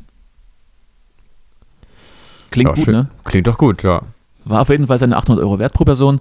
Klingt 2.51 2.69
Ja, 2.69 2.75
gut, 2.75 2.85
schön. 2.85 2.93
ne? 2.93 3.09
Klingt 3.23 3.47
doch 3.47 3.57
gut, 3.57 3.83
ja. 3.83 4.01
War 4.45 4.61
auf 4.61 4.69
jeden 4.69 4.87
Fall 4.87 4.99
seine 4.99 5.17
800 5.17 5.43
Euro 5.43 5.59
wert 5.59 5.73
pro 5.73 5.83
Person. 5.85 6.19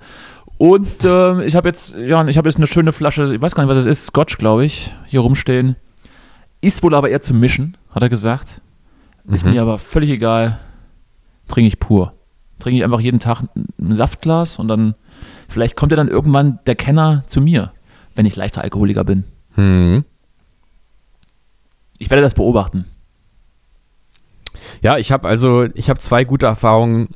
Und 0.56 1.04
ähm, 1.04 1.40
ich 1.40 1.56
habe 1.56 1.68
jetzt, 1.68 1.96
ja, 1.96 2.24
ich 2.26 2.38
habe 2.38 2.48
jetzt 2.48 2.56
eine 2.56 2.66
schöne 2.66 2.92
Flasche, 2.92 3.34
ich 3.34 3.40
weiß 3.42 3.54
gar 3.54 3.64
nicht, 3.64 3.70
was 3.70 3.78
es 3.78 3.86
ist, 3.86 4.06
Scotch, 4.06 4.38
glaube 4.38 4.64
ich, 4.64 4.94
hier 5.06 5.20
rumstehen. 5.20 5.76
Ist 6.60 6.82
wohl 6.82 6.94
aber 6.94 7.10
eher 7.10 7.20
zum 7.22 7.40
Mischen, 7.40 7.76
hat 7.90 8.02
er 8.02 8.08
gesagt. 8.08 8.60
Ist 9.28 9.44
Mhm. 9.44 9.52
mir 9.52 9.62
aber 9.62 9.78
völlig 9.78 10.10
egal. 10.10 10.60
Trinke 11.48 11.68
ich 11.68 11.78
pur. 11.80 12.14
Trinke 12.58 12.78
ich 12.78 12.84
einfach 12.84 13.00
jeden 13.00 13.18
Tag 13.18 13.42
ein 13.78 13.96
Saftglas 13.96 14.58
und 14.58 14.68
dann, 14.68 14.94
vielleicht 15.48 15.76
kommt 15.76 15.92
ja 15.92 15.96
dann 15.96 16.08
irgendwann 16.08 16.60
der 16.66 16.76
Kenner 16.76 17.24
zu 17.26 17.40
mir, 17.40 17.72
wenn 18.14 18.24
ich 18.24 18.36
leichter 18.36 18.62
Alkoholiker 18.62 19.04
bin. 19.04 19.24
Hm. 19.56 20.04
Ich 21.98 22.10
werde 22.10 22.22
das 22.22 22.34
beobachten. 22.34 22.84
Ja, 24.82 24.98
ich 24.98 25.12
habe 25.12 25.28
also, 25.28 25.64
ich 25.74 25.90
habe 25.90 26.00
zwei 26.00 26.24
gute 26.24 26.46
Erfahrungen 26.46 27.08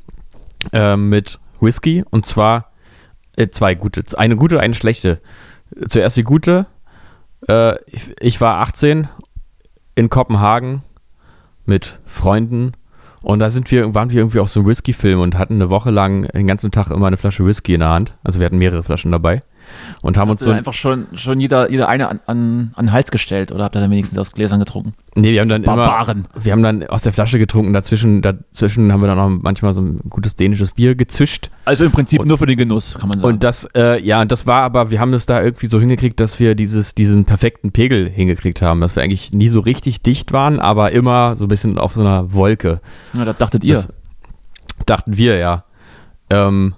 äh, 0.73 0.95
mit 0.95 1.39
Whisky 1.59 2.03
und 2.09 2.25
zwar 2.25 2.71
äh, 3.35 3.47
zwei 3.49 3.75
gute, 3.75 4.03
eine 4.17 4.35
gute, 4.35 4.59
eine 4.59 4.73
schlechte. 4.73 5.19
Zuerst 5.87 6.17
die 6.17 6.23
gute. 6.23 6.65
Äh, 7.47 7.75
ich, 8.19 8.41
war 8.41 8.59
18 8.59 9.07
in 9.95 10.09
Kopenhagen 10.09 10.83
mit 11.65 11.99
Freunden 12.05 12.73
und 13.21 13.39
da 13.39 13.49
sind 13.49 13.69
wir, 13.71 13.93
waren 13.93 14.11
wir 14.11 14.19
irgendwie 14.19 14.39
auf 14.39 14.49
so 14.49 14.59
einem 14.59 14.69
Whisky-Film 14.69 15.19
und 15.19 15.37
hatten 15.37 15.55
eine 15.55 15.69
Woche 15.69 15.91
lang 15.91 16.23
den 16.27 16.47
ganzen 16.47 16.71
Tag 16.71 16.89
immer 16.91 17.07
eine 17.07 17.17
Flasche 17.17 17.45
Whisky 17.45 17.73
in 17.73 17.79
der 17.79 17.89
Hand. 17.89 18.15
Also 18.23 18.39
wir 18.39 18.45
hatten 18.45 18.57
mehrere 18.57 18.83
Flaschen 18.83 19.11
dabei 19.11 19.41
und 20.01 20.17
haben 20.17 20.29
uns 20.29 20.41
Habt 20.41 20.49
so 20.49 20.51
einfach 20.51 20.73
schon, 20.73 21.07
schon 21.13 21.39
jeder, 21.39 21.69
jeder 21.69 21.89
eine 21.89 22.07
an, 22.07 22.19
an, 22.25 22.71
an 22.75 22.85
den 22.85 22.91
Hals 22.91 23.11
gestellt 23.11 23.51
oder 23.51 23.65
habt 23.65 23.75
ihr 23.75 23.81
dann 23.81 23.91
wenigstens 23.91 24.17
aus 24.17 24.31
Gläsern 24.31 24.59
getrunken? 24.59 24.93
Nee, 25.15 25.31
wir 25.33 25.41
haben 25.41 25.49
dann 25.49 25.63
Barbaren. 25.63 26.27
immer, 26.33 26.45
wir 26.45 26.51
haben 26.53 26.63
dann 26.63 26.87
aus 26.87 27.01
der 27.01 27.11
Flasche 27.11 27.39
getrunken. 27.39 27.73
Dazwischen, 27.73 28.21
dazwischen 28.21 28.93
haben 28.93 29.01
wir 29.01 29.07
dann 29.07 29.19
auch 29.19 29.29
manchmal 29.29 29.73
so 29.73 29.81
ein 29.81 29.99
gutes 30.09 30.35
dänisches 30.35 30.71
Bier 30.71 30.95
gezischt. 30.95 31.49
Also 31.65 31.83
im 31.83 31.91
Prinzip 31.91 32.21
Und- 32.21 32.27
nur 32.27 32.37
für 32.37 32.45
den 32.45 32.57
Genuss, 32.57 32.95
kann 32.99 33.09
man 33.09 33.19
sagen. 33.19 33.33
Und 33.33 33.43
das, 33.43 33.67
äh, 33.75 34.01
ja, 34.01 34.23
das 34.25 34.47
war 34.47 34.61
aber, 34.63 34.91
wir 34.91 34.99
haben 35.01 35.11
das 35.11 35.25
da 35.25 35.41
irgendwie 35.41 35.67
so 35.67 35.79
hingekriegt, 35.79 36.19
dass 36.19 36.39
wir 36.39 36.55
dieses, 36.55 36.95
diesen 36.95 37.25
perfekten 37.25 37.71
Pegel 37.71 38.09
hingekriegt 38.09 38.61
haben, 38.61 38.79
dass 38.81 38.95
wir 38.95 39.03
eigentlich 39.03 39.31
nie 39.33 39.49
so 39.49 39.59
richtig 39.59 40.01
dicht 40.01 40.31
waren, 40.31 40.59
aber 40.59 40.91
immer 40.91 41.35
so 41.35 41.45
ein 41.45 41.49
bisschen 41.49 41.77
auf 41.77 41.93
so 41.95 42.01
einer 42.01 42.31
Wolke. 42.33 42.79
ja, 43.13 43.25
das 43.25 43.37
dachtet 43.37 43.63
ihr. 43.65 43.75
Das 43.75 43.89
dachten 44.85 45.17
wir, 45.17 45.37
ja. 45.37 45.65
Ähm, 46.29 46.75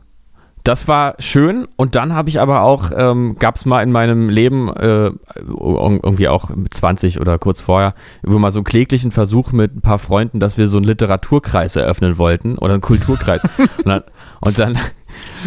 das 0.63 0.88
war 0.88 1.15
schön 1.19 1.67
und 1.76 1.95
dann 1.95 2.13
habe 2.13 2.30
ich 2.30 2.39
aber 2.39 2.62
auch, 2.62 2.91
ähm, 2.95 3.36
gab 3.39 3.56
es 3.56 3.65
mal 3.65 3.82
in 3.82 3.91
meinem 3.91 4.30
Leben, 4.30 4.69
äh, 4.76 5.12
irgendwie 5.36 6.28
auch 6.28 6.50
mit 6.50 6.74
20 6.74 7.19
oder 7.19 7.39
kurz 7.39 7.62
vorher, 7.62 7.93
wo 8.24 8.38
mal 8.38 8.52
so 8.52 8.60
einen 8.60 8.65
kläglichen 8.65 9.12
Versuch 9.12 9.52
mit 9.52 9.76
ein 9.76 9.82
paar 9.82 10.00
Freunden, 10.00 10.39
dass 10.39 10.58
wir 10.58 10.68
so 10.68 10.78
einen 10.78 10.86
Literaturkreis 10.86 11.76
eröffnen 11.76 12.18
wollten 12.18 12.57
oder 12.57 12.74
einen 12.74 12.82
Kulturkreis. 12.82 13.41
und 13.78 13.88
dann, 13.88 14.03
und 14.41 14.59
dann 14.59 14.80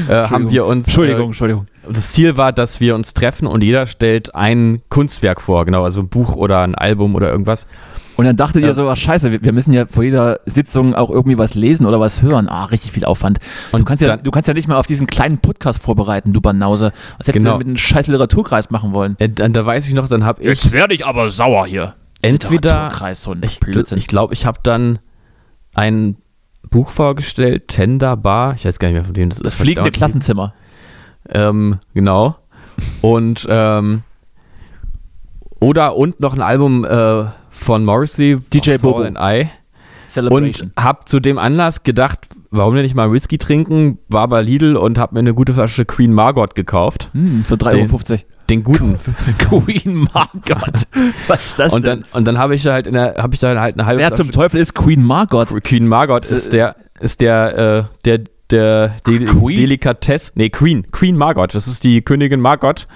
äh, 0.09 0.29
haben 0.29 0.51
wir 0.51 0.67
uns. 0.67 0.87
Entschuldigung, 0.87 1.27
Entschuldigung. 1.27 1.67
Äh, 1.89 1.93
das 1.93 2.13
Ziel 2.13 2.37
war, 2.37 2.53
dass 2.53 2.81
wir 2.81 2.95
uns 2.95 3.15
treffen 3.15 3.47
und 3.47 3.63
jeder 3.63 3.87
stellt 3.87 4.35
ein 4.35 4.83
Kunstwerk 4.89 5.41
vor, 5.41 5.65
genau, 5.65 5.85
also 5.85 6.01
ein 6.01 6.09
Buch 6.09 6.37
oder 6.37 6.61
ein 6.61 6.75
Album 6.75 7.15
oder 7.15 7.31
irgendwas. 7.31 7.67
Und 8.17 8.27
dann 8.27 8.37
dachtet 8.37 8.63
Ja. 8.63 8.69
ihr 8.69 8.75
so, 8.75 8.89
ach, 8.89 8.97
scheiße, 8.97 9.33
wir, 9.33 9.43
wir 9.43 9.53
müssen 9.53 9.73
ja 9.73 9.87
vor 9.87 10.05
jeder 10.05 10.39
Sitzung 10.47 10.95
auch 10.95 11.11
irgendwie 11.11 11.37
was 11.37 11.55
lesen 11.55 11.85
oder 11.85 11.99
was 11.99 12.23
hören. 12.23 12.49
Ah, 12.49 12.67
richtig 12.67 12.93
viel 12.93 13.05
Aufwand. 13.05 13.39
du, 13.73 13.79
Und 13.79 13.85
kannst 13.85 14.03
ja, 14.03 14.09
dann- 14.11 14.23
du 14.23 14.31
kannst 14.31 14.47
ja 14.47 14.55
nicht 14.55 14.69
mal 14.69 14.77
auf 14.77 14.87
diesen 14.87 15.07
kleinen 15.09 15.39
Podcast 15.39 15.83
vorbereiten, 15.83 16.33
du 16.33 16.41
Banause. 16.41 16.93
Was 17.19 17.27
hättest 17.27 17.45
Genau. 17.45 17.55
du 17.55 17.59
denn 17.59 17.59
mit 17.59 17.67
einem 17.69 17.77
scheiß 17.77 18.07
Literaturkreis 18.07 18.71
machen 18.71 18.95
wollen? 18.95 19.17
Äh, 19.19 19.29
dann, 19.31 19.53
da 19.53 19.67
weiß 19.67 19.89
ich 19.89 19.95
noch, 19.95 20.09
dann 20.09 20.25
habe 20.25 20.43
ich 20.43 20.49
Jetzt 20.49 20.71
werde 20.71 20.95
ich 20.95 21.05
aber 21.05 21.29
sauer 21.29 21.67
hier. 21.67 21.95
entweder 22.23 22.55
Literaturkreis, 22.75 23.23
so 23.23 23.33
ein 23.33 23.41
Ich, 23.43 23.59
Blödsinn. 23.59 23.99
ich 23.99 24.07
glaube, 24.07 24.33
ich 24.33 24.47
habe 24.47 24.61
dann 24.63 25.01
ein 25.75 26.17
Buch 26.71 26.91
vorgestellt, 26.91 27.67
Tender 27.69 28.17
Bar. 28.17 28.55
Ich 28.55 28.65
weiß 28.65 28.79
gar 28.79 28.89
nicht 28.89 28.95
mehr, 28.95 29.05
von 29.05 29.15
dem 29.15 29.29
das, 29.29 29.41
das 29.41 29.55
ist. 29.55 29.61
fliegende 29.61 29.91
Verdammt. 29.91 29.97
Klassenzimmer. 29.97 30.55
Ähm, 31.29 31.81
genau. 31.95 32.37
Und, 33.01 33.47
ähm, 33.49 34.03
oder 35.61 35.97
und 35.97 36.21
noch 36.21 36.35
ein 36.35 36.41
Album 36.43 36.85
äh, 36.85 37.25
von 37.55 37.85
Morrissey, 37.85 38.39
DJ 38.53 38.77
Bobo. 38.77 39.03
and 39.03 39.17
I. 39.19 39.49
Und 40.29 40.71
habe 40.79 41.07
zu 41.07 41.19
dem 41.19 41.39
Anlass 41.39 41.83
gedacht, 41.83 42.29
warum 42.51 42.75
denn 42.75 42.85
nicht 42.85 42.95
mal 42.95 43.11
Whisky 43.11 43.39
trinken? 43.39 43.99
War 44.09 44.29
bei 44.29 44.43
Lidl 44.43 44.77
und 44.77 44.99
habe 44.99 45.15
mir 45.15 45.21
eine 45.21 45.35
gute 45.35 45.55
Flasche 45.55 45.85
Queen 45.87 46.13
Margot 46.13 46.55
gekauft. 46.55 47.09
Hm, 47.15 47.45
für 47.45 47.55
3,50 47.55 48.11
Euro. 48.13 48.21
Den 48.51 48.63
guten. 48.63 48.97
Queen 49.39 50.07
Margot. 50.13 50.87
Was 51.27 51.47
ist 51.47 51.59
das 51.59 51.73
Und 51.73 51.85
denn? 51.87 52.01
dann, 52.03 52.11
und 52.13 52.29
dann 52.29 52.39
habe 52.39 52.55
ich 52.55 52.63
da 52.63 52.75
halt 52.75 52.87
in 52.87 52.93
der, 52.93 53.15
habe 53.17 53.35
ich 53.35 53.41
da 53.41 53.59
halt 53.59 53.75
eine 53.77 53.87
halbe 53.87 54.03
Wer 54.03 54.13
zum 54.13 54.31
Teufel 54.31 54.61
ist 54.61 54.75
Queen 54.75 55.03
Margot? 55.03 55.49
Queen 55.65 55.89
Margot 55.89 56.27
ist 56.27 56.53
der, 56.53 56.77
ist 57.01 57.21
der, 57.21 57.59
äh, 57.59 57.85
der, 58.05 58.21
der, 58.55 58.89
Del 59.07 59.27
Queen? 59.27 59.57
Delikatesse. 59.57 60.33
Nee, 60.35 60.51
Queen. 60.51 60.87
Queen 60.91 61.17
Margot. 61.17 61.55
Das 61.55 61.67
ist 61.67 61.85
die 61.85 62.03
Königin 62.03 62.41
Margot. 62.41 62.87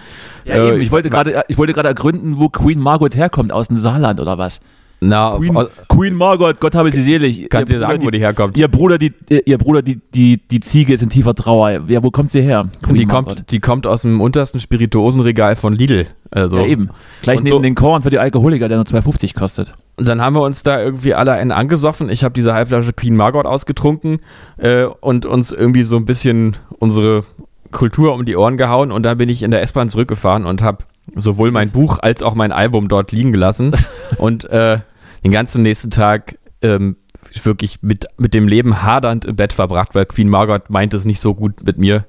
Ja, 0.44 0.54
Äh, 0.54 0.68
eben. 0.68 0.80
Ich 0.80 0.90
wollte 0.90 1.10
gerade, 1.10 1.42
ich 1.48 1.58
wollte 1.58 1.72
gerade 1.72 1.88
ergründen, 1.88 2.38
wo 2.38 2.48
Queen 2.48 2.78
Margot 2.80 3.14
herkommt, 3.16 3.52
aus 3.52 3.68
dem 3.68 3.76
Saarland 3.76 4.20
oder 4.20 4.38
was? 4.38 4.60
Na, 5.00 5.36
Queen, 5.38 5.56
auf- 5.56 5.88
Queen 5.88 6.14
Margot, 6.14 6.58
Gott 6.58 6.74
habe 6.74 6.90
sie 6.90 7.02
selig. 7.02 7.48
kannst 7.50 7.72
dir 7.72 7.78
sagen, 7.78 7.92
Bruder, 7.98 8.06
wo 8.06 8.10
die 8.10 8.18
herkommt? 8.18 8.56
Ihr 8.56 8.66
Bruder, 8.66 8.98
die, 8.98 9.12
ihr 9.44 9.56
Bruder, 9.58 9.80
die, 9.80 10.00
die, 10.12 10.38
die 10.38 10.58
Ziege 10.60 10.92
ist 10.92 11.02
in 11.02 11.08
tiefer 11.08 11.34
Trauer. 11.36 11.82
Ja, 11.86 12.02
wo 12.02 12.10
kommt 12.10 12.32
sie 12.32 12.40
her? 12.42 12.68
Queen 12.82 12.96
die, 12.96 13.06
Margot. 13.06 13.36
kommt, 13.36 13.50
die 13.52 13.60
kommt 13.60 13.86
aus 13.86 14.02
dem 14.02 14.20
untersten 14.20 14.58
Spirituosenregal 14.58 15.54
von 15.54 15.72
Lidl. 15.74 16.06
Also, 16.32 16.58
Ja, 16.58 16.66
eben. 16.66 16.90
Gleich 17.22 17.38
Und 17.38 17.44
neben 17.44 17.56
so- 17.56 17.62
den 17.62 17.74
Korn 17.76 18.02
für 18.02 18.10
die 18.10 18.18
Alkoholiker, 18.18 18.68
der 18.68 18.76
nur 18.78 18.86
2,50 18.86 19.34
kostet. 19.34 19.72
Und 19.96 20.08
dann 20.08 20.20
haben 20.20 20.34
wir 20.34 20.42
uns 20.42 20.64
da 20.64 20.80
irgendwie 20.82 21.14
alle 21.14 21.32
einen 21.32 21.52
angesoffen. 21.52 22.10
Ich 22.10 22.24
habe 22.24 22.34
diese 22.34 22.52
Halbflasche 22.52 22.92
Queen 22.92 23.14
Margot 23.14 23.46
ausgetrunken 23.46 24.18
äh, 24.56 24.84
und 24.84 25.26
uns 25.26 25.52
irgendwie 25.52 25.84
so 25.84 25.96
ein 25.96 26.06
bisschen 26.06 26.56
unsere 26.80 27.24
Kultur 27.70 28.14
um 28.14 28.24
die 28.24 28.36
Ohren 28.36 28.56
gehauen. 28.56 28.90
Und 28.90 29.04
dann 29.04 29.16
bin 29.16 29.28
ich 29.28 29.42
in 29.44 29.50
der 29.52 29.62
S-Bahn 29.62 29.90
zurückgefahren 29.90 30.44
und 30.44 30.60
habe 30.62 30.78
sowohl 31.14 31.50
mein 31.50 31.70
Buch 31.70 31.98
als 32.00 32.22
auch 32.22 32.34
mein 32.34 32.52
Album 32.52 32.88
dort 32.88 33.12
liegen 33.12 33.32
gelassen. 33.32 33.72
und 34.18 34.44
äh, 34.44 34.78
den 35.24 35.32
ganzen 35.32 35.62
nächsten 35.62 35.90
Tag 35.90 36.38
ähm, 36.62 36.96
wirklich 37.42 37.82
mit, 37.82 38.06
mit 38.16 38.34
dem 38.34 38.48
Leben 38.48 38.82
hadernd 38.82 39.24
im 39.24 39.36
Bett 39.36 39.52
verbracht, 39.52 39.94
weil 39.94 40.06
Queen 40.06 40.28
Margot 40.28 40.70
meinte 40.70 40.96
es 40.96 41.04
nicht 41.04 41.20
so 41.20 41.34
gut 41.34 41.62
mit 41.64 41.78
mir. 41.78 42.04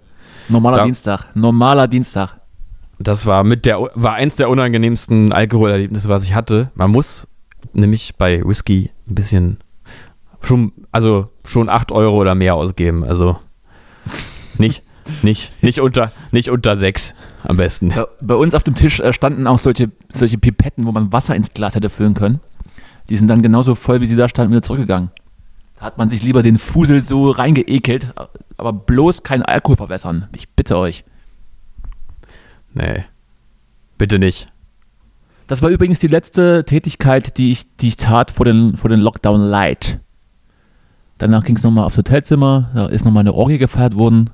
Normaler 0.48 0.78
Ja. 0.80 0.86
Dienstag. 0.86 1.26
Normaler 1.36 1.88
Dienstag. 1.88 2.36
Das 3.00 3.26
war 3.26 3.44
mit 3.44 3.66
der 3.66 3.80
war 3.96 4.14
eins 4.16 4.36
der 4.36 4.50
unangenehmsten 4.50 5.32
Alkoholerlebnisse, 5.32 6.10
was 6.10 6.24
ich 6.24 6.36
hatte. 6.36 6.72
Man 6.76 6.92
muss 6.92 7.28
nämlich 7.72 8.16
bei 8.18 8.44
Whisky 8.46 8.90
ein 9.08 9.16
bisschen 9.16 9.58
schon, 10.42 10.74
also 10.92 11.30
schon 11.46 11.70
8 11.70 11.92
Euro 11.92 12.18
oder 12.18 12.36
mehr 12.36 12.56
ausgeben. 12.56 13.04
Also 13.04 13.40
nicht, 14.58 14.84
nicht, 15.22 15.52
nicht 15.64 15.80
unter, 15.80 16.12
nicht 16.32 16.50
unter 16.50 16.78
6 16.78 17.14
am 17.44 17.58
besten. 17.58 17.90
Bei, 17.90 18.06
bei 18.22 18.36
uns 18.36 18.56
auf 18.56 18.64
dem 18.64 18.76
Tisch 18.76 19.00
äh, 19.00 19.14
standen 19.14 19.48
auch 19.48 19.60
solche, 19.60 19.92
solche 20.12 20.38
Pipetten, 20.38 20.86
wo 20.86 20.92
man 20.92 21.12
Wasser 21.12 21.36
ins 21.36 21.54
Glas 21.54 21.76
hätte 21.76 21.90
füllen 21.90 22.14
können. 22.14 22.40
Die 23.10 23.18
sind 23.18 23.28
dann 23.28 23.42
genauso 23.42 23.76
voll, 23.76 24.02
wie 24.02 24.06
sie 24.06 24.16
da 24.16 24.30
standen, 24.30 24.52
wieder 24.52 24.62
zurückgegangen. 24.62 25.12
Da 25.78 25.86
hat 25.86 25.98
man 25.98 26.10
sich 26.10 26.24
lieber 26.24 26.44
den 26.44 26.58
Fusel 26.58 27.02
so 27.02 27.32
reingeekelt, 27.32 28.14
aber 28.58 28.74
bloß 28.74 29.24
kein 29.24 29.42
Alkohol 29.42 29.78
verwässern. 29.78 30.28
Ich 30.36 30.50
bitte 30.50 30.78
euch. 30.78 31.04
Nee. 32.74 33.06
Bitte 33.98 34.20
nicht. 34.20 34.48
Das 35.48 35.62
war 35.62 35.70
übrigens 35.70 36.00
die 36.00 36.08
letzte 36.08 36.64
Tätigkeit, 36.66 37.38
die 37.38 37.52
ich, 37.52 37.76
die 37.78 37.88
ich 37.88 37.96
tat 37.96 38.30
vor 38.30 38.46
den, 38.46 38.78
vor 38.78 38.90
den 38.90 39.00
Lockdown 39.00 39.42
Light. 39.42 40.00
Danach 41.18 41.44
ging 41.44 41.56
es 41.56 41.64
nochmal 41.64 41.86
aufs 41.86 41.98
Hotelzimmer, 41.98 42.70
da 42.74 42.86
ist 42.86 43.04
nochmal 43.04 43.22
eine 43.22 43.34
Orgie 43.34 43.58
gefeiert 43.58 43.96
worden 43.96 44.30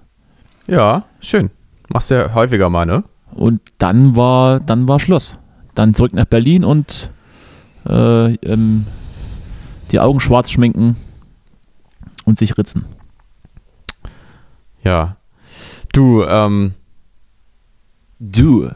Ja, 0.67 1.05
schön. 1.19 1.49
Machst 1.89 2.09
du 2.09 2.15
ja 2.15 2.33
häufiger 2.33 2.69
mal, 2.69 2.85
ne? 2.85 3.03
und 3.35 3.61
dann 3.77 4.15
war, 4.15 4.59
dann 4.59 4.87
war 4.87 4.99
Schluss. 4.99 5.37
Dann 5.75 5.93
zurück 5.93 6.13
nach 6.13 6.25
Berlin 6.25 6.63
und 6.63 7.11
äh, 7.87 8.33
ähm, 8.33 8.85
die 9.91 9.99
Augen 9.99 10.19
schwarz 10.19 10.49
schminken 10.49 10.95
und 12.23 12.37
sich 12.37 12.57
ritzen. 12.57 12.85
Ja. 14.83 15.17
Du, 15.93 16.23
ähm, 16.23 16.73
Du. 18.19 18.69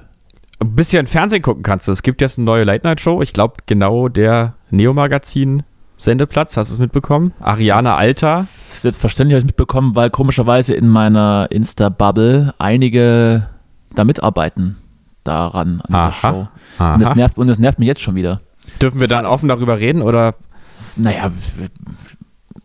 ein 0.60 0.76
bisschen 0.76 1.08
Fernsehen 1.08 1.42
gucken 1.42 1.64
kannst 1.64 1.88
du. 1.88 1.94
Es 1.94 2.04
gibt 2.04 2.20
jetzt 2.22 2.38
eine 2.38 2.46
neue 2.46 2.66
Late-Night-Show. 2.66 3.22
Ich 3.22 3.32
glaube, 3.32 3.56
genau 3.66 4.10
der 4.10 4.56
Neo-Magazin 4.70 5.64
Sendeplatz. 5.98 6.58
Hast 6.58 6.72
du 6.72 6.76
es 6.76 6.80
mitbekommen? 6.80 7.34
Ariane 7.40 7.94
Alter. 7.94 8.48
Selbstverständlich 8.72 9.36
habe 9.36 9.39
ich 9.39 9.45
mitbekommen, 9.47 9.95
weil 9.95 10.09
komischerweise 10.09 10.74
in 10.74 10.88
meiner 10.88 11.47
Insta-Bubble 11.51 12.53
einige 12.57 13.47
da 13.95 14.03
mitarbeiten 14.05 14.78
daran, 15.24 15.82
an 15.82 15.88
dieser 15.88 15.99
Aha. 15.99 16.11
Show. 16.11 16.47
Und 16.93 16.99
das, 17.01 17.09
Aha. 17.09 17.15
nervt, 17.15 17.38
und 17.38 17.47
das 17.47 17.59
nervt 17.59 17.80
mich 17.80 17.88
jetzt 17.88 18.01
schon 18.01 18.15
wieder. 18.15 18.41
Dürfen 18.82 18.99
wir 18.99 19.07
dann 19.07 19.26
offen 19.26 19.49
darüber 19.49 19.80
reden 19.80 20.01
oder? 20.01 20.36
Naja, 20.95 21.32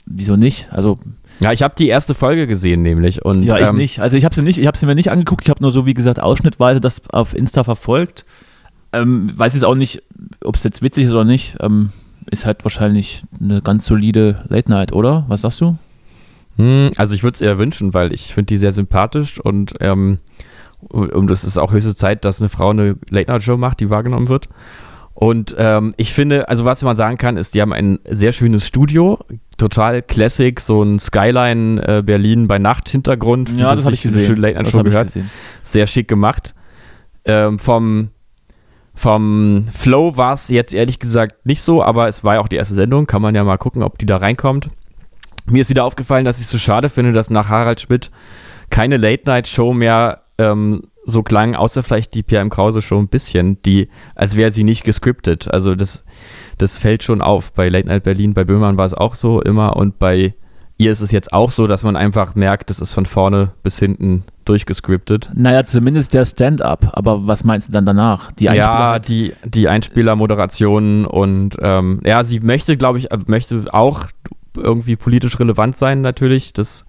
wieso 0.07 0.37
nicht? 0.37 0.69
Also, 0.71 0.99
Ja, 1.41 1.53
ich 1.53 1.63
habe 1.63 1.75
die 1.77 1.89
erste 1.89 2.15
Folge 2.15 2.47
gesehen 2.47 2.83
nämlich 2.83 3.25
und 3.25 3.43
ja, 3.43 3.59
ich 3.59 3.67
ähm, 3.67 3.77
nicht. 3.77 4.01
Also, 4.01 4.17
ich 4.17 4.25
habe 4.25 4.35
sie 4.35 4.43
nicht, 4.43 4.59
ich 4.59 4.67
habe 4.67 4.77
sie 4.77 4.87
mir 4.87 4.95
nicht 4.95 5.11
angeguckt. 5.11 5.43
Ich 5.45 5.51
habe 5.51 5.63
nur 5.63 5.73
so, 5.73 5.87
wie 5.87 5.95
gesagt, 5.95 6.21
ausschnittweise 6.21 6.81
das 6.81 7.03
auf 7.11 7.35
Insta 7.35 7.65
verfolgt. 7.65 8.25
Ähm, 8.93 9.33
weiß 9.37 9.55
jetzt 9.55 9.65
auch 9.65 9.75
nicht, 9.75 10.03
ob 10.45 10.55
es 10.55 10.63
jetzt 10.63 10.83
witzig 10.83 11.07
ist 11.07 11.13
oder 11.13 11.25
nicht. 11.25 11.57
Ähm, 11.61 11.91
ist 12.31 12.47
halt 12.47 12.65
wahrscheinlich 12.65 13.23
eine 13.41 13.61
ganz 13.61 13.87
solide 13.87 14.45
Late 14.49 14.71
Night, 14.71 14.93
oder? 14.93 15.25
Was 15.29 15.43
sagst 15.43 15.61
du? 15.61 15.77
Hm, 16.57 16.91
Also 16.97 17.15
ich 17.15 17.23
würde 17.23 17.35
es 17.35 17.41
eher 17.41 17.59
wünschen, 17.59 17.95
weil 17.95 18.13
ich 18.13 18.35
finde 18.35 18.47
die 18.47 18.57
sehr 18.57 18.73
sympathisch 18.73 19.41
und 19.41 19.75
ähm, 19.81 20.19
und 20.89 21.31
es 21.31 21.45
ist 21.45 21.57
auch 21.57 21.73
höchste 21.73 21.97
Zeit, 21.97 22.25
dass 22.27 22.43
eine 22.43 22.51
Frau 22.51 22.69
eine 22.71 22.97
Late-Night-Show 23.09 23.57
macht, 23.57 23.81
die 23.81 23.89
wahrgenommen 23.89 24.29
wird. 24.29 24.51
Und 25.15 25.55
ähm, 25.59 25.95
ich 25.97 26.13
finde, 26.13 26.49
also 26.49 26.65
was 26.65 26.83
man 26.83 26.97
sagen 26.97 27.17
kann, 27.17 27.37
ist, 27.37 27.55
die 27.55 27.63
haben 27.63 27.73
ein 27.73 28.01
sehr 28.11 28.33
schönes 28.33 28.67
Studio, 28.67 29.19
total 29.57 30.03
classic, 30.03 30.61
so 30.61 30.83
ein 30.83 30.99
Skyline 30.99 31.81
äh, 31.87 32.03
Berlin 32.03 32.49
bei 32.49 32.59
Nacht 32.59 32.89
Hintergrund, 32.89 33.57
wie 33.57 33.61
Ja, 33.61 33.75
das 33.75 33.85
habe 33.85 33.95
ich 33.95 34.03
gesehen. 34.03 34.25
schöne 34.27 34.41
Das 34.41 34.51
Late-Night-Show 34.51 34.79
hab 34.79 34.87
ich 34.87 34.93
gehört. 34.93 35.13
Sehr 35.63 35.87
schick 35.87 36.09
gemacht. 36.09 36.55
Ähm, 37.25 37.59
vom 37.59 38.11
vom 38.97 39.65
Flow 39.71 40.17
war 40.17 40.35
es 40.35 40.49
jetzt 40.49 40.73
ehrlich 40.75 40.99
gesagt 40.99 41.47
nicht 41.47 41.63
so, 41.63 41.83
aber 41.83 42.07
es 42.09 42.23
war 42.23 42.35
ja 42.35 42.41
auch 42.41 42.49
die 42.49 42.57
erste 42.57 42.75
Sendung, 42.77 43.07
kann 43.07 43.23
man 43.23 43.35
ja 43.35 43.43
mal 43.43 43.57
gucken, 43.57 43.83
ob 43.83 43.99
die 43.99 44.07
da 44.07 44.19
reinkommt. 44.19 44.69
Mir 45.47 45.61
ist 45.61 45.71
wieder 45.71 45.85
aufgefallen, 45.85 46.25
dass 46.25 46.39
ich 46.39 46.45
es 46.45 46.51
so 46.51 46.59
schade 46.59 46.89
finde, 46.89 47.13
dass 47.13 47.31
nach 47.31 47.49
Harald 47.49 47.81
Schmidt 47.81 48.11
keine 48.71 48.97
Late-Night-Show 48.97 49.73
mehr 49.75 50.23
ähm, 50.39 50.85
so 51.07 51.23
klang, 51.23 51.55
außer 51.55 51.83
vielleicht 51.83 52.15
die 52.15 52.23
PM 52.23 52.51
Krause 52.51 52.81
Show 52.81 52.99
ein 52.99 53.09
bisschen, 53.09 53.61
die, 53.63 53.89
als 54.15 54.37
wäre 54.37 54.53
sie 54.53 54.65
nicht 54.65 54.85
gescriptet. 54.85 55.53
Also 55.53 55.75
das, 55.75 56.05
das 56.59 56.79
fällt 56.79 57.03
schon 57.03 57.21
auf. 57.21 57.53
Bei 57.53 57.69
Late 57.69 57.89
Night 57.89 58.05
Berlin, 58.05 58.35
bei 58.35 58.45
Böhmermann 58.45 58.79
war 58.79 58.87
es 58.87 58.95
auch 58.95 59.15
so 59.15 59.43
immer 59.43 59.77
und 59.77 59.99
bei 59.99 60.35
ihr 60.77 60.91
ist 60.91 61.01
es 61.01 61.13
jetzt 61.13 61.33
auch 61.33 61.51
so, 61.51 61.67
dass 61.67 61.85
man 61.85 61.97
einfach 61.97 62.35
merkt, 62.35 62.71
das 62.71 62.81
ist 62.81 62.95
von 62.95 63.07
vorne 63.07 63.53
bis 63.63 63.79
hinten 63.79 64.25
durchgescriptet. 64.45 65.31
Naja, 65.35 65.65
zumindest 65.65 66.15
der 66.15 66.25
Stand-up. 66.25 66.91
Aber 66.93 67.27
was 67.27 67.45
meinst 67.45 67.69
du 67.69 67.73
dann 67.73 67.87
danach? 67.87 68.33
Die 68.33 68.49
Einspieler 68.49 68.79
Ja, 68.79 68.99
die, 68.99 69.35
die 69.45 69.69
Einspielermoderationen 69.69 71.07
und 71.07 71.57
ähm, 71.61 72.01
ja, 72.05 72.25
sie 72.25 72.41
möchte, 72.41 72.77
glaube 72.77 72.99
ich, 72.99 73.13
äh, 73.13 73.19
möchte 73.27 73.65
auch 73.73 74.09
irgendwie 74.57 74.97
politisch 74.97 75.39
relevant 75.39 75.77
sein, 75.77 76.01
natürlich. 76.01 76.53
Das 76.53 76.87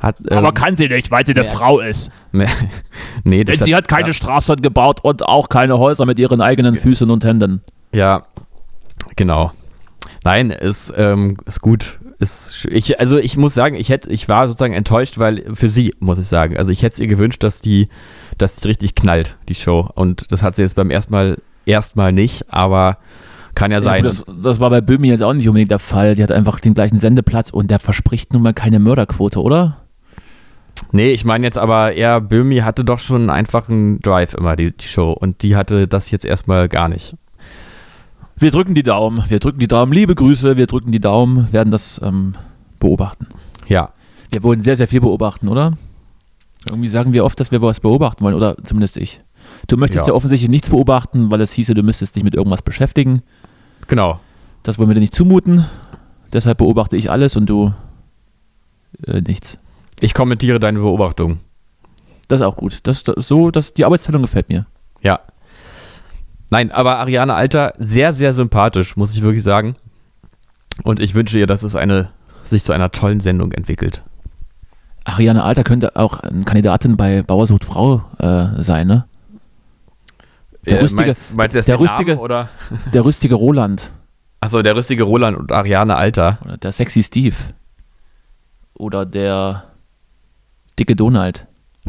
hat. 0.00 0.16
Ähm, 0.30 0.38
aber 0.38 0.52
kann 0.52 0.76
sie 0.76 0.88
nicht, 0.88 1.10
weil 1.10 1.24
sie 1.24 1.34
eine. 1.34 1.44
Frau 1.44 1.80
ist. 1.80 2.10
nee, 3.24 3.44
das 3.44 3.58
Denn 3.58 3.66
sie 3.66 3.74
hat 3.74 3.88
keine 3.88 4.08
ja, 4.08 4.14
Straßen 4.14 4.56
gebaut 4.56 5.00
und 5.02 5.24
auch 5.24 5.48
keine 5.48 5.78
Häuser 5.78 6.06
mit 6.06 6.18
ihren 6.18 6.40
eigenen 6.40 6.76
Füßen 6.76 7.10
und 7.10 7.24
Händen. 7.24 7.62
ja, 7.92 8.24
genau. 9.16 9.52
Nein, 10.24 10.50
ist, 10.50 10.92
ähm, 10.96 11.36
ist 11.46 11.60
gut. 11.60 11.98
Ist, 12.20 12.68
ich, 12.70 13.00
also 13.00 13.18
ich 13.18 13.36
muss 13.36 13.54
sagen, 13.54 13.74
ich 13.74 13.88
hätte, 13.88 14.08
ich 14.10 14.28
war 14.28 14.46
sozusagen 14.46 14.74
enttäuscht, 14.74 15.18
weil 15.18 15.44
für 15.54 15.68
sie, 15.68 15.94
muss 15.98 16.18
ich 16.18 16.28
sagen. 16.28 16.56
Also 16.56 16.70
ich 16.70 16.82
hätte 16.82 16.94
es 16.94 17.00
ihr 17.00 17.08
gewünscht, 17.08 17.42
dass 17.42 17.60
die, 17.60 17.88
dass 18.38 18.56
die 18.56 18.68
richtig 18.68 18.94
knallt, 18.94 19.36
die 19.48 19.56
Show. 19.56 19.88
Und 19.94 20.30
das 20.30 20.44
hat 20.44 20.54
sie 20.54 20.62
jetzt 20.62 20.76
beim 20.76 20.90
ersten 20.90 21.12
Mal 21.12 21.38
erstmal 21.66 22.12
nicht, 22.12 22.52
aber 22.52 22.98
kann 23.54 23.70
ja, 23.70 23.78
Ja, 23.78 23.82
sein. 23.82 24.04
das, 24.04 24.24
das 24.42 24.60
war 24.60 24.70
bei 24.70 24.80
Böhmi 24.80 25.08
jetzt 25.08 25.22
auch 25.22 25.34
nicht 25.34 25.48
unbedingt 25.48 25.70
der 25.70 25.78
Fall. 25.78 26.14
Die 26.14 26.22
hat 26.22 26.32
einfach 26.32 26.60
den 26.60 26.74
gleichen 26.74 27.00
Sendeplatz 27.00 27.50
und 27.50 27.70
der 27.70 27.78
verspricht 27.78 28.32
nun 28.32 28.42
mal 28.42 28.54
keine 28.54 28.78
Mörderquote, 28.78 29.40
oder? 29.40 29.78
Nee, 30.90 31.12
ich 31.12 31.24
meine 31.24 31.46
jetzt 31.46 31.58
aber 31.58 31.92
eher, 31.92 32.20
Böhmi 32.20 32.58
hatte 32.58 32.84
doch 32.84 32.98
schon 32.98 33.30
einen 33.30 33.46
Drive 34.00 34.34
immer, 34.34 34.56
die, 34.56 34.76
die 34.76 34.86
Show. 34.86 35.12
Und 35.12 35.42
die 35.42 35.56
hatte 35.56 35.86
das 35.88 36.10
jetzt 36.10 36.24
erstmal 36.24 36.68
gar 36.68 36.88
nicht. 36.88 37.16
Wir 38.36 38.50
drücken 38.50 38.74
die 38.74 38.82
Daumen, 38.82 39.22
wir 39.28 39.38
drücken 39.38 39.60
die 39.60 39.68
Daumen. 39.68 39.92
Liebe 39.92 40.14
Grüße, 40.14 40.56
wir 40.56 40.66
drücken 40.66 40.90
die 40.90 41.00
Daumen, 41.00 41.52
werden 41.52 41.70
das 41.70 42.00
ähm, 42.02 42.34
beobachten. 42.80 43.28
Ja. 43.68 43.90
Wir 44.32 44.42
wollen 44.42 44.62
sehr, 44.62 44.76
sehr 44.76 44.88
viel 44.88 45.00
beobachten, 45.00 45.48
oder? 45.48 45.74
Irgendwie 46.66 46.88
sagen 46.88 47.12
wir 47.12 47.24
oft, 47.24 47.38
dass 47.38 47.52
wir 47.52 47.60
was 47.62 47.80
beobachten 47.80 48.24
wollen, 48.24 48.34
oder 48.34 48.56
zumindest 48.64 48.96
ich. 48.96 49.20
Du 49.68 49.76
möchtest 49.76 50.06
ja, 50.06 50.12
Ja. 50.12 50.16
offensichtlich 50.16 50.50
nichts 50.50 50.70
beobachten, 50.70 51.30
weil 51.30 51.40
es 51.40 51.52
hieße, 51.52 51.74
du 51.74 51.82
müsstest 51.82 52.16
dich 52.16 52.24
mit 52.24 52.34
irgendwas 52.34 52.62
beschäftigen. 52.62 53.22
Genau. 53.88 54.20
Das 54.62 54.78
wollen 54.78 54.88
wir 54.88 54.94
dir 54.94 55.00
nicht 55.00 55.14
zumuten. 55.14 55.64
Deshalb 56.32 56.58
beobachte 56.58 56.96
ich 56.96 57.10
alles 57.10 57.36
und 57.36 57.46
du 57.46 57.72
äh, 59.06 59.20
nichts. 59.20 59.58
Ich 60.00 60.14
kommentiere 60.14 60.58
deine 60.60 60.78
Beobachtung. 60.80 61.40
Das 62.28 62.40
ist 62.40 62.46
auch 62.46 62.56
gut. 62.56 62.80
Das, 62.84 63.04
das, 63.04 63.28
so, 63.28 63.50
das, 63.50 63.72
die 63.72 63.84
Arbeitsteilung 63.84 64.22
gefällt 64.22 64.48
mir. 64.48 64.66
Ja. 65.02 65.20
Nein, 66.50 66.70
aber 66.70 66.98
Ariane 66.98 67.34
Alter, 67.34 67.72
sehr, 67.78 68.12
sehr 68.12 68.34
sympathisch, 68.34 68.96
muss 68.96 69.14
ich 69.14 69.22
wirklich 69.22 69.42
sagen. 69.42 69.76
Und 70.84 71.00
ich 71.00 71.14
wünsche 71.14 71.38
ihr, 71.38 71.46
dass 71.46 71.62
es 71.62 71.76
eine, 71.76 72.08
sich 72.44 72.64
zu 72.64 72.72
einer 72.72 72.90
tollen 72.90 73.20
Sendung 73.20 73.52
entwickelt. 73.52 74.02
Ariane 75.04 75.42
Alter 75.42 75.64
könnte 75.64 75.96
auch 75.96 76.20
eine 76.20 76.44
Kandidatin 76.44 76.96
bei 76.96 77.22
Bauersucht 77.22 77.64
Frau 77.64 78.02
äh, 78.18 78.62
sein, 78.62 78.86
ne? 78.86 79.04
Der 80.66 80.78
Äh, 80.78 80.82
rüstige- 80.82 81.06
meinst, 81.06 81.34
meinst 81.34 81.54
jetzt 81.56 81.68
der 81.68 81.76
den 81.76 81.84
Namen, 81.86 81.96
rüstige- 81.98 82.18
oder? 82.18 82.48
Der 82.92 83.04
rüstige 83.04 83.34
Roland 83.34 83.92
Achso, 84.40 84.60
der 84.60 84.74
rüstige 84.74 85.04
Roland 85.04 85.36
und 85.38 85.52
Ariane 85.52 85.94
Alter. 85.94 86.38
oder 86.44 86.56
der 86.56 86.72
sexy 86.72 87.04
Steve 87.04 87.36
oder 88.74 89.06
der 89.06 89.64
dicke 90.76 90.96
Donald. 90.96 91.46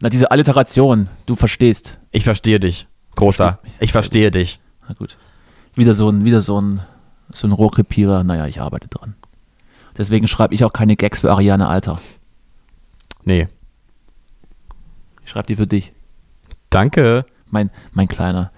Na, 0.00 0.08
diese 0.08 0.30
Alliteration, 0.30 1.08
du 1.26 1.34
verstehst. 1.36 2.00
Ich 2.10 2.24
verstehe 2.24 2.58
dich. 2.58 2.86
Großer. 3.16 3.58
Ich 3.80 3.92
verstehe 3.92 4.30
dich. 4.30 4.60
Na 4.88 4.94
gut. 4.94 5.18
Wieder 5.74 5.94
so 5.94 6.08
ein, 6.08 6.24
wieder 6.24 6.40
so 6.40 6.58
ein, 6.60 6.80
so 7.30 7.46
ein 7.46 7.52
Rohrkrepierer. 7.52 8.24
Naja, 8.24 8.46
ich 8.46 8.60
arbeite 8.62 8.88
dran. 8.88 9.14
Deswegen 9.98 10.26
schreibe 10.26 10.54
ich 10.54 10.64
auch 10.64 10.72
keine 10.72 10.96
Gags 10.96 11.20
für 11.20 11.30
Ariane 11.32 11.68
Alter. 11.68 12.00
Nee. 13.24 13.48
Ich 15.22 15.30
schreibe 15.30 15.46
die 15.48 15.56
für 15.56 15.66
dich. 15.66 15.92
Danke. 16.74 17.24
Mein, 17.50 17.70
mein 17.92 18.08
Kleiner. 18.08 18.50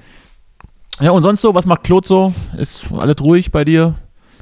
Ja, 1.01 1.11
und 1.11 1.23
sonst 1.23 1.43
so, 1.43 1.55
was 1.55 1.67
macht 1.67 1.85
Claude 1.85 2.09
so? 2.09 2.33
Ist 2.57 2.91
alles 2.93 3.17
ruhig 3.21 3.53
bei 3.53 3.65
dir? 3.65 3.95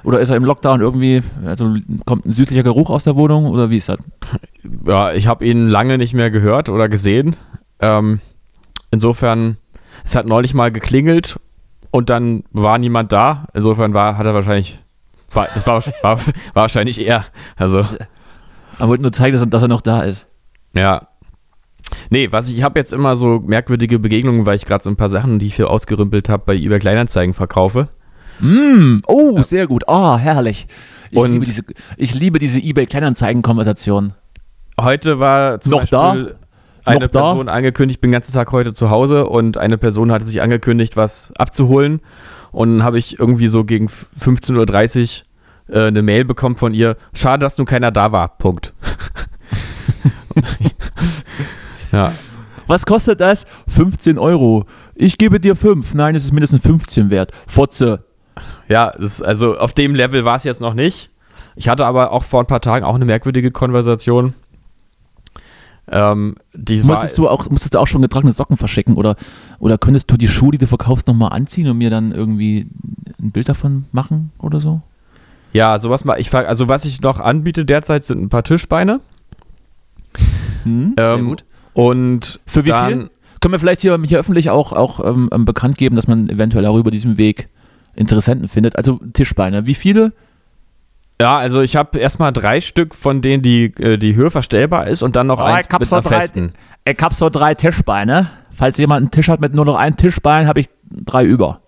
Oder 0.05 0.21
ist 0.21 0.31
er 0.31 0.37
im 0.37 0.45
Lockdown 0.45 0.81
irgendwie, 0.81 1.23
also 1.45 1.75
kommt 2.05 2.27
ein 2.27 2.33
südlicher 2.33 2.63
Geruch 2.63 2.91
aus 2.91 3.05
der 3.05 3.17
Wohnung 3.17 3.47
oder 3.47 3.71
wie 3.71 3.79
ist 3.79 3.89
das? 3.89 3.99
Ja, 4.87 5.13
ich 5.13 5.27
habe 5.27 5.45
ihn 5.47 5.69
lange 5.69 5.99
nicht 5.99 6.15
mehr 6.15 6.31
gehört 6.31 6.69
oder 6.69 6.89
gesehen. 6.89 7.37
Ähm, 7.81 8.21
insofern, 8.91 9.59
es 10.05 10.15
hat 10.15 10.27
neulich 10.27 10.55
mal 10.55 10.71
geklingelt 10.71 11.39
und 11.91 12.09
dann 12.11 12.45
war 12.53 12.79
niemand 12.79 13.13
da. 13.13 13.47
Insofern 13.55 13.93
war, 13.93 14.17
hat 14.17 14.27
er 14.27 14.35
wahrscheinlich, 14.35 14.79
war, 15.33 15.49
das 15.55 15.67
war, 15.67 15.83
war, 16.03 16.19
war 16.19 16.25
wahrscheinlich 16.55 17.01
er. 17.01 17.25
Also, 17.57 17.85
Er 18.79 18.89
wollte 18.89 19.03
nur 19.03 19.13
zeigen, 19.13 19.33
dass 19.35 19.43
er, 19.43 19.47
dass 19.47 19.63
er 19.63 19.69
noch 19.69 19.81
da 19.81 20.03
ist. 20.03 20.27
ja. 20.75 21.09
Nee, 22.11 22.29
was 22.31 22.49
ich, 22.49 22.59
ich 22.59 22.63
habe 22.63 22.79
jetzt 22.79 22.93
immer 22.93 23.17
so 23.17 23.41
merkwürdige 23.41 23.99
Begegnungen, 23.99 24.47
weil 24.47 24.57
ich 24.57 24.67
gerade 24.67 24.85
so 24.85 24.91
ein 24.91 24.97
paar 24.97 25.11
Sachen, 25.11 25.39
die 25.39 25.47
ich 25.47 25.57
hier 25.57 25.71
ausgerümpelt 25.71 26.29
habe, 26.29 26.43
bei 26.47 26.55
eBay 26.55 26.79
Kleinanzeigen 26.79 27.35
verkaufe. 27.35 27.89
Mm, 28.41 28.99
oh, 29.07 29.43
sehr 29.43 29.67
gut. 29.67 29.85
Oh, 29.87 30.17
herrlich. 30.17 30.67
Ich, 31.11 31.19
Und- 31.19 31.33
liebe, 31.33 31.45
diese, 31.45 31.63
ich 31.97 32.15
liebe 32.15 32.39
diese 32.39 32.59
eBay-Kleinanzeigen-Konversation. 32.59 34.15
Heute 34.81 35.21
war 35.21 35.61
zum 35.61 35.71
Noch 35.73 35.81
Beispiel 35.89 36.35
eine 36.85 37.01
Noch 37.01 37.11
da? 37.11 37.21
Person 37.23 37.49
angekündigt, 37.49 37.99
ich 37.99 38.01
bin 38.01 38.11
den 38.11 38.15
ganzen 38.15 38.33
Tag 38.33 38.53
heute 38.53 38.73
zu 38.75 38.91
Hause 38.91 39.27
und 39.27 39.57
eine 39.57 39.79
Person 39.79 40.11
hatte 40.13 40.25
sich 40.25 40.43
angekündigt, 40.43 40.97
was 40.97 41.33
abzuholen. 41.39 42.01
Und 42.51 42.79
dann 42.79 42.85
habe 42.85 42.99
ich 42.99 43.19
irgendwie 43.19 43.49
so 43.49 43.65
gegen 43.65 43.87
15.30 43.89 45.23
Uhr 45.69 45.77
äh, 45.77 45.87
eine 45.87 46.03
Mail 46.03 46.25
bekommen 46.25 46.57
von 46.57 46.75
ihr. 46.75 46.97
Schade, 47.15 47.45
dass 47.45 47.57
nun 47.59 47.67
keiner 47.67 47.91
da 47.91 48.13
war. 48.13 48.37
Punkt. 48.37 48.75
ja. 51.95 52.13
Was 52.67 52.87
kostet 52.87 53.21
das? 53.21 53.47
15 53.69 54.19
Euro. 54.19 54.65
Ich 54.95 55.19
gebe 55.19 55.39
dir 55.39 55.55
5. 55.55 55.95
Nein, 55.95 56.15
es 56.15 56.25
ist 56.25 56.33
mindestens 56.33 56.63
15 56.63 57.11
wert. 57.11 57.31
Fotze. 57.47 58.05
Ja, 58.69 58.89
ist, 58.89 59.23
also 59.23 59.59
auf 59.59 59.75
dem 59.75 59.95
Level 59.95 60.25
war 60.25 60.37
es 60.37 60.45
jetzt 60.45 60.61
noch 60.63 60.73
nicht. 60.75 61.11
Ich 61.57 61.69
hatte 61.69 61.85
aber 61.85 62.11
auch 62.11 62.25
vor 62.25 62.41
ein 62.41 62.47
paar 62.47 62.63
Tagen 62.63 62.85
auch 62.85 62.95
eine 62.95 63.05
merkwürdige 63.05 63.51
Konversation. 63.51 64.33
Ähm, 65.87 66.37
die 66.55 66.81
war, 66.83 66.93
Musstest 66.93 67.19
du, 67.19 67.29
auch, 67.29 67.51
musstest 67.51 67.75
du 67.75 67.79
auch 67.79 67.87
schon 67.87 68.01
getragene 68.01 68.33
Socken 68.33 68.57
verschicken 68.57 68.97
oder, 68.97 69.17
oder 69.59 69.77
könntest 69.77 70.11
du 70.11 70.17
die 70.17 70.29
Schuhe, 70.29 70.53
die 70.53 70.59
du 70.59 70.67
verkaufst, 70.67 71.07
nochmal 71.07 71.33
anziehen 71.33 71.69
und 71.69 71.77
mir 71.77 71.91
dann 71.91 72.13
irgendwie 72.13 72.67
ein 73.21 73.31
Bild 73.33 73.49
davon 73.49 73.85
machen 73.93 74.33
oder 74.39 74.61
so? 74.61 74.81
ja, 75.53 75.79
sowas 75.79 76.05
mal. 76.05 76.19
Ich 76.19 76.35
also 76.35 76.69
was 76.69 76.85
ich 76.85 77.01
noch 77.01 77.21
anbiete 77.21 77.65
derzeit 77.65 78.05
sind 78.05 78.23
ein 78.23 78.29
paar 78.29 78.43
Tischbeine. 78.43 79.01
Hm, 80.65 80.95
Ähm, 80.97 81.37
Und 81.75 82.41
Für 82.47 82.65
wie 82.65 82.69
dann, 82.71 82.89
viel? 82.89 83.11
Können 83.41 83.53
wir 83.53 83.59
vielleicht 83.59 83.83
hier, 83.83 83.99
hier 84.05 84.19
öffentlich 84.19 84.49
auch, 84.51 84.73
auch 84.73 85.05
ähm, 85.05 85.29
ähm, 85.33 85.45
bekannt 85.45 85.77
geben, 85.77 85.97
dass 85.97 86.07
man 86.07 86.29
eventuell 86.31 86.65
auch 86.67 86.77
über 86.79 86.91
diesem 86.91 87.19
Weg 87.19 87.49
Interessenten 87.95 88.49
findet? 88.49 88.77
Also 88.77 89.01
Tischbeine. 89.13 89.67
Wie 89.67 89.75
viele? 89.75 90.13
Ja, 91.21 91.37
also 91.39 91.61
ich 91.61 91.77
habe 91.77 91.99
erstmal 91.99 92.33
drei 92.33 92.61
Stück 92.61 92.95
von 92.95 93.23
denen, 93.23 93.43
die 93.43 93.71
die 93.73 93.99
die 93.99 94.15
Höhe 94.17 94.31
verstellbar 94.31 94.87
ist 94.89 95.03
und 95.03 95.15
dann 95.15 95.27
noch 95.29 95.39
Oh, 95.39 95.43
eins 95.45 95.67
ich 95.67 95.73
hab 95.73 95.81
mit 95.81 95.89
so 95.89 95.97
einer 95.97 96.03
drei- 96.03 96.21
festen. 96.21 96.53
Ich 96.85 96.99
habe 97.01 97.15
so 97.15 97.29
drei 97.31 97.55
Tischbeine. 97.55 98.31
Falls 98.51 98.79
jemand 98.79 99.03
einen 99.03 99.11
Tisch 99.11 99.29
hat 99.29 99.41
mit 99.41 99.53
nur 99.53 99.65
noch 99.65 99.77
einem 99.77 99.97
Tischbein, 99.97 100.47
habe 100.49 100.61
ich 100.61 100.69
drei 100.91 101.25
über. 101.25 101.61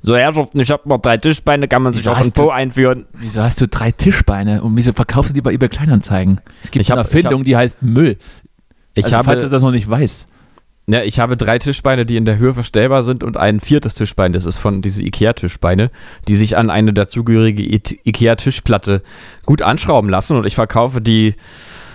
So 0.00 0.14
Herrschaften, 0.16 0.60
ich 0.60 0.70
habe 0.70 0.88
noch 0.88 0.98
drei 0.98 1.16
Tischbeine, 1.16 1.66
kann 1.68 1.82
man 1.82 1.92
sich 1.94 2.04
Wieso 2.04 2.12
auch 2.12 2.18
in 2.18 2.24
hast 2.24 2.34
Po 2.34 2.50
einführen. 2.50 3.06
Wieso 3.14 3.42
hast 3.42 3.60
du 3.60 3.66
drei 3.66 3.90
Tischbeine 3.90 4.62
und 4.62 4.76
wieso 4.76 4.92
verkaufst 4.92 5.30
du 5.30 5.34
die 5.34 5.40
bei 5.42 5.52
eBay 5.52 5.68
Kleinanzeigen? 5.68 6.40
Es 6.62 6.70
gibt 6.70 6.82
Ich 6.82 6.90
hab- 6.90 6.98
eine 6.98 7.04
Erfindung, 7.06 7.42
die 7.44 7.56
heißt 7.56 7.82
Müll. 7.82 8.18
Ich 8.96 9.04
also, 9.04 9.16
falls 9.16 9.40
du 9.40 9.44
habe, 9.44 9.50
das 9.50 9.62
noch 9.62 9.70
nicht 9.70 9.88
weißt. 9.88 10.26
ja, 10.88 11.02
ich 11.02 11.20
habe 11.20 11.36
drei 11.36 11.58
Tischbeine, 11.58 12.06
die 12.06 12.16
in 12.16 12.24
der 12.24 12.38
Höhe 12.38 12.54
verstellbar 12.54 13.02
sind 13.02 13.22
und 13.22 13.36
ein 13.36 13.60
viertes 13.60 13.94
Tischbein, 13.94 14.32
das 14.32 14.46
ist 14.46 14.56
von 14.56 14.82
diese 14.82 15.04
Ikea-Tischbeine, 15.04 15.90
die 16.26 16.36
sich 16.36 16.56
an 16.56 16.70
eine 16.70 16.92
dazugehörige 16.92 17.62
Ikea-Tischplatte 17.62 19.02
gut 19.44 19.62
anschrauben 19.62 20.08
lassen 20.08 20.36
und 20.36 20.46
ich 20.46 20.54
verkaufe 20.54 21.02
die 21.02 21.34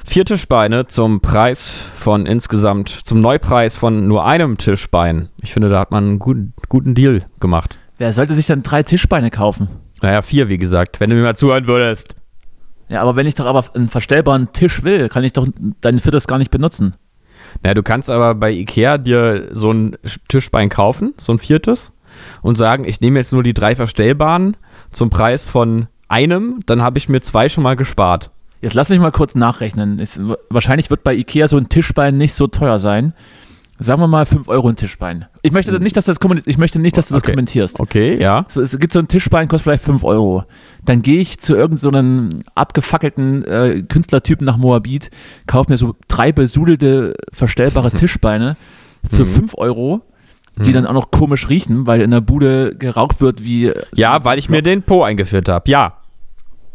vier 0.05 0.25
Tischbeine 0.25 0.87
zum 0.87 1.21
Preis 1.21 1.83
von 1.95 2.27
insgesamt, 2.27 2.89
zum 2.89 3.19
Neupreis 3.19 3.75
von 3.75 4.07
nur 4.07 4.25
einem 4.25 4.57
Tischbein. 4.57 5.29
Ich 5.41 5.53
finde, 5.53 5.69
da 5.69 5.79
hat 5.79 5.91
man 5.91 6.05
einen 6.05 6.19
guten, 6.19 6.53
guten 6.69 6.93
Deal 6.93 7.23
gemacht. 7.39 7.77
Wer 7.97 8.13
sollte 8.13 8.35
sich 8.35 8.45
dann 8.45 8.61
drei 8.61 8.83
Tischbeine 8.83 9.31
kaufen? 9.31 9.69
Naja, 10.01 10.21
vier, 10.21 10.49
wie 10.49 10.57
gesagt, 10.57 10.99
wenn 10.99 11.09
du 11.09 11.15
mir 11.15 11.23
mal 11.23 11.35
zuhören 11.35 11.67
würdest. 11.67 12.15
Ja, 12.91 13.01
aber 13.01 13.15
wenn 13.15 13.25
ich 13.25 13.35
doch 13.35 13.45
aber 13.45 13.63
einen 13.73 13.87
verstellbaren 13.89 14.51
Tisch 14.53 14.83
will, 14.83 15.07
kann 15.09 15.23
ich 15.23 15.33
doch 15.33 15.47
dein 15.81 15.99
viertes 15.99 16.27
gar 16.27 16.37
nicht 16.37 16.51
benutzen. 16.51 16.95
Ja, 17.65 17.73
du 17.73 17.83
kannst 17.83 18.09
aber 18.09 18.35
bei 18.35 18.51
Ikea 18.51 18.97
dir 18.97 19.49
so 19.53 19.71
ein 19.71 19.95
Sch- 20.05 20.19
Tischbein 20.27 20.69
kaufen, 20.69 21.13
so 21.17 21.31
ein 21.33 21.39
viertes, 21.39 21.91
und 22.41 22.57
sagen, 22.57 22.83
ich 22.85 22.99
nehme 23.01 23.17
jetzt 23.19 23.33
nur 23.33 23.43
die 23.43 23.53
drei 23.53 23.75
verstellbaren 23.75 24.57
zum 24.91 25.09
Preis 25.09 25.45
von 25.45 25.87
einem, 26.09 26.59
dann 26.65 26.81
habe 26.81 26.97
ich 26.97 27.07
mir 27.09 27.21
zwei 27.21 27.47
schon 27.49 27.63
mal 27.63 27.75
gespart. 27.75 28.29
Jetzt 28.61 28.73
lass 28.73 28.89
mich 28.89 28.99
mal 28.99 29.11
kurz 29.11 29.35
nachrechnen. 29.35 29.99
Es, 29.99 30.19
wahrscheinlich 30.49 30.89
wird 30.89 31.03
bei 31.03 31.15
Ikea 31.15 31.47
so 31.47 31.57
ein 31.57 31.69
Tischbein 31.69 32.17
nicht 32.17 32.33
so 32.33 32.47
teuer 32.47 32.77
sein. 32.77 33.13
Sagen 33.79 33.99
wir 33.99 34.07
mal 34.07 34.27
5 34.27 34.47
Euro 34.47 34.69
ein 34.69 34.75
Tischbein. 34.75 35.25
Ich 35.41 35.51
möchte 35.51 35.71
nicht, 35.79 35.97
dass 35.97 36.05
du 36.05 36.13
das, 36.13 36.19
ich 36.45 36.59
möchte 36.59 36.77
nicht, 36.77 36.95
dass 36.97 37.07
du 37.07 37.15
das 37.15 37.23
Okay. 37.23 37.31
kommentierst. 37.31 37.79
Okay, 37.79 38.21
ja. 38.21 38.45
So, 38.47 38.61
es 38.61 38.77
gibt 38.77 38.93
so 38.93 38.99
ein 38.99 39.07
Tischbein, 39.07 39.47
kostet 39.47 39.63
vielleicht 39.63 39.83
5 39.83 40.03
Euro. 40.03 40.43
Dann 40.85 41.01
gehe 41.01 41.21
ich 41.21 41.39
zu 41.39 41.55
irgendeinem 41.55 42.31
so 42.31 42.39
abgefackelten 42.55 43.43
äh, 43.45 43.83
Künstlertypen 43.87 44.45
nach 44.45 44.57
Moabit, 44.57 45.11
kaufe 45.45 45.71
mir 45.71 45.77
so 45.77 45.95
drei 46.07 46.31
besudelte, 46.31 47.13
verstellbare 47.31 47.91
Tischbeine 47.95 48.57
für 49.09 49.23
Mhm. 49.25 49.27
5 49.27 49.53
Euro, 49.57 50.01
die 50.57 50.73
dann 50.73 50.85
auch 50.85 50.93
noch 50.93 51.11
komisch 51.11 51.49
riechen, 51.49 51.87
weil 51.87 52.01
in 52.01 52.11
der 52.11 52.21
Bude 52.21 52.75
geraucht 52.75 53.21
wird 53.21 53.43
wie. 53.43 53.71
Ja, 53.95 54.23
weil 54.25 54.37
ich 54.37 54.49
mir 54.49 54.61
den 54.61 54.83
Po 54.83 55.03
eingeführt 55.03 55.49
habe. 55.49 55.69
Ja. 55.69 55.97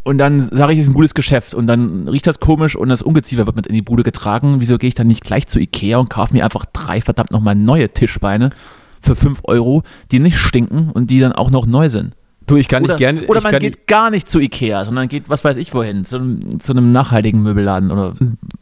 Und 0.03 0.19
dann 0.19 0.49
sage 0.53 0.73
ich, 0.73 0.79
es 0.79 0.85
ist 0.85 0.91
ein 0.93 0.95
gutes 0.95 1.15
Geschäft. 1.15 1.53
Und 1.55 1.67
dann 1.67 2.07
riecht 2.09 2.29
das 2.29 2.39
komisch 2.39 2.77
und 2.77 2.89
das 2.89 3.03
Ungeziefer 3.03 3.45
wird 3.47 3.57
mit 3.57 3.67
in 3.67 3.75
die 3.75 3.83
Bude 3.83 4.05
getragen. 4.05 4.61
Wieso 4.61 4.79
gehe 4.79 4.87
ich 4.89 4.95
dann 4.95 5.09
nicht 5.09 5.25
gleich 5.25 5.49
zu 5.49 5.59
Ikea 5.59 5.99
und 5.99 6.11
kaufe 6.11 6.33
mir 6.33 6.45
einfach 6.45 6.65
drei 6.73 7.01
verdammt 7.01 7.33
nochmal 7.33 7.57
neue 7.57 7.89
Tischbeine 7.89 8.51
für 9.01 9.17
5 9.17 9.41
Euro, 9.45 9.83
die 10.13 10.21
nicht 10.21 10.39
stinken 10.39 10.91
und 10.93 11.11
die 11.11 11.19
dann 11.19 11.33
auch 11.33 11.51
noch 11.51 11.67
neu 11.67 11.89
sind? 11.89 12.15
Du, 12.47 12.57
ich 12.57 12.69
kann 12.69 12.85
Oder, 12.85 12.95
nicht 12.95 12.99
gerne. 12.99 13.27
oder 13.27 13.41
man 13.41 13.59
geht 13.59 13.87
gar 13.87 14.11
nicht 14.11 14.31
zu 14.31 14.39
Ikea, 14.39 14.85
sondern 14.85 15.09
geht, 15.09 15.29
was 15.29 15.43
weiß 15.45 15.57
ich 15.57 15.75
wohin, 15.75 16.05
zu, 16.05 16.39
zu 16.59 16.73
einem 16.73 16.93
nachhaltigen 16.93 17.43
Möbelladen 17.43 17.91
oder 17.91 18.15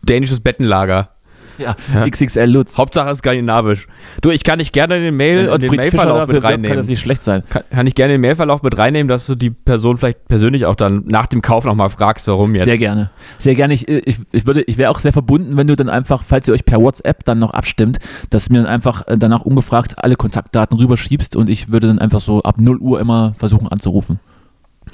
dänisches 0.02 0.40
Bettenlager. 0.40 1.10
ja, 1.58 1.74
XXL 2.08 2.50
Lutz. 2.50 2.78
Hauptsache 2.78 3.14
skandinavisch. 3.14 3.86
Du, 4.20 4.30
ich 4.30 4.42
kann 4.44 4.58
nicht 4.58 4.72
gerne 4.72 5.00
den 5.00 5.16
Mail, 5.16 5.50
Wenn 5.50 5.60
den 5.60 5.74
Mailverlauf 5.74 6.26
mit 6.26 6.36
wirbt, 6.36 6.42
kann 6.44 6.62
das 6.62 6.68
reinnehmen. 6.68 6.86
nicht 6.86 7.00
schlecht 7.00 7.22
sein. 7.22 7.42
Kann, 7.48 7.62
kann 7.70 7.86
ich 7.86 7.94
gerne 7.94 8.14
den 8.14 8.20
Mailverlauf 8.20 8.62
mit 8.62 8.76
reinnehmen, 8.76 9.08
dass 9.08 9.26
du 9.26 9.34
die 9.34 9.50
Person 9.50 9.98
vielleicht 9.98 10.26
persönlich 10.28 10.66
auch 10.66 10.76
dann 10.76 11.04
nach 11.06 11.26
dem 11.26 11.42
Kauf 11.42 11.64
nochmal 11.64 11.90
fragst, 11.90 12.26
warum 12.26 12.54
jetzt. 12.54 12.64
Sehr 12.64 12.78
gerne. 12.78 13.10
Sehr 13.38 13.54
gerne. 13.54 13.74
Ich, 13.74 13.88
ich, 13.88 14.18
ich, 14.32 14.46
würde, 14.46 14.62
ich 14.62 14.78
wäre 14.78 14.90
auch 14.90 14.98
sehr 14.98 15.12
verbunden, 15.12 15.56
wenn 15.56 15.66
du 15.66 15.76
dann 15.76 15.88
einfach, 15.88 16.22
falls 16.24 16.48
ihr 16.48 16.54
euch 16.54 16.64
per 16.64 16.80
WhatsApp 16.80 17.24
dann 17.24 17.38
noch 17.38 17.52
abstimmt, 17.52 17.98
dass 18.30 18.46
du 18.46 18.54
mir 18.54 18.60
dann 18.60 18.68
einfach 18.68 19.06
äh, 19.06 19.16
danach 19.18 19.42
ungefragt 19.42 19.98
alle 19.98 20.16
Kontaktdaten 20.16 20.78
rüberschiebst 20.78 21.36
und 21.36 21.48
ich 21.48 21.70
würde 21.70 21.88
dann 21.88 21.98
einfach 21.98 22.20
so 22.20 22.42
ab 22.42 22.56
0 22.58 22.78
Uhr 22.78 23.00
immer 23.00 23.34
versuchen 23.36 23.68
anzurufen. 23.68 24.20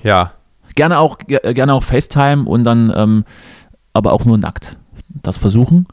Ja. 0.02 0.32
Gerne 0.74 0.98
auch, 0.98 1.18
äh, 1.26 1.54
gerne 1.54 1.74
auch 1.74 1.82
FaceTime 1.82 2.44
und 2.44 2.64
dann 2.64 2.92
ähm, 2.94 3.24
aber 3.92 4.12
auch 4.12 4.24
nur 4.24 4.38
nackt. 4.38 4.76
Das 5.22 5.36
versuchen. 5.36 5.86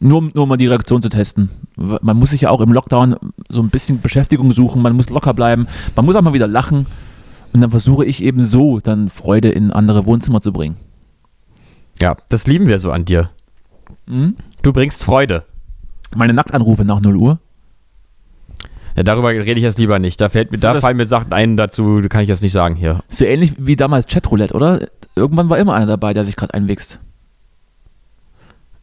Nur, 0.00 0.18
um- 0.18 0.30
nur 0.34 0.42
um 0.44 0.48
mal 0.48 0.56
die 0.56 0.66
Reaktion 0.66 1.00
zu 1.02 1.08
testen. 1.08 1.50
Man 1.76 2.16
muss 2.16 2.30
sich 2.30 2.42
ja 2.42 2.50
auch 2.50 2.60
im 2.60 2.72
Lockdown 2.72 3.16
so 3.48 3.62
ein 3.62 3.70
bisschen 3.70 4.00
Beschäftigung 4.00 4.52
suchen, 4.52 4.82
man 4.82 4.94
muss 4.94 5.08
locker 5.10 5.32
bleiben, 5.34 5.66
man 5.94 6.04
muss 6.04 6.16
auch 6.16 6.22
mal 6.22 6.32
wieder 6.32 6.46
lachen. 6.46 6.86
Und 7.52 7.60
dann 7.62 7.70
versuche 7.70 8.04
ich 8.04 8.22
eben 8.22 8.40
so 8.44 8.80
dann 8.80 9.08
Freude 9.08 9.48
in 9.48 9.70
andere 9.70 10.04
Wohnzimmer 10.04 10.40
zu 10.42 10.52
bringen. 10.52 10.76
Ja, 12.00 12.16
das 12.28 12.46
lieben 12.46 12.66
wir 12.66 12.78
so 12.78 12.92
an 12.92 13.04
dir. 13.06 13.30
Mhm. 14.06 14.36
Du 14.62 14.72
bringst 14.72 15.02
Freude. 15.02 15.44
Meine 16.14 16.34
Nacktanrufe 16.34 16.84
nach 16.84 17.00
0 17.00 17.16
Uhr. 17.16 17.38
Ja, 18.96 19.02
darüber 19.02 19.28
rede 19.30 19.52
ich 19.52 19.62
jetzt 19.62 19.78
lieber 19.78 19.98
nicht. 19.98 20.20
Da, 20.20 20.28
fällt 20.28 20.50
mir, 20.50 20.58
So, 20.58 20.62
da 20.62 20.80
fallen 20.80 20.96
mir 20.96 21.06
Sachen 21.06 21.32
ein 21.32 21.56
dazu, 21.56 22.00
kann 22.08 22.22
ich 22.22 22.28
jetzt 22.28 22.42
nicht 22.42 22.52
sagen 22.52 22.76
hier. 22.76 23.00
So 23.08 23.24
ähnlich 23.24 23.54
wie 23.58 23.76
damals 23.76 24.06
Chatroulette, 24.06 24.54
oder? 24.54 24.88
irgendwann 25.14 25.48
war 25.48 25.58
immer 25.58 25.74
einer 25.74 25.86
dabei, 25.86 26.12
der 26.12 26.26
sich 26.26 26.36
gerade 26.36 26.52
einwächst. 26.52 27.00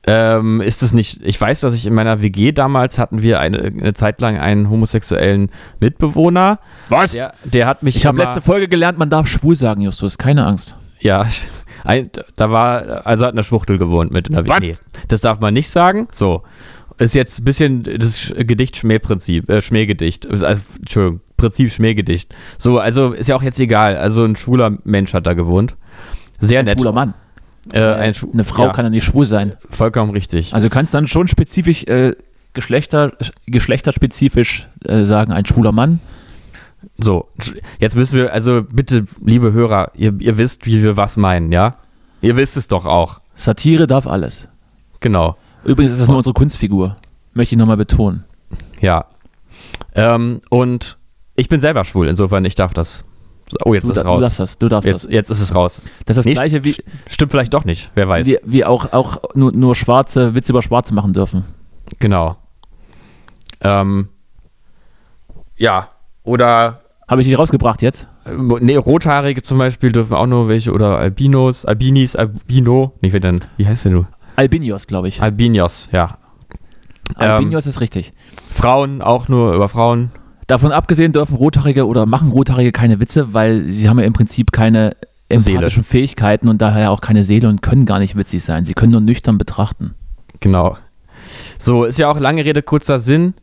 Ähm, 0.06 0.60
ist 0.60 0.84
es 0.84 0.92
nicht, 0.94 1.22
ich 1.24 1.40
weiß, 1.40 1.62
dass 1.62 1.74
ich 1.74 1.86
in 1.86 1.94
meiner 1.94 2.22
WG 2.22 2.52
damals 2.52 2.98
hatten 2.98 3.22
wir 3.22 3.40
eine, 3.40 3.60
eine 3.60 3.94
Zeit 3.94 4.20
lang 4.20 4.38
einen 4.38 4.70
homosexuellen 4.70 5.50
Mitbewohner. 5.80 6.60
Was? 6.90 7.12
Der, 7.12 7.34
der 7.46 7.68
hat 7.68 7.84
mich 7.84 7.96
ich 7.96 8.06
habe 8.06 8.18
letzte 8.18 8.42
Folge 8.42 8.68
gelernt, 8.68 8.98
man 8.98 9.10
darf 9.10 9.28
schwul 9.28 9.56
sagen, 9.56 9.82
Justus. 9.82 10.18
Keine 10.18 10.46
Angst. 10.46 10.76
Ja, 11.00 11.26
ein, 11.86 12.10
da 12.36 12.52
war, 12.52 13.06
also 13.08 13.26
hat 13.26 13.32
eine 13.32 13.46
Schwuchtel 13.46 13.78
gewohnt 13.78 14.12
mit 14.12 14.30
einer 14.30 14.46
Was? 14.46 14.60
Nee, 14.60 14.74
das 15.08 15.22
darf 15.22 15.40
man 15.40 15.54
nicht 15.54 15.70
sagen. 15.70 16.08
So. 16.12 16.44
Ist 17.00 17.16
jetzt 17.16 17.40
ein 17.40 17.46
bisschen 17.46 17.84
das 17.84 18.32
Gedicht 18.38 18.78
Schmähprinzip, 18.78 19.50
äh, 19.50 19.62
Schmähgedicht. 19.62 20.26
Ist, 20.26 20.44
Also, 20.44 20.62
Entschuldigung, 20.78 21.22
Prinzip 21.38 21.72
Schmähgedicht. 21.72 22.34
So, 22.60 22.78
also 22.78 23.14
ist 23.14 23.28
ja 23.30 23.36
auch 23.36 23.42
jetzt 23.42 23.60
egal. 23.60 23.98
Also 23.98 24.24
ein 24.26 24.36
schwuler 24.36 24.78
Mensch 24.84 25.14
hat 25.14 25.26
da 25.26 25.34
gewohnt. 25.34 25.76
Sehr 26.40 26.60
Ein 26.60 26.66
nett. 26.66 26.76
schwuler 26.78 26.92
Mann. 26.92 27.14
Äh, 27.72 27.82
ein 27.82 28.14
Schw- 28.14 28.32
Eine 28.34 28.44
Frau 28.44 28.66
ja, 28.66 28.74
kann 28.74 28.86
ja 28.86 28.90
nicht 28.90 29.04
schwul 29.06 29.26
sein. 29.26 29.54
Vollkommen 29.70 30.12
richtig. 30.12 30.54
Also 30.54 30.68
du 30.68 30.74
kannst 30.74 30.94
dann 30.94 31.08
schon 31.08 31.28
spezifisch, 31.28 31.84
äh, 31.86 32.14
Geschlechter, 32.54 33.14
geschlechterspezifisch 33.48 34.68
äh, 34.86 35.06
sagen, 35.06 35.32
ein 35.32 35.46
schwuler 35.46 35.72
Mann. 35.72 36.00
So, 36.98 37.28
jetzt 37.80 37.96
müssen 37.96 38.18
wir, 38.18 38.34
also 38.34 38.62
bitte, 38.64 39.06
liebe 39.24 39.54
Hörer, 39.54 39.92
ihr, 39.96 40.14
ihr 40.20 40.38
wisst, 40.38 40.66
wie 40.66 40.84
wir 40.84 40.98
was 40.98 41.18
meinen, 41.18 41.52
ja? 41.52 41.78
Ihr 42.22 42.36
wisst 42.36 42.58
es 42.58 42.68
doch 42.68 42.86
auch. 42.86 43.22
Satire 43.36 43.88
darf 43.88 44.06
alles. 44.06 44.48
Genau. 45.00 45.36
Übrigens 45.64 45.94
ist 45.94 46.02
das 46.02 46.08
nur 46.10 46.18
unsere 46.18 46.34
Kunstfigur. 46.34 46.98
Möchte 47.34 47.56
ich 47.56 47.60
nochmal 47.60 47.78
betonen. 47.78 48.26
Ja. 48.82 49.06
Ähm, 49.96 50.42
und 50.50 50.98
ich 51.36 51.50
bin 51.50 51.60
selber 51.60 51.86
schwul, 51.86 52.08
insofern 52.08 52.46
ich 52.46 52.56
darf 52.56 52.74
das. 52.74 53.04
Oh, 53.66 53.74
jetzt 53.74 53.86
Du, 53.88 53.92
ist 53.92 53.98
es 53.98 54.04
da- 54.04 54.10
du 54.10 54.16
raus. 54.16 54.22
darfst 54.24 54.40
das. 54.40 54.58
Du 54.58 54.68
darfst 54.70 54.88
Jetzt, 54.90 55.04
das. 55.06 55.12
jetzt 55.12 55.30
ist 55.30 55.40
es 55.42 55.56
raus. 55.56 55.82
Das 56.06 56.18
ist 56.18 56.18
das 56.18 56.26
Nee, 56.26 56.34
gleiche 56.34 56.64
wie, 56.64 56.72
st- 56.72 56.84
Stimmt 57.08 57.32
vielleicht 57.32 57.54
doch 57.54 57.66
nicht, 57.66 57.92
wer 57.96 58.08
weiß. 58.08 58.28
wie, 58.28 58.38
wie 58.44 58.66
auch, 58.66 58.92
auch 58.94 59.22
nur, 59.36 59.52
nur 59.52 59.76
Schwarze 59.76 60.36
Witze 60.36 60.52
über 60.52 60.62
Schwarze 60.62 60.94
machen 60.94 61.14
dürfen. 61.14 61.46
Genau. 62.00 62.38
Ähm, 63.62 64.10
ja, 65.56 65.90
oder 66.24 66.80
Habe 67.08 67.22
ich 67.22 67.28
dich 67.28 67.38
rausgebracht 67.38 67.82
jetzt? 67.82 68.08
äh, 68.26 68.32
nee, 68.60 68.76
Rothaarige 68.76 69.42
zum 69.44 69.58
Beispiel 69.58 69.92
dürfen 69.92 70.14
auch 70.14 70.26
nur 70.28 70.48
welche 70.48 70.72
oder 70.74 70.98
Albinos, 70.98 71.66
Albinis, 71.66 72.16
Albino, 72.16 72.94
nee, 73.02 73.14
wie 73.14 73.20
denn, 73.20 73.40
wie 73.58 73.68
heißt 73.68 73.86
der 73.86 73.92
nur? 73.92 74.08
Albinios, 74.36 74.88
glaube 74.88 75.08
ich. 75.10 75.22
Albinos, 75.22 75.90
ja. 75.92 76.18
ähm, 77.20 77.30
Albinios 77.32 77.68
ist 77.68 77.80
richtig. 77.82 78.14
Frauen 78.52 79.02
auch 79.02 79.28
nur 79.28 79.54
über 79.54 79.70
Frauen. 79.70 80.12
Davon 80.48 80.72
abgesehen 80.72 81.12
dürfen 81.14 81.36
Rothaarige 81.36 81.88
oder 81.88 82.06
machen 82.06 82.32
Rothaarige 82.32 82.72
keine 82.72 83.00
Witze, 83.00 83.34
weil 83.34 83.64
sie 83.64 83.88
haben 83.90 84.00
ja 84.00 84.06
im 84.06 84.14
Prinzip 84.14 84.52
keine 84.52 84.96
Seele. 85.30 85.58
empathischen 85.58 85.84
Fähigkeiten 85.84 86.48
und 86.48 86.62
daher 86.62 86.92
auch 86.92 87.02
keine 87.02 87.24
Seele 87.24 87.48
und 87.50 87.62
können 87.62 87.86
gar 87.86 88.00
nicht 88.00 88.16
witzig 88.16 88.44
sein. 88.44 88.66
Sie 88.66 88.74
können 88.74 88.92
nur 88.92 89.02
nüchtern 89.02 89.38
betrachten. 89.38 89.96
Genau. 90.40 90.78
So, 91.58 91.86
ist 91.86 91.98
ja 91.98 92.10
auch 92.10 92.20
lange 92.20 92.44
Rede, 92.46 92.62
kurzer 92.62 93.00
Sinn. 93.00 93.34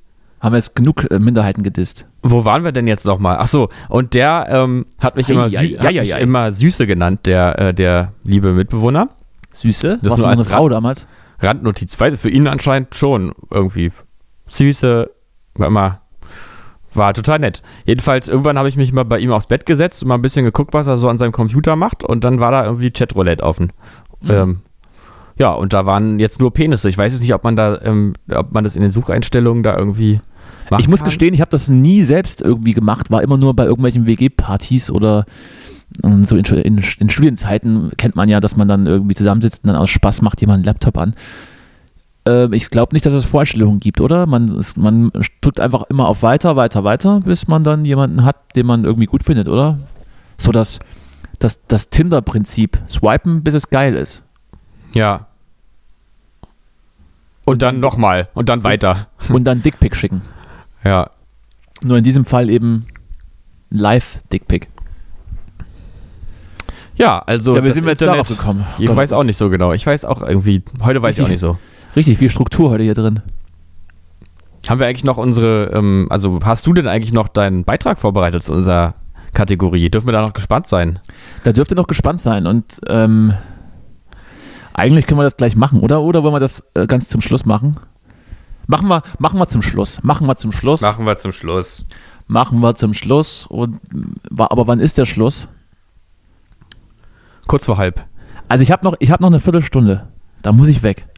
Haben 0.41 0.53
wir 0.53 0.59
jetzt 0.59 0.75
genug 0.77 1.11
äh, 1.11 1.19
Minderheiten 1.19 1.63
gedisst. 1.63 2.07
Wo 2.23 2.45
waren 2.45 2.65
wir 2.65 2.73
denn 2.73 2.87
jetzt 2.87 3.05
nochmal? 3.05 3.37
Ach 3.41 3.47
so, 3.47 3.69
und 3.89 4.15
der 4.15 4.47
ähm, 4.51 4.87
hat 4.99 5.17
mich, 5.17 5.29
Ei, 5.29 5.33
immer, 5.33 5.45
ei, 5.45 5.49
sü 5.49 5.57
ei, 5.57 5.79
hat 5.79 5.95
mich 5.95 6.17
immer 6.17 6.53
Süße 6.53 6.87
genannt, 6.87 7.27
der, 7.27 7.59
äh, 7.59 7.75
der 7.75 8.13
liebe 8.25 8.53
Mitbewohner. 8.53 9.09
Süße? 9.53 9.99
Das 10.03 10.13
Warst 10.13 10.19
nur 10.19 10.27
du 10.27 10.31
eine 10.31 10.41
als 10.41 10.49
Frau 10.51 10.63
Rat- 10.65 10.73
damals? 10.73 11.07
Randnotiz, 11.41 11.95
für 11.95 12.31
ihn 12.31 12.47
anscheinend 12.47 12.95
schon 12.95 13.33
irgendwie. 13.51 13.91
Süße, 14.49 15.11
war 15.55 15.67
immer, 15.67 16.01
war 16.95 17.15
total 17.15 17.39
nett. 17.39 17.63
Jedenfalls, 17.85 18.29
irgendwann 18.29 18.59
habe 18.59 18.69
ich 18.69 18.77
mich 18.77 18.93
mal 18.93 19.05
bei 19.05 19.19
ihm 19.19 19.33
aufs 19.33 19.47
Bett 19.47 19.67
gesetzt 19.67 20.03
und 20.03 20.09
mal 20.09 20.17
ein 20.17 20.23
bisschen 20.23 20.45
geguckt, 20.45 20.75
was 20.75 20.87
er 20.87 20.97
so 20.97 21.09
an 21.09 21.19
seinem 21.19 21.33
Computer 21.33 21.77
macht 21.77 22.05
und 22.05 22.25
dann 22.25 22.41
war 22.41 22.51
da 22.51 22.65
irgendwie 22.65 22.91
Chatroulette 22.91 23.43
offen. 23.43 23.73
Mhm. 24.23 24.31
Ähm, 24.31 24.61
ja, 25.39 25.53
und 25.53 25.73
da 25.73 25.87
waren 25.87 26.21
jetzt 26.21 26.41
nur 26.41 26.53
Penisse. 26.53 26.89
Ich 26.89 26.99
weiß 26.99 27.13
jetzt 27.13 27.23
nicht, 27.23 27.35
ob 27.35 27.45
man 27.45 27.57
da, 27.57 27.81
ähm, 27.83 28.13
ob 28.31 28.53
man 28.53 28.65
das 28.65 28.77
in 28.77 28.83
den 28.83 28.91
Sucheinstellungen 28.91 29.63
da 29.63 29.77
irgendwie 29.77 30.21
Ich 30.79 30.89
muss 30.89 31.01
kann. 31.01 31.07
gestehen, 31.07 31.33
ich 31.33 31.41
habe 31.41 31.51
das 31.51 31.69
nie 31.69 32.03
selbst 32.03 32.43
irgendwie 32.43 32.75
gemacht, 32.75 33.11
war 33.11 33.23
immer 33.23 33.39
nur 33.39 33.55
bei 33.55 33.65
irgendwelchen 33.65 34.07
WG-Partys 34.07 34.91
oder 34.91 35.25
ähm, 36.05 36.25
so 36.25 36.37
in, 36.37 36.45
in, 36.45 36.85
in 36.99 37.11
Studienzeiten 37.11 37.91
kennt 37.97 38.17
man 38.17 38.29
ja, 38.29 38.41
dass 38.41 38.57
man 38.57 38.69
dann 38.69 38.87
irgendwie 38.87 39.15
zusammensitzt 39.15 39.65
und 39.65 39.69
dann 39.69 39.77
aus 39.77 39.91
Spaß 39.91 40.23
macht 40.23 40.41
jemand 40.41 40.59
einen 40.59 40.65
Laptop 40.65 40.99
an. 40.99 41.15
Ähm, 42.27 42.53
ich 42.53 42.71
glaube 42.71 42.95
nicht, 42.95 43.07
dass 43.07 43.13
es 43.13 43.25
Vorstellungen 43.25 43.81
gibt, 43.81 44.01
oder? 44.01 44.27
Man, 44.27 44.57
es, 44.57 44.77
man 44.77 45.11
drückt 45.41 45.61
einfach 45.61 45.85
immer 45.85 46.09
auf 46.09 46.23
weiter, 46.23 46.57
weiter, 46.57 46.85
weiter, 46.85 47.21
bis 47.21 47.49
man 47.49 47.65
dann 47.65 47.85
jemanden 47.85 48.25
hat, 48.25 48.57
den 48.57 48.67
man 48.67 48.85
irgendwie 48.85 49.07
gut 49.07 49.25
findet, 49.25 49.49
oder? 49.49 49.79
So 50.37 50.53
das, 50.53 50.81
das, 51.39 51.59
das 51.69 51.91
Tinder-Prinzip. 51.91 52.79
Swipen, 52.89 53.43
bis 53.43 53.55
es 53.55 53.71
geil 53.71 53.95
ist. 53.95 54.23
Ja. 54.93 55.27
Und 57.47 57.63
dann 57.63 57.81
nochmal 57.81 58.29
und 58.35 58.49
dann 58.49 58.65
weiter. 58.65 59.09
Und 59.29 59.45
dann 59.45 59.63
Dickpick 59.63 59.97
schicken. 59.97 60.23
Ja. 60.83 61.11
Nur 61.83 61.99
in 61.99 62.05
diesem 62.05 62.25
Fall 62.25 62.49
eben 62.49 62.87
Live-Dickpick. 63.69 64.71
Ja, 66.95 67.19
also. 67.19 67.55
ja, 67.55 67.61
das 67.61 67.75
sind 67.75 67.85
wir 67.85 67.91
jetzt 67.91 68.01
darauf 68.01 68.29
gekommen? 68.29 68.65
Ich 68.79 68.89
weiß 68.89 69.13
auch 69.13 69.25
nicht 69.25 69.37
so 69.37 69.51
genau. 69.51 69.75
Ich 69.75 69.87
weiß 69.87 70.07
auch 70.07 70.23
irgendwie, 70.23 70.63
heute 70.83 71.03
weiß 71.03 71.19
ich 71.19 71.25
auch 71.25 71.29
nicht 71.31 71.41
so. 71.41 71.59
Richtig 71.97 72.19
viel 72.19 72.31
Struktur 72.31 72.71
heute 72.71 72.85
hier 72.85 72.95
drin. 72.95 73.21
Haben 74.69 74.79
wir 74.79 74.87
eigentlich 74.87 75.05
noch 75.05 75.17
unsere, 75.17 75.71
ähm, 75.75 76.07
also 76.11 76.39
hast 76.45 76.67
du 76.67 76.73
denn 76.73 76.87
eigentlich 76.87 77.13
noch 77.13 77.29
deinen 77.29 77.65
Beitrag 77.65 77.99
vorbereitet 77.99 78.45
zu 78.45 78.53
unserer 78.53 78.95
Kategorie? 79.33 79.91
Dürfen 79.91 80.07
wir 80.07 80.13
da 80.13 80.23
noch 80.23 80.33
gespannt 80.33 80.69
sein? 80.69 81.01
Da 81.45 81.53
dürft 81.53 81.73
ihr 81.73 81.77
noch 81.77 81.87
gespannt 81.87 82.21
sein 82.21 82.47
und 82.47 82.81
ähm, 82.89 83.35
eigentlich 84.75 85.07
können 85.07 85.19
wir 85.19 85.25
das 85.25 85.37
gleich 85.37 85.57
machen, 85.57 85.81
oder? 85.81 86.03
Oder 86.03 86.23
wollen 86.23 86.35
wir 86.35 86.41
das 86.41 86.63
äh, 86.75 86.87
ganz 86.87 87.09
zum 87.09 87.21
Schluss 87.21 87.45
machen? 87.45 87.77
Machen 88.67 88.89
wir, 88.89 89.03
machen 89.19 89.39
wir 89.39 89.49
zum 89.49 89.63
Schluss. 89.63 90.03
Machen 90.03 90.27
wir 90.27 90.37
zum 90.37 90.53
Schluss. 90.53 90.81
wir 90.83 91.17
zum 91.17 91.33
Schluss. 91.33 91.85
Machen 92.29 92.61
wir 92.61 92.77
zum 92.77 92.95
Schluss. 92.95 93.47
Und, 93.47 93.81
aber 94.39 94.69
wann 94.69 94.79
ist 94.79 94.97
der 94.97 95.07
Schluss? 95.07 95.49
Kurz 97.49 97.67
vor 97.67 97.79
halb. 97.79 98.05
Also 98.49 98.63
ich 98.63 98.71
habe 98.71 98.85
noch, 98.85 98.95
ich 99.01 99.11
hab 99.11 99.21
noch 99.21 99.29
eine 99.29 99.41
Viertelstunde. 99.41 100.07
Da 100.43 100.53
muss 100.53 100.69
ich 100.69 100.85
weg. 100.85 101.10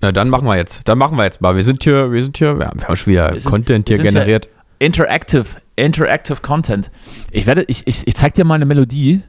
Na, 0.00 0.12
dann 0.12 0.28
machen 0.28 0.46
wir 0.46 0.56
jetzt. 0.56 0.86
Dann 0.88 0.98
machen 0.98 1.16
wir 1.16 1.24
jetzt 1.24 1.40
mal. 1.40 1.54
Wir 1.56 1.62
sind 1.62 1.82
hier, 1.82 2.12
wir 2.12 2.22
sind 2.22 2.36
hier, 2.38 2.58
wir 2.58 2.66
haben, 2.66 2.80
wir 2.80 2.86
haben 2.88 2.96
schon 2.96 3.12
wieder 3.12 3.38
sind- 3.38 3.50
Content 3.50 3.88
hier 3.88 3.98
generiert. 3.98 4.48
Interactive, 4.78 5.44
Interactive 5.74 6.40
Content. 6.40 6.90
Ich 7.32 7.46
werde, 7.46 7.64
ich, 7.66 7.84
ich, 7.86 8.06
ich 8.06 8.14
zeig 8.14 8.34
dir 8.34 8.44
mal 8.44 8.54
eine 8.54 8.64
Melodie 8.64 9.22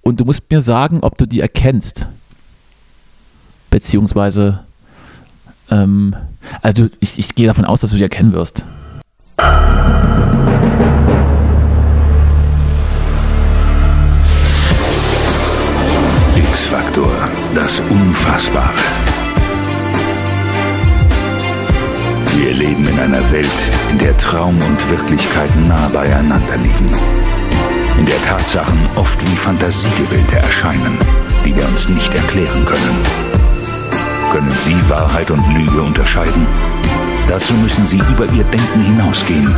und 0.00 0.18
du 0.18 0.24
musst 0.24 0.50
mir 0.50 0.62
sagen, 0.62 1.00
ob 1.02 1.18
du 1.18 1.26
die 1.26 1.40
erkennst. 1.40 2.06
Beziehungsweise, 3.68 4.64
ähm, 5.70 6.16
also 6.62 6.88
ich, 7.00 7.18
ich 7.18 7.34
gehe 7.34 7.46
davon 7.46 7.66
aus, 7.66 7.82
dass 7.82 7.90
du 7.90 7.96
die 7.98 8.02
erkennen 8.02 8.32
wirst. 8.32 8.64
X-Faktor, 16.36 17.10
das 17.54 17.80
Unfassbare. 17.90 18.74
Wir 22.36 22.54
leben 22.54 22.86
in 22.86 22.98
einer 22.98 23.30
Welt, 23.32 23.46
in 23.90 23.98
der 23.98 24.16
Traum 24.16 24.56
und 24.56 24.90
Wirklichkeit 24.90 25.50
nah 25.68 25.88
beieinander 25.88 26.56
liegen. 26.56 26.90
In 27.98 28.06
der 28.06 28.22
Tatsachen 28.22 28.78
oft 28.96 29.20
wie 29.22 29.36
Fantasiegebilde 29.36 30.36
erscheinen, 30.36 30.96
die 31.44 31.54
wir 31.54 31.66
uns 31.68 31.88
nicht 31.88 32.14
erklären 32.14 32.64
können. 32.64 33.30
Können 34.32 34.54
Sie 34.56 34.76
Wahrheit 34.88 35.30
und 35.30 35.42
Lüge 35.54 35.82
unterscheiden? 35.82 36.46
Dazu 37.28 37.52
müssen 37.54 37.84
Sie 37.84 37.98
über 37.98 38.24
Ihr 38.32 38.44
Denken 38.44 38.80
hinausgehen 38.80 39.54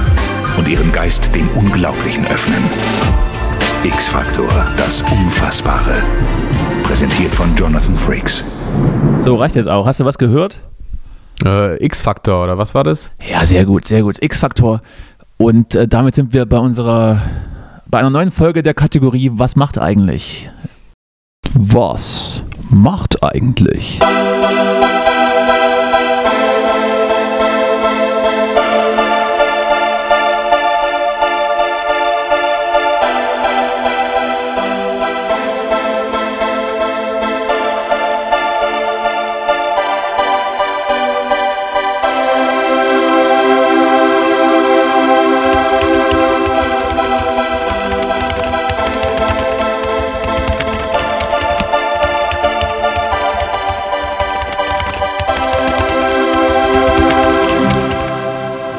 und 0.57 0.67
Ihren 0.67 0.91
Geist 0.93 1.35
dem 1.35 1.49
Unglaublichen 1.51 2.27
öffnen. 2.27 2.63
X-Faktor, 3.85 4.49
das 4.77 5.03
Unfassbare. 5.03 6.03
Präsentiert 6.83 7.35
von 7.35 7.55
Jonathan 7.57 7.99
Frakes. 7.99 8.45
So, 9.19 9.37
reicht 9.37 9.57
jetzt 9.57 9.69
auch. 9.69 9.87
Hast 9.87 10.01
du 10.01 10.05
was 10.05 10.19
gehört? 10.19 10.63
Äh, 11.45 11.85
X-Faktor, 11.85 12.45
oder 12.45 12.59
was 12.59 12.75
war 12.75 12.85
das? 12.85 13.13
Ja, 13.31 13.45
sehr 13.45 13.65
gut, 13.65 13.87
sehr 13.87 14.03
gut. 14.03 14.23
X-Faktor. 14.23 14.83
Und 15.37 15.75
äh, 15.75 15.89
damit 15.89 16.15
sind 16.15 16.33
wir 16.33 16.47
bei 16.47 16.59
unserer, 16.59 17.23
bei 17.89 17.99
einer 17.99 18.11
neuen 18.11 18.31
Folge 18.31 18.63
der 18.63 18.75
Kategorie 18.75 19.31
Was 19.35 19.57
macht 19.57 19.79
eigentlich? 19.79 20.51
Was 21.55 22.43
macht 22.71 23.23
eigentlich? 23.23 24.01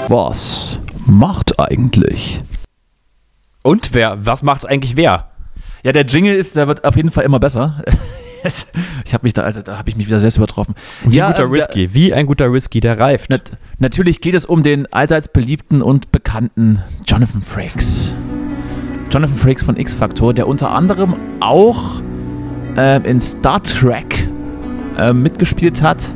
Was 0.09 0.79
macht 1.05 1.59
eigentlich? 1.59 2.41
Und 3.63 3.93
wer, 3.93 4.25
was 4.25 4.43
macht 4.43 4.67
eigentlich 4.67 4.97
wer? 4.97 5.29
Ja, 5.83 5.91
der 5.91 6.05
Jingle 6.05 6.35
ist, 6.35 6.55
der 6.55 6.67
wird 6.67 6.83
auf 6.83 6.95
jeden 6.95 7.11
Fall 7.11 7.23
immer 7.23 7.39
besser. 7.39 7.81
ich 9.05 9.13
habe 9.13 9.23
mich 9.23 9.33
da, 9.33 9.43
also 9.43 9.61
da 9.61 9.77
habe 9.77 9.89
ich 9.89 9.95
mich 9.95 10.07
wieder 10.07 10.19
selbst 10.19 10.37
übertroffen. 10.37 10.75
Wie 11.05 11.17
ja, 11.17 11.27
ein 11.27 11.33
guter 11.33 11.45
ähm, 11.45 11.51
Whisky, 11.51 11.93
wie 11.93 12.13
ein 12.13 12.25
guter 12.25 12.51
Whisky, 12.51 12.79
der 12.79 12.99
reift. 12.99 13.29
Nat 13.29 13.57
natürlich 13.79 14.19
geht 14.19 14.35
es 14.35 14.45
um 14.45 14.63
den 14.63 14.91
allseits 14.91 15.29
beliebten 15.29 15.81
und 15.81 16.11
bekannten 16.11 16.83
Jonathan 17.05 17.41
Frakes. 17.41 18.13
Jonathan 19.09 19.37
Frakes 19.37 19.63
von 19.63 19.77
X-Factor, 19.77 20.33
der 20.33 20.47
unter 20.47 20.71
anderem 20.71 21.15
auch 21.39 22.01
ähm, 22.75 23.05
in 23.05 23.21
Star 23.21 23.63
Trek 23.63 24.27
ähm, 24.97 25.21
mitgespielt 25.23 25.81
hat 25.81 26.13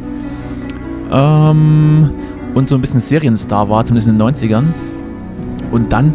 ähm, 1.11 2.11
und 2.57 2.67
so 2.67 2.75
ein 2.75 2.81
bisschen 2.81 2.99
Serienstar 2.99 3.69
war, 3.69 3.85
zumindest 3.85 4.07
in 4.09 4.17
den 4.17 4.27
90ern. 4.27 4.63
Und 5.71 5.91
dann 5.93 6.13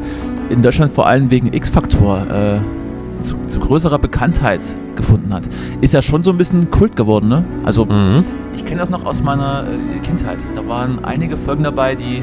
in 0.50 0.62
Deutschland 0.62 0.92
vor 0.92 1.06
allem 1.06 1.30
wegen 1.30 1.52
X-Factor 1.52 2.26
äh, 2.30 3.22
zu, 3.22 3.36
zu 3.46 3.60
größerer 3.60 3.98
Bekanntheit 3.98 4.60
gefunden 4.96 5.32
hat. 5.32 5.44
Ist 5.80 5.94
ja 5.94 6.02
schon 6.02 6.24
so 6.24 6.30
ein 6.30 6.38
bisschen 6.38 6.70
Kult 6.70 6.96
geworden, 6.96 7.28
ne? 7.28 7.44
Also 7.64 7.84
Mhm. 7.86 8.24
ich 8.54 8.64
kenne 8.64 8.80
das 8.80 8.90
noch 8.90 9.04
aus 9.06 9.22
meiner 9.22 9.64
äh, 9.64 9.98
Kindheit. 10.00 10.38
Da 10.54 10.66
waren 10.66 11.04
einige 11.04 11.36
Folgen 11.36 11.62
dabei, 11.64 11.94
die, 11.94 12.22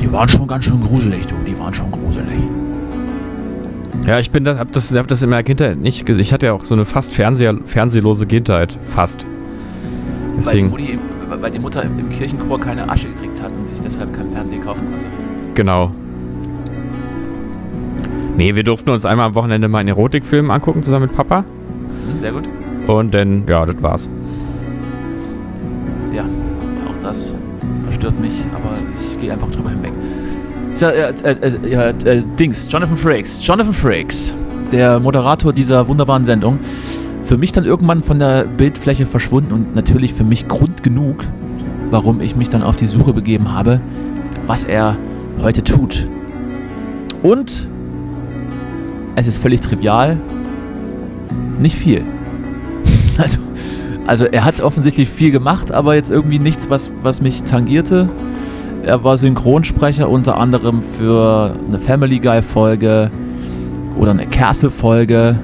die 0.00 0.10
waren 0.12 0.28
schon 0.28 0.46
ganz 0.46 0.64
schön 0.66 0.80
gruselig, 0.82 1.26
du. 1.26 1.34
Die 1.46 1.58
waren 1.58 1.74
schon 1.74 1.90
gruselig. 1.90 2.38
Ja, 4.06 4.18
ich 4.18 4.30
bin 4.30 4.44
das, 4.44 4.58
hab 4.58 4.70
das, 4.72 4.94
hab 4.94 5.08
das 5.08 5.22
in 5.22 5.30
meiner 5.30 5.42
Kindheit 5.42 5.78
nicht. 5.78 6.04
ge- 6.04 6.18
Ich 6.20 6.32
hatte 6.32 6.46
ja 6.46 6.52
auch 6.52 6.64
so 6.64 6.74
eine 6.74 6.84
fast 6.84 7.12
Fernseher, 7.12 7.54
fernsehlose 7.64 8.26
Kindheit. 8.26 8.78
Fast. 8.86 9.24
Weil 9.24 9.28
die, 10.30 10.36
Deswegen, 10.36 10.70
Mutti, 10.70 10.98
weil 11.28 11.50
die 11.50 11.58
Mutter 11.58 11.82
im, 11.82 11.98
im 11.98 12.08
Kirchenchor 12.08 12.58
keine 12.60 12.88
Asche 12.88 13.08
gekriegt 13.08 13.42
hat 13.42 13.56
und 13.56 13.66
sich 13.68 13.80
deshalb 13.80 14.12
kein 14.12 14.30
Fernseher 14.30 14.60
kaufen 14.60 14.86
konnte. 14.90 15.06
genau. 15.54 15.92
Nee, 18.36 18.54
wir 18.56 18.64
durften 18.64 18.90
uns 18.90 19.06
einmal 19.06 19.26
am 19.26 19.34
Wochenende 19.36 19.68
mal 19.68 19.78
einen 19.78 19.90
Erotikfilm 19.90 20.50
angucken, 20.50 20.82
zusammen 20.82 21.06
mit 21.06 21.16
Papa. 21.16 21.44
Hm, 22.10 22.18
sehr 22.18 22.32
gut. 22.32 22.48
Und 22.88 23.14
dann, 23.14 23.46
ja, 23.46 23.64
das 23.64 23.80
war's. 23.80 24.10
Ja, 26.12 26.24
auch 26.24 27.00
das 27.00 27.32
verstört 27.84 28.18
mich, 28.20 28.34
aber 28.52 28.76
ich 29.00 29.20
gehe 29.20 29.32
einfach 29.32 29.50
drüber 29.50 29.70
hinweg. 29.70 29.92
Ja, 30.76 30.90
äh, 30.90 31.14
äh, 31.22 31.32
äh, 31.32 32.18
äh, 32.18 32.22
Dings, 32.38 32.68
Jonathan 32.70 32.96
Frakes. 32.96 33.46
Jonathan 33.46 33.72
Frakes, 33.72 34.34
der 34.72 34.98
Moderator 34.98 35.52
dieser 35.52 35.86
wunderbaren 35.86 36.24
Sendung, 36.24 36.58
für 37.24 37.38
mich 37.38 37.52
dann 37.52 37.64
irgendwann 37.64 38.02
von 38.02 38.18
der 38.18 38.44
Bildfläche 38.44 39.06
verschwunden 39.06 39.52
und 39.52 39.74
natürlich 39.74 40.12
für 40.12 40.24
mich 40.24 40.46
Grund 40.46 40.82
genug, 40.82 41.24
warum 41.90 42.20
ich 42.20 42.36
mich 42.36 42.50
dann 42.50 42.62
auf 42.62 42.76
die 42.76 42.86
Suche 42.86 43.14
begeben 43.14 43.52
habe, 43.52 43.80
was 44.46 44.64
er 44.64 44.96
heute 45.40 45.64
tut. 45.64 46.06
Und 47.22 47.68
es 49.16 49.26
ist 49.26 49.38
völlig 49.38 49.60
trivial, 49.60 50.18
nicht 51.58 51.76
viel. 51.76 52.04
Also, 53.16 53.38
also 54.08 54.24
er 54.24 54.44
hat 54.44 54.60
offensichtlich 54.60 55.08
viel 55.08 55.30
gemacht, 55.30 55.70
aber 55.70 55.94
jetzt 55.94 56.10
irgendwie 56.10 56.40
nichts, 56.40 56.68
was, 56.68 56.90
was 57.02 57.20
mich 57.20 57.44
tangierte. 57.44 58.08
Er 58.82 59.04
war 59.04 59.16
Synchronsprecher 59.16 60.08
unter 60.08 60.36
anderem 60.36 60.82
für 60.82 61.54
eine 61.64 61.78
Family 61.78 62.18
Guy 62.18 62.42
Folge 62.42 63.12
oder 63.96 64.10
eine 64.10 64.26
Castle 64.26 64.70
Folge. 64.70 65.38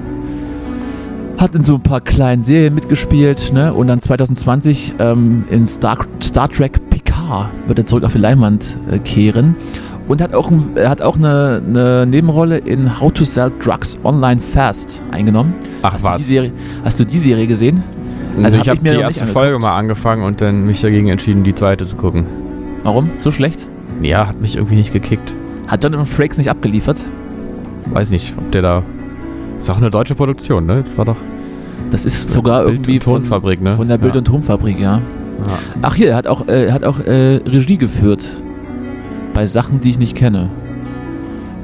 Hat 1.41 1.55
in 1.55 1.63
so 1.63 1.73
ein 1.73 1.81
paar 1.81 2.01
kleinen 2.01 2.43
Serien 2.43 2.75
mitgespielt, 2.75 3.51
ne? 3.51 3.73
Und 3.73 3.87
dann 3.87 3.99
2020 3.99 4.93
ähm, 4.99 5.43
in 5.49 5.65
Star, 5.65 5.97
Star 6.21 6.47
Trek 6.47 6.79
Picard 6.91 7.49
wird 7.65 7.79
er 7.79 7.85
zurück 7.85 8.03
auf 8.03 8.11
die 8.11 8.19
Leinwand 8.19 8.77
äh, 8.91 8.99
kehren. 8.99 9.55
Und 10.07 10.21
hat 10.21 10.35
auch, 10.35 10.51
er 10.75 10.87
hat 10.87 11.01
auch 11.01 11.15
eine, 11.17 11.59
eine 11.67 12.05
Nebenrolle 12.05 12.59
in 12.59 12.99
How 12.99 13.11
to 13.11 13.23
Sell 13.23 13.49
Drugs 13.59 13.97
Online 14.03 14.39
Fast 14.39 15.01
eingenommen. 15.09 15.55
Ach 15.81 15.93
Hast, 15.93 16.05
du 16.05 16.09
was. 16.09 16.27
Serie, 16.27 16.51
hast 16.83 16.99
du 16.99 17.05
die 17.05 17.17
Serie 17.17 17.47
gesehen? 17.47 17.81
Also 18.33 18.43
Also 18.43 18.57
ich 18.57 18.69
hab 18.69 18.77
habe 18.77 18.87
mir 18.87 18.95
die 18.97 19.01
erste 19.01 19.25
Folge 19.25 19.57
mal 19.57 19.75
angefangen 19.75 20.23
und 20.23 20.41
dann 20.41 20.67
mich 20.67 20.81
dagegen 20.81 21.07
entschieden, 21.07 21.43
die 21.43 21.55
zweite 21.55 21.87
zu 21.87 21.95
gucken. 21.95 22.27
Warum? 22.83 23.09
So 23.17 23.31
schlecht? 23.31 23.67
Ja, 24.03 24.27
hat 24.27 24.39
mich 24.39 24.57
irgendwie 24.57 24.75
nicht 24.75 24.93
gekickt. 24.93 25.33
Hat 25.65 25.83
Jonathan 25.83 26.05
Frakes 26.05 26.37
nicht 26.37 26.51
abgeliefert? 26.51 27.01
Weiß 27.87 28.11
nicht, 28.11 28.35
ob 28.37 28.51
der 28.51 28.61
da. 28.61 28.83
Ist 29.61 29.69
auch 29.69 29.77
eine 29.77 29.89
deutsche 29.91 30.15
Produktion, 30.15 30.65
ne? 30.65 30.81
Das 30.81 30.97
war 30.97 31.05
doch 31.05 31.17
Das 31.91 32.03
ist 32.05 32.29
sogar 32.33 32.63
Bild- 32.63 32.73
irgendwie 32.87 32.93
und 32.95 33.03
Tonfabrik, 33.03 33.59
von, 33.59 33.63
ne? 33.67 33.75
von 33.75 33.87
der 33.87 33.97
Bild- 33.97 34.15
Ja. 34.15 34.19
und 34.19 34.25
Tonfabrik, 34.25 34.79
ja. 34.79 34.95
Ja. 34.97 35.01
Ach 35.81 35.95
hier, 35.95 36.09
er 36.09 36.15
hat 36.15 36.27
auch, 36.27 36.47
äh, 36.47 36.71
hat 36.71 36.83
auch 36.83 36.99
äh, 36.99 37.37
Regie 37.47 37.77
geführt. 37.77 38.27
Bei 39.33 39.45
Sachen, 39.45 39.79
die 39.79 39.89
ich 39.91 39.99
nicht 39.99 40.15
kenne. 40.15 40.49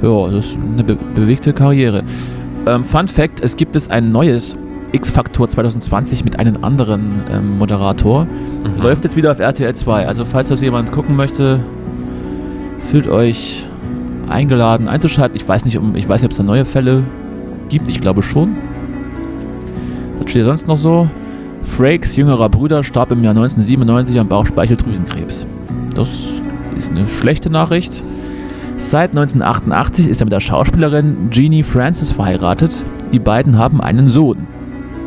Ja, 0.02 0.28
das 0.30 0.46
ist 0.48 0.58
eine 0.58 0.84
be 0.84 0.98
bewegte 1.16 1.54
Karriere. 1.54 2.04
Ähm, 2.66 2.84
Fun 2.84 3.08
Fact: 3.08 3.40
Es 3.42 3.56
gibt 3.58 3.76
es 3.76 3.90
ein 3.90 4.12
neues 4.12 4.56
X-Factor 4.94 5.50
2020 5.50 6.24
mit 6.24 6.40
einem 6.40 6.64
anderen 6.64 7.22
ähm, 7.32 7.58
Moderator. 7.58 8.26
Mhm. 8.26 8.82
Läuft 8.82 9.04
jetzt 9.04 9.16
wieder 9.16 9.32
auf 9.32 9.40
RTL 9.40 9.74
2. 9.76 10.08
Also, 10.08 10.24
falls 10.24 10.48
das 10.50 10.62
jemand 10.62 10.92
gucken 10.92 11.16
möchte, 11.16 11.60
fühlt 12.80 13.08
euch 13.08 13.68
eingeladen 14.30 14.88
einzuschalten. 14.88 15.36
Ich 15.36 15.48
weiß 15.48 15.66
nicht, 15.66 15.78
um, 15.78 15.96
ich 15.96 16.08
weiß 16.08 16.22
nicht, 16.22 16.28
ob 16.28 16.32
es 16.32 16.38
da 16.38 16.44
neue 16.44 16.66
Fälle 16.66 17.04
gibt. 17.70 17.90
Ich 17.90 18.02
glaube 18.02 18.22
schon. 18.22 18.56
Was 20.20 20.30
steht 20.30 20.46
sonst 20.46 20.68
noch 20.68 20.78
so? 20.78 21.10
Frakes 21.64 22.16
jüngerer 22.16 22.50
Bruder 22.50 22.84
starb 22.84 23.12
im 23.12 23.24
Jahr 23.24 23.32
1997 23.32 24.20
an 24.20 24.28
Bauchspeicheldrüsenkrebs. 24.28 25.46
Das 25.94 26.28
ist 26.76 26.92
eine 26.92 27.08
schlechte 27.08 27.50
Nachricht. 27.50 28.04
Seit 28.78 29.10
1988 29.12 30.08
ist 30.08 30.22
er 30.22 30.26
mit 30.26 30.34
der 30.34 30.40
Schauspielerin 30.40 31.30
Jeannie 31.32 31.64
Francis 31.64 32.12
verheiratet. 32.12 32.86
Die 33.12 33.20
beiden 33.20 33.58
haben 33.58 33.82
einen 33.82 34.08
Sohn 34.08 34.48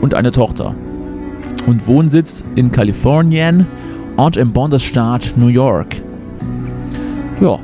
und 0.01 0.15
eine 0.15 0.33
Tochter. 0.33 0.75
Und 1.67 1.87
Wohnsitz 1.87 2.43
in 2.57 2.71
Kalifornien 2.73 3.67
und 4.17 4.37
im 4.37 4.53
Bundesstaat 4.53 5.35
New 5.37 5.49
York. 5.49 5.97
Ja. 7.41 7.59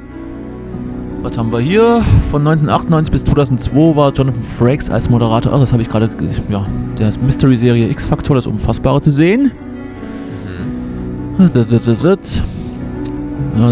Was 1.26 1.36
haben 1.36 1.52
wir 1.52 1.58
hier? 1.58 2.02
Von 2.30 2.46
1998 2.46 3.10
bis 3.10 3.24
2002 3.24 3.96
war 3.96 4.12
Jonathan 4.12 4.40
Frakes 4.40 4.88
als 4.88 5.10
Moderator. 5.10 5.52
Oh, 5.52 5.58
das 5.58 5.72
habe 5.72 5.82
ich 5.82 5.88
gerade. 5.88 6.08
Ja, 6.48 6.64
der 6.96 7.12
Mystery-Serie 7.20 7.88
X-Factor, 7.88 8.36
das 8.36 8.46
Unfassbare 8.46 9.00
zu 9.00 9.10
sehen. 9.10 9.50
Ja, 11.36 11.48
das 11.48 11.72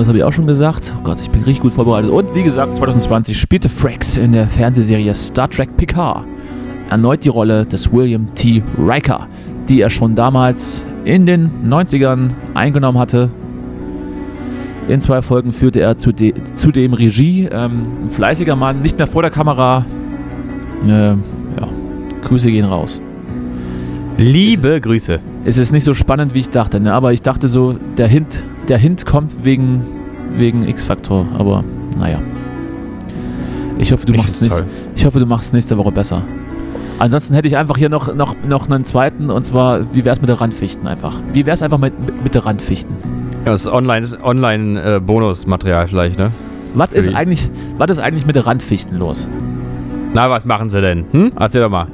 habe 0.08 0.18
ich 0.18 0.24
auch 0.24 0.32
schon 0.32 0.48
gesagt. 0.48 0.92
Oh 0.98 1.02
Gott, 1.04 1.20
ich 1.20 1.30
bin 1.30 1.44
richtig 1.44 1.62
gut 1.62 1.72
vorbereitet. 1.72 2.10
Und 2.10 2.34
wie 2.34 2.42
gesagt, 2.42 2.74
2020 2.74 3.38
spielte 3.38 3.68
Frakes 3.68 4.16
in 4.16 4.32
der 4.32 4.48
Fernsehserie 4.48 5.14
Star 5.14 5.48
Trek 5.48 5.76
Picard 5.76 6.24
erneut 6.90 7.24
die 7.24 7.28
Rolle 7.28 7.66
des 7.66 7.92
William 7.92 8.34
T. 8.34 8.64
Riker, 8.76 9.28
die 9.68 9.80
er 9.80 9.90
schon 9.90 10.16
damals 10.16 10.84
in 11.04 11.24
den 11.24 11.52
90ern 11.64 12.30
eingenommen 12.54 12.98
hatte. 12.98 13.30
In 14.86 15.00
zwei 15.00 15.22
Folgen 15.22 15.52
führte 15.52 15.80
er 15.80 15.96
zude 15.96 16.34
zudem 16.56 16.92
Regie. 16.92 17.48
Ähm, 17.50 17.82
ein 18.04 18.10
fleißiger 18.10 18.54
Mann, 18.54 18.82
nicht 18.82 18.98
mehr 18.98 19.06
vor 19.06 19.22
der 19.22 19.30
Kamera. 19.30 19.86
Äh, 20.86 20.90
ja, 20.90 21.16
Grüße 22.22 22.50
gehen 22.50 22.66
raus. 22.66 23.00
Liebe 24.18 24.80
Grüße. 24.80 25.20
Es 25.44 25.58
ist 25.58 25.72
nicht 25.72 25.84
so 25.84 25.94
spannend, 25.94 26.34
wie 26.34 26.40
ich 26.40 26.50
dachte, 26.50 26.80
ne? 26.80 26.92
aber 26.92 27.12
ich 27.12 27.22
dachte 27.22 27.48
so, 27.48 27.76
der 27.96 28.08
Hint, 28.08 28.44
der 28.68 28.78
Hint 28.78 29.06
kommt 29.06 29.44
wegen, 29.44 29.82
wegen 30.36 30.62
X-Factor, 30.66 31.26
aber 31.36 31.64
naja. 31.98 32.20
Ich 33.78 33.92
hoffe, 33.92 34.06
du 34.06 34.12
Ich 34.12 34.18
machst 34.18 34.40
nächste, 34.40 34.64
ich 34.94 35.04
hoffe, 35.04 35.18
du 35.18 35.26
machst 35.26 35.52
nächste 35.52 35.76
Woche 35.76 35.92
besser. 35.92 36.22
Ansonsten 36.98 37.34
hätte 37.34 37.48
ich 37.48 37.56
einfach 37.56 37.76
hier 37.76 37.88
noch, 37.88 38.14
noch, 38.14 38.36
noch 38.46 38.70
einen 38.70 38.84
zweiten 38.84 39.30
und 39.30 39.44
zwar, 39.44 39.92
wie 39.94 40.04
wär's 40.04 40.20
mit 40.20 40.28
der 40.28 40.40
Randfichten 40.40 40.86
einfach? 40.86 41.20
Wie 41.32 41.44
wär's 41.44 41.62
einfach 41.62 41.78
mit, 41.78 41.98
mit, 41.98 42.22
mit 42.22 42.34
der 42.34 42.46
Randfichten? 42.46 43.13
Das 43.44 43.62
ist 43.62 43.68
Online- 43.72 44.06
Online-Bonusmaterial 44.22 45.86
vielleicht, 45.88 46.18
ne? 46.18 46.30
Was 46.74 46.90
Für 46.90 46.96
ist 46.96 47.10
die- 47.10 47.14
eigentlich, 47.14 47.50
was 47.78 47.90
ist 47.90 47.98
eigentlich 47.98 48.26
mit 48.26 48.36
der 48.36 48.46
Randfichten 48.46 48.98
los? 48.98 49.28
Na, 50.14 50.30
was 50.30 50.44
machen 50.46 50.70
sie 50.70 50.80
denn? 50.80 51.04
Hm? 51.12 51.30
Erzähl 51.38 51.60
doch 51.62 51.70
mal. 51.70 51.86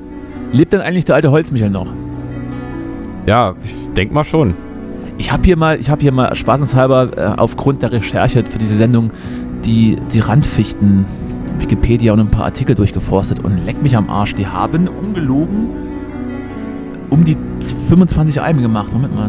Lebt 0.53 0.73
denn 0.73 0.81
eigentlich 0.81 1.05
der 1.05 1.17
alte 1.17 1.31
Holzmichel 1.31 1.71
noch? 1.71 1.93
Ja, 3.27 3.55
ich 3.65 3.75
denk 3.97 4.13
mal 4.13 4.25
schon. 4.25 4.55
Ich 5.19 5.33
habe 5.33 5.43
hier 5.45 5.57
mal, 5.57 5.79
ich 5.79 5.91
habe 5.91 6.01
hier 6.01 6.13
mal 6.13 6.35
spaßenshalber 6.35 7.11
äh, 7.17 7.39
aufgrund 7.39 7.83
der 7.83 7.93
Recherche 7.93 8.45
für 8.45 8.59
diese 8.59 8.75
Sendung 8.77 9.11
die, 9.65 9.97
die 10.15 10.21
Randfichten 10.21 11.05
Wikipedia 11.59 12.13
und 12.15 12.21
ein 12.21 12.31
paar 12.31 12.45
Artikel 12.47 12.75
durchgeforstet 12.75 13.41
und 13.41 13.67
leck 13.67 13.83
mich 13.83 13.97
am 13.97 14.09
Arsch. 14.09 14.35
Die 14.35 14.47
haben 14.47 14.89
ungelogen 14.89 15.69
um 17.11 17.25
die 17.25 17.37
25 17.89 18.41
Alben 18.41 18.63
gemacht. 18.63 18.93
Moment 18.93 19.15
mal. 19.15 19.29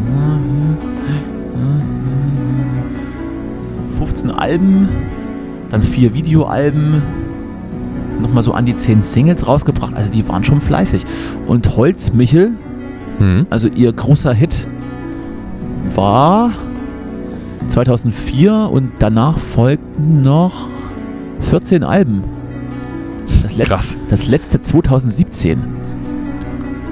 15 3.98 4.30
Alben, 4.30 4.88
dann 5.70 5.82
vier 5.82 6.14
Videoalben, 6.14 7.02
nochmal 8.20 8.42
so 8.42 8.52
an 8.52 8.64
die 8.66 8.76
10 8.76 9.02
Singles 9.02 9.46
rausgebracht. 9.46 9.94
Also 9.94 10.10
die 10.12 10.26
waren 10.28 10.44
schon 10.44 10.60
fleißig. 10.60 11.04
Und 11.46 11.76
Holzmichel, 11.76 12.52
Hm? 13.18 13.46
also 13.50 13.68
ihr 13.68 13.92
großer 13.92 14.32
Hit 14.32 14.66
war 15.94 16.50
2004 17.68 18.70
und 18.72 18.92
danach 18.98 19.38
folgten 19.38 20.22
noch 20.22 20.66
14 21.40 21.84
Alben. 21.84 22.22
Das 23.42 23.56
letzte, 23.56 23.74
Krass. 23.74 23.98
das 24.08 24.26
letzte 24.28 24.62
2017. 24.62 25.62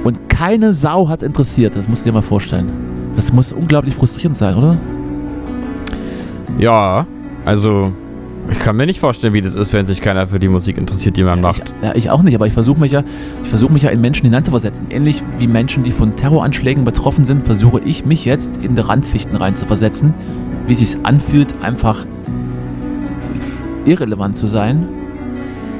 Und 0.04 0.28
keine 0.28 0.72
Sau 0.72 1.08
hat 1.08 1.22
interessiert, 1.22 1.76
das 1.76 1.88
musst 1.88 2.04
du 2.04 2.10
dir 2.10 2.14
mal 2.14 2.22
vorstellen. 2.22 2.68
Das 3.16 3.32
muss 3.32 3.52
unglaublich 3.52 3.94
frustrierend 3.94 4.36
sein, 4.36 4.56
oder? 4.56 4.78
Ja, 6.58 7.06
also 7.44 7.92
ich 8.50 8.58
kann 8.58 8.76
mir 8.76 8.86
nicht 8.86 8.98
vorstellen, 8.98 9.32
wie 9.32 9.40
das 9.40 9.54
ist, 9.54 9.72
wenn 9.72 9.86
sich 9.86 10.00
keiner 10.00 10.26
für 10.26 10.38
die 10.38 10.48
Musik 10.48 10.76
interessiert, 10.76 11.16
die 11.16 11.22
man 11.22 11.40
macht. 11.40 11.72
Ich, 11.80 11.86
ja, 11.86 11.94
ich 11.94 12.10
auch 12.10 12.22
nicht, 12.22 12.34
aber 12.34 12.46
ich 12.46 12.52
versuche 12.52 12.80
mich 12.80 12.92
ja, 12.92 13.02
ich 13.42 13.48
versuche 13.48 13.72
mich 13.72 13.82
ja 13.82 13.90
in 13.90 14.00
Menschen 14.00 14.24
hineinzuversetzen. 14.24 14.86
Ähnlich 14.90 15.22
wie 15.38 15.46
Menschen, 15.46 15.84
die 15.84 15.92
von 15.92 16.16
Terroranschlägen 16.16 16.84
betroffen 16.84 17.24
sind, 17.24 17.44
versuche 17.44 17.80
ich 17.80 18.04
mich 18.04 18.24
jetzt 18.24 18.56
in 18.62 18.74
die 18.74 18.80
Randfichten 18.80 19.36
reinzuversetzen, 19.36 20.14
wie 20.66 20.72
es 20.72 20.80
sich 20.80 20.96
anfühlt, 21.04 21.54
einfach 21.62 22.04
irrelevant 23.84 24.36
zu 24.36 24.46
sein, 24.46 24.88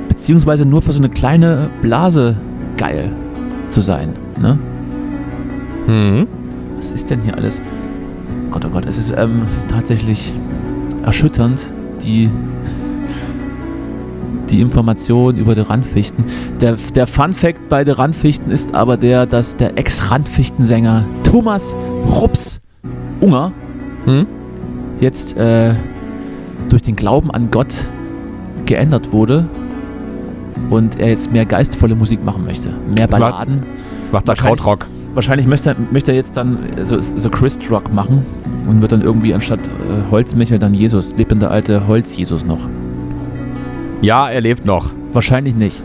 beziehungsweise 0.08 0.64
nur 0.64 0.82
für 0.82 0.92
so 0.92 1.00
eine 1.00 1.08
kleine 1.08 1.70
Blase 1.82 2.36
geil 2.76 3.10
zu 3.68 3.80
sein. 3.80 4.14
Ne? 4.40 4.58
Hm. 5.86 6.26
Was 6.80 6.90
ist 6.90 7.10
denn 7.10 7.20
hier 7.20 7.36
alles? 7.36 7.60
Gott, 8.50 8.64
oh 8.64 8.70
Gott, 8.70 8.86
es 8.86 8.96
ist 8.96 9.12
ähm, 9.14 9.42
tatsächlich 9.68 10.32
erschütternd, 11.04 11.60
die, 12.02 12.30
die 14.50 14.62
Information 14.62 15.36
über 15.36 15.54
die 15.54 15.60
Randfichten. 15.60 16.24
Der, 16.58 16.76
der 16.94 17.06
Fun 17.06 17.34
Fact 17.34 17.68
bei 17.68 17.84
den 17.84 17.94
Randfichten 17.96 18.50
ist 18.50 18.74
aber 18.74 18.96
der, 18.96 19.26
dass 19.26 19.56
der 19.56 19.76
Ex-Randfichtensänger 19.76 21.04
Thomas 21.22 21.76
Rups 22.06 22.60
Unger 23.20 23.52
Hm? 24.06 24.26
jetzt 25.00 25.36
äh, 25.36 25.74
durch 26.70 26.80
den 26.80 26.96
Glauben 26.96 27.30
an 27.30 27.50
Gott 27.50 27.86
geändert 28.64 29.12
wurde 29.12 29.46
und 30.70 30.98
er 30.98 31.10
jetzt 31.10 31.30
mehr 31.30 31.44
geistvolle 31.44 31.94
Musik 31.94 32.24
machen 32.24 32.46
möchte. 32.46 32.72
Mehr 32.96 33.06
Balladen. 33.06 33.62
Macht 34.12 34.26
da 34.26 34.28
Wahrscheinlich- 34.30 34.62
Krautrock. 34.62 34.86
Wahrscheinlich 35.14 35.46
möchte, 35.46 35.74
möchte 35.90 36.12
er 36.12 36.16
jetzt 36.16 36.36
dann 36.36 36.58
so, 36.82 37.00
so 37.00 37.30
Christ 37.30 37.68
Rock 37.70 37.92
machen 37.92 38.24
und 38.68 38.80
wird 38.80 38.92
dann 38.92 39.02
irgendwie 39.02 39.34
anstatt 39.34 39.58
äh, 39.66 40.10
Holzmichel 40.10 40.58
dann 40.58 40.72
Jesus, 40.72 41.16
lebende 41.16 41.50
alte 41.50 41.86
Holz-Jesus 41.88 42.44
noch. 42.44 42.60
Ja, 44.02 44.30
er 44.30 44.40
lebt 44.40 44.64
noch. 44.64 44.92
Wahrscheinlich 45.12 45.54
nicht. 45.56 45.82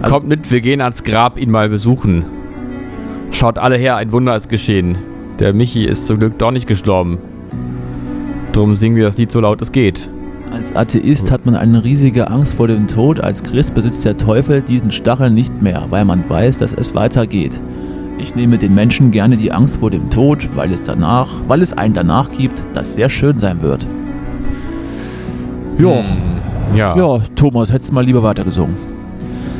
Also- 0.00 0.14
Kommt 0.14 0.28
mit, 0.28 0.50
wir 0.50 0.60
gehen 0.60 0.80
ans 0.80 1.02
Grab 1.02 1.36
ihn 1.38 1.50
mal 1.50 1.68
besuchen. 1.68 2.24
Schaut 3.32 3.58
alle 3.58 3.76
her, 3.76 3.96
ein 3.96 4.12
Wunder 4.12 4.36
ist 4.36 4.48
geschehen. 4.48 4.96
Der 5.40 5.52
Michi 5.52 5.84
ist 5.84 6.06
zum 6.06 6.18
Glück 6.18 6.38
doch 6.38 6.50
nicht 6.52 6.66
gestorben. 6.66 7.18
Drum 8.52 8.76
singen 8.76 8.96
wir 8.96 9.04
das 9.04 9.18
Lied 9.18 9.30
so 9.30 9.40
laut 9.40 9.60
es 9.60 9.72
geht. 9.72 10.08
Als 10.52 10.74
Atheist 10.74 11.30
hat 11.30 11.44
man 11.44 11.54
eine 11.54 11.84
riesige 11.84 12.30
Angst 12.30 12.54
vor 12.54 12.68
dem 12.68 12.86
Tod, 12.86 13.20
als 13.20 13.42
Christ 13.42 13.74
besitzt 13.74 14.04
der 14.04 14.16
Teufel 14.16 14.62
diesen 14.62 14.90
Stachel 14.90 15.30
nicht 15.30 15.60
mehr, 15.60 15.86
weil 15.90 16.04
man 16.04 16.28
weiß, 16.28 16.58
dass 16.58 16.72
es 16.72 16.94
weitergeht. 16.94 17.60
Ich 18.18 18.34
nehme 18.34 18.58
den 18.58 18.74
Menschen 18.74 19.10
gerne 19.10 19.36
die 19.36 19.52
Angst 19.52 19.76
vor 19.76 19.90
dem 19.90 20.10
Tod, 20.10 20.48
weil 20.56 20.72
es 20.72 20.82
danach, 20.82 21.28
weil 21.46 21.62
es 21.62 21.72
einen 21.72 21.94
danach 21.94 22.30
gibt, 22.32 22.62
das 22.74 22.94
sehr 22.94 23.08
schön 23.08 23.38
sein 23.38 23.62
wird. 23.62 23.86
Ja. 25.78 26.02
Ja. 26.74 26.96
Ja, 26.96 27.20
Thomas, 27.36 27.72
hättest 27.72 27.90
du 27.90 27.94
mal 27.94 28.04
lieber 28.04 28.22
weitergesungen. 28.22 28.76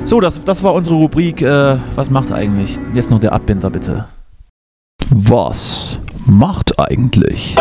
So, 0.04 0.20
das, 0.20 0.42
das 0.42 0.62
war 0.62 0.74
unsere 0.74 0.96
Rubrik. 0.96 1.40
Äh, 1.40 1.76
was 1.94 2.10
macht 2.10 2.32
eigentlich? 2.32 2.78
Jetzt 2.94 3.10
noch 3.10 3.20
der 3.20 3.32
Abbinder, 3.32 3.70
bitte. 3.70 4.06
Was 5.10 5.98
macht 6.26 6.78
eigentlich? 6.78 7.54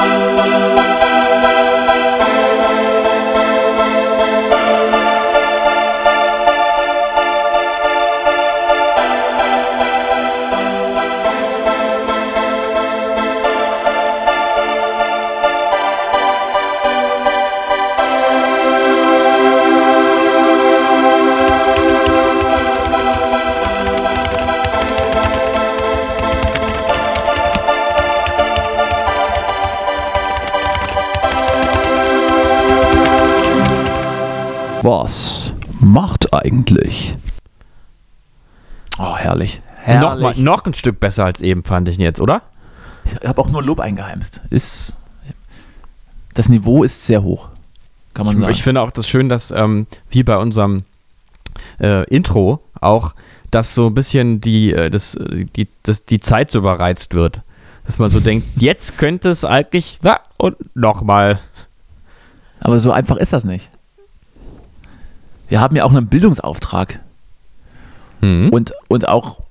Was 34.88 35.52
macht 35.82 36.34
eigentlich? 36.34 37.14
Oh, 38.98 39.18
herrlich. 39.18 39.62
Noch, 39.86 40.18
mal, 40.18 40.34
noch 40.38 40.64
ein 40.64 40.74
Stück 40.74 41.02
besser 41.02 41.26
als 41.26 41.42
eben, 41.42 41.66
fand 41.66 41.90
ich 41.90 41.98
ihn 41.98 42.04
jetzt, 42.04 42.22
oder? 42.22 42.42
Ich 43.04 43.28
habe 43.28 43.42
auch 43.42 43.50
nur 43.50 43.62
Lob 43.62 43.82
eingeheimst. 43.82 44.40
Ist, 44.50 44.96
das 46.36 46.48
Niveau 46.48 46.86
ist 46.86 47.06
sehr 47.06 47.22
hoch, 47.22 47.50
kann 48.14 48.28
man 48.28 48.38
sagen. 48.38 48.50
Ich 48.50 48.64
finde 48.64 48.80
auch 48.80 48.92
das 48.92 49.10
schön, 49.10 49.28
dass 49.28 49.52
ähm, 49.52 49.88
wie 50.10 50.24
bei 50.24 50.38
unserem 50.38 50.86
äh, 51.82 52.06
Intro 52.06 52.64
auch, 52.80 53.14
dass 53.52 53.76
so 53.76 53.88
ein 53.88 53.94
bisschen 53.94 54.40
die, 54.40 54.72
äh, 54.72 54.90
das, 54.90 55.16
äh, 55.16 55.48
die, 55.54 55.68
das, 55.84 56.06
die 56.06 56.22
Zeit 56.22 56.50
so 56.50 56.60
überreizt 56.60 57.14
wird. 57.14 57.42
Dass 57.86 58.00
man 58.00 58.10
so 58.10 58.22
denkt, 58.22 58.48
jetzt 58.56 58.98
könnte 58.98 59.32
es 59.32 59.44
eigentlich, 59.44 60.00
na, 60.02 60.22
und 60.38 60.56
nochmal. 60.78 61.40
Aber 62.62 62.80
so 62.80 62.94
einfach 62.94 63.18
ist 63.18 63.34
das 63.34 63.44
nicht. 63.44 63.70
Wir 65.48 65.62
haben 65.62 65.76
ja 65.76 65.84
auch 65.84 65.92
einen 65.92 66.08
Bildungsauftrag. 66.08 67.00
Hm? 68.22 68.50
Und, 68.50 68.74
und 68.88 69.08
auch, 69.08 69.42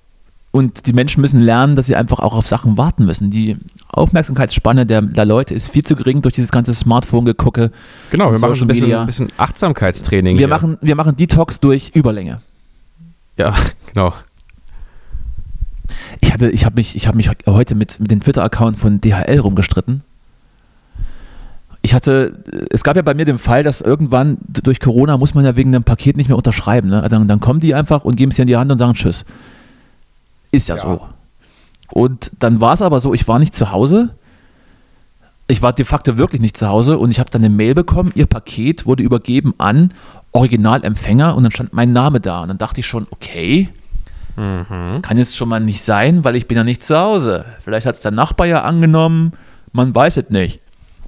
und 0.50 0.86
die 0.86 0.92
Menschen 0.92 1.20
müssen 1.20 1.40
lernen, 1.40 1.76
dass 1.76 1.86
sie 1.86 1.96
einfach 1.96 2.18
auch 2.18 2.34
auf 2.34 2.46
Sachen 2.46 2.76
warten 2.76 3.04
müssen. 3.06 3.30
Die 3.30 3.56
Aufmerksamkeitsspanne 3.88 4.86
der, 4.86 5.02
der 5.02 5.24
Leute 5.24 5.54
ist 5.54 5.68
viel 5.68 5.84
zu 5.84 5.96
gering 5.96 6.22
durch 6.22 6.34
dieses 6.34 6.50
ganze 6.50 6.74
Smartphone-Gegucke. 6.74 7.70
Genau, 8.10 8.32
wir 8.32 8.38
machen 8.38 8.60
ein 8.60 8.66
bisschen, 8.66 8.84
Media. 8.84 9.00
ein 9.00 9.06
bisschen 9.06 9.28
Achtsamkeitstraining. 9.36 10.36
Wir 10.36 10.40
hier. 10.40 10.48
machen, 10.48 10.78
wir 10.80 10.94
machen 10.96 11.16
Detox 11.16 11.60
durch 11.60 11.92
Überlänge. 11.94 12.40
Ja, 13.36 13.54
genau. 13.92 14.14
Ich 16.20 16.32
hatte, 16.32 16.50
ich 16.50 16.64
habe 16.64 16.76
mich, 16.76 16.96
ich 16.96 17.06
habe 17.06 17.16
mich 17.16 17.30
heute 17.46 17.74
mit, 17.74 18.00
mit 18.00 18.10
dem 18.10 18.20
Twitter-Account 18.20 18.78
von 18.78 19.00
DHL 19.00 19.38
rumgestritten. 19.38 20.02
Ich 21.86 21.94
hatte, 21.94 22.42
es 22.70 22.82
gab 22.82 22.96
ja 22.96 23.02
bei 23.02 23.14
mir 23.14 23.24
den 23.24 23.38
Fall, 23.38 23.62
dass 23.62 23.80
irgendwann 23.80 24.38
durch 24.48 24.80
Corona 24.80 25.16
muss 25.18 25.34
man 25.34 25.44
ja 25.44 25.54
wegen 25.54 25.72
einem 25.72 25.84
Paket 25.84 26.16
nicht 26.16 26.26
mehr 26.26 26.36
unterschreiben. 26.36 26.88
Ne? 26.88 27.00
Also 27.00 27.16
dann 27.22 27.38
kommen 27.38 27.60
die 27.60 27.76
einfach 27.76 28.04
und 28.04 28.16
geben 28.16 28.30
es 28.30 28.36
dir 28.36 28.42
in 28.42 28.48
die 28.48 28.56
Hand 28.56 28.72
und 28.72 28.78
sagen 28.78 28.94
Tschüss. 28.94 29.24
Ist 30.50 30.68
ja, 30.68 30.74
Ja. 30.74 30.82
so. 30.82 31.00
Und 31.92 32.32
dann 32.40 32.60
war 32.60 32.72
es 32.72 32.82
aber 32.82 32.98
so, 32.98 33.14
ich 33.14 33.28
war 33.28 33.38
nicht 33.38 33.54
zu 33.54 33.70
Hause. 33.70 34.16
Ich 35.46 35.62
war 35.62 35.72
de 35.72 35.84
facto 35.84 36.16
wirklich 36.16 36.42
nicht 36.42 36.56
zu 36.56 36.66
Hause 36.66 36.98
und 36.98 37.12
ich 37.12 37.20
habe 37.20 37.30
dann 37.30 37.42
eine 37.44 37.54
Mail 37.54 37.76
bekommen, 37.76 38.10
ihr 38.16 38.26
Paket 38.26 38.84
wurde 38.84 39.04
übergeben 39.04 39.54
an 39.58 39.94
Originalempfänger 40.32 41.36
und 41.36 41.44
dann 41.44 41.52
stand 41.52 41.72
mein 41.72 41.92
Name 41.92 42.18
da. 42.18 42.40
Und 42.40 42.48
dann 42.48 42.58
dachte 42.58 42.80
ich 42.80 42.88
schon, 42.88 43.06
okay, 43.12 43.68
kann 44.34 45.16
jetzt 45.18 45.36
schon 45.36 45.48
mal 45.48 45.60
nicht 45.60 45.82
sein, 45.82 46.24
weil 46.24 46.34
ich 46.34 46.48
bin 46.48 46.56
ja 46.56 46.64
nicht 46.64 46.82
zu 46.82 46.98
Hause. 46.98 47.44
Vielleicht 47.60 47.86
hat 47.86 47.94
es 47.94 48.00
der 48.00 48.10
Nachbar 48.10 48.48
ja 48.48 48.62
angenommen, 48.62 49.34
man 49.70 49.94
weiß 49.94 50.16
es 50.16 50.30
nicht. 50.30 50.60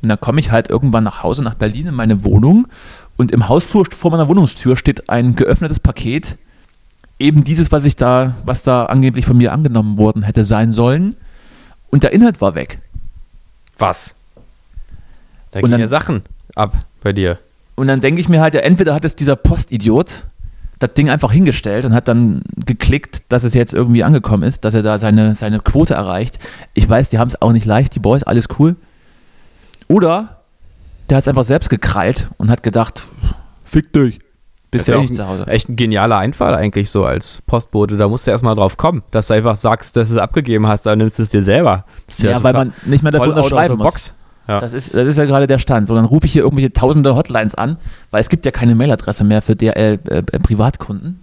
Und 0.03 0.09
dann 0.09 0.21
komme 0.21 0.41
ich 0.41 0.51
halt 0.51 0.71
irgendwann 0.71 1.05
nach 1.05 1.23
Hause, 1.23 1.43
nach 1.43 1.55
Berlin 1.55 1.87
in 1.89 1.95
meine 1.95 2.25
Wohnung 2.25 2.69
und 3.17 3.33
im 3.33 3.49
Hausflur 3.49 3.85
vor 3.91 4.11
meiner 4.11 4.29
Wohnungstür 4.29 4.77
steht 4.77 5.11
ein 5.11 5.35
geöffnetes 5.35 5.81
Paket. 5.81 6.37
Eben 7.19 7.43
dieses, 7.43 7.73
was 7.73 7.85
ich 7.85 7.97
da, 7.97 8.35
was 8.45 8.63
da 8.63 8.87
angeblich 8.87 9.27
von 9.27 9.37
mir 9.37 9.53
angenommen 9.53 9.99
worden 9.99 10.23
hätte 10.23 10.45
sein 10.45 10.71
sollen. 10.71 11.17
Und 11.91 12.05
der 12.05 12.13
Inhalt 12.13 12.41
war 12.41 12.55
weg. 12.55 12.79
Was? 13.77 14.15
Da 15.51 15.61
gehen 15.61 15.71
dann- 15.71 15.81
ja 15.81 15.89
Sachen 15.89 16.23
ab 16.55 16.75
bei 17.03 17.13
dir. 17.13 17.39
Und 17.75 17.87
dann 17.89 18.01
denke 18.01 18.21
ich 18.21 18.29
mir 18.29 18.41
halt, 18.41 18.55
ja, 18.55 18.61
entweder 18.61 18.95
hat 18.95 19.05
es 19.05 19.17
dieser 19.17 19.37
Postidiot 19.37 20.25
das 20.81 20.95
Ding 20.95 21.11
einfach 21.11 21.33
hingestellt 21.33 21.85
und 21.85 21.93
hat 21.95 22.07
dann 22.07 22.43
geklickt, 22.67 23.23
dass 23.31 23.43
es 23.43 23.55
jetzt 23.55 23.75
irgendwie 23.75 24.05
angekommen 24.05 24.45
ist, 24.45 24.65
dass 24.65 24.75
er 24.75 24.83
da 24.83 24.99
seine, 25.01 25.35
seine 25.35 25.59
Quote 25.59 25.95
erreicht. 25.95 26.39
Ich 26.75 26.89
weiß, 26.89 27.11
die 27.11 27.19
haben 27.19 27.29
es 27.29 27.41
auch 27.43 27.51
nicht 27.53 27.67
leicht, 27.67 27.97
die 27.97 28.01
Boys, 28.01 28.23
alles 28.23 28.47
cool. 28.61 28.77
Oder 29.89 30.43
der 31.09 31.17
hat 31.17 31.25
es 31.25 31.29
einfach 31.29 31.45
selbst 31.45 31.71
gekrallt 31.71 32.29
und 32.37 32.51
hat 32.51 32.63
gedacht, 32.63 33.03
fick 33.65 33.93
dich, 33.93 34.21
bist 34.71 34.83
ist 34.83 34.89
ja 34.89 34.97
ja 34.97 35.01
nicht 35.03 35.15
zu 35.15 35.27
Hause. 35.27 35.47
Echt 35.47 35.69
ein 35.71 35.77
genialer 35.77 36.19
Einfall 36.19 36.55
eigentlich 36.55 36.91
so 36.91 37.07
als 37.07 37.43
Postbote. 37.47 37.97
Da 37.97 38.09
musst 38.09 38.27
du 38.27 38.31
erstmal 38.31 38.55
drauf 38.55 38.77
kommen, 38.77 39.03
dass 39.11 39.29
du 39.29 39.35
einfach 39.35 39.57
sagst, 39.57 39.97
dass 39.97 40.11
du 40.11 40.17
es 40.17 40.21
abgegeben 40.21 40.67
hast, 40.67 40.85
dann 40.85 40.99
nimmst 40.99 41.19
du 41.19 41.23
es 41.23 41.31
dir 41.31 41.43
selber. 41.43 41.85
Ist 42.07 42.23
Ja, 42.23 42.43
weil 42.43 42.53
man 42.53 42.73
nicht 42.85 43.03
mehr 43.03 43.13
dafür 43.13 43.31
unterschreiben 43.31 43.79
muss. 43.79 43.87
box. 43.87 44.15
Ja. 44.47 44.61
Das 44.61 44.73
ist, 44.73 44.95
das 44.95 45.07
ist 45.07 45.19
ja 45.19 45.27
gerade 45.27 45.47
der 45.47 45.59
Stand. 45.59 45.87
So, 45.87 45.95
dann 45.95 46.07
rufe 46.07 46.27
ich 46.27 46.33
hier 46.33 46.43
irgendwelche 46.43 46.73
tausende 46.73 47.15
Hotlines 47.15 47.55
an, 47.55 47.79
weil 48.11 48.21
es 48.21 48.29
gibt 48.29 48.45
ja 48.45 48.51
keine 48.51 48.75
Mailadresse 48.75 49.25
mehr 49.25 49.43
für 49.43 49.57
DRL 49.57 49.99
äh, 50.09 50.19
äh, 50.19 50.23
Privatkunden. 50.23 51.23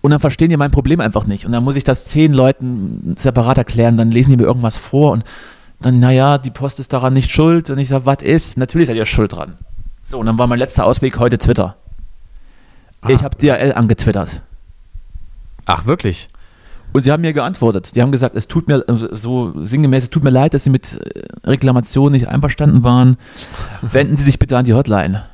Und 0.00 0.10
dann 0.10 0.20
verstehen 0.20 0.48
die 0.48 0.56
mein 0.56 0.70
Problem 0.70 1.00
einfach 1.00 1.26
nicht. 1.26 1.44
Und 1.44 1.52
dann 1.52 1.64
muss 1.64 1.76
ich 1.76 1.84
das 1.84 2.04
zehn 2.04 2.32
Leuten 2.32 3.14
separat 3.18 3.58
erklären, 3.58 3.96
dann 3.96 4.10
lesen 4.10 4.30
die 4.30 4.36
mir 4.36 4.44
irgendwas 4.44 4.76
vor 4.76 5.12
und 5.12 5.24
Dann, 5.80 6.00
naja, 6.00 6.38
die 6.38 6.50
Post 6.50 6.80
ist 6.80 6.92
daran 6.92 7.12
nicht 7.14 7.30
schuld. 7.30 7.70
Und 7.70 7.78
ich 7.78 7.88
sage, 7.88 8.06
was 8.06 8.22
ist? 8.22 8.58
Natürlich 8.58 8.88
seid 8.88 8.96
ihr 8.96 9.04
schuld 9.06 9.32
dran. 9.34 9.56
So, 10.04 10.18
und 10.18 10.26
dann 10.26 10.38
war 10.38 10.46
mein 10.46 10.58
letzter 10.58 10.84
Ausweg 10.84 11.18
heute 11.18 11.38
Twitter. 11.38 11.76
Ah. 13.00 13.10
Ich 13.10 13.22
habe 13.22 13.36
DHL 13.36 13.72
angetwittert. 13.74 14.42
Ach, 15.66 15.86
wirklich? 15.86 16.28
Und 16.92 17.02
sie 17.02 17.12
haben 17.12 17.20
mir 17.20 17.32
geantwortet. 17.34 17.94
Die 17.94 18.02
haben 18.02 18.10
gesagt, 18.10 18.34
es 18.34 18.48
tut 18.48 18.66
mir 18.66 18.82
also 18.88 19.14
so 19.14 19.52
sinngemäß, 19.64 20.04
es 20.04 20.10
tut 20.10 20.24
mir 20.24 20.30
leid, 20.30 20.54
dass 20.54 20.64
sie 20.64 20.70
mit 20.70 20.94
äh, 20.94 21.46
Reklamationen 21.46 22.12
nicht 22.12 22.28
einverstanden 22.28 22.82
waren. 22.82 23.18
Wenden 23.82 24.16
Sie 24.16 24.24
sich 24.24 24.38
bitte 24.38 24.56
an 24.56 24.64
die 24.64 24.72
Hotline. 24.72 25.24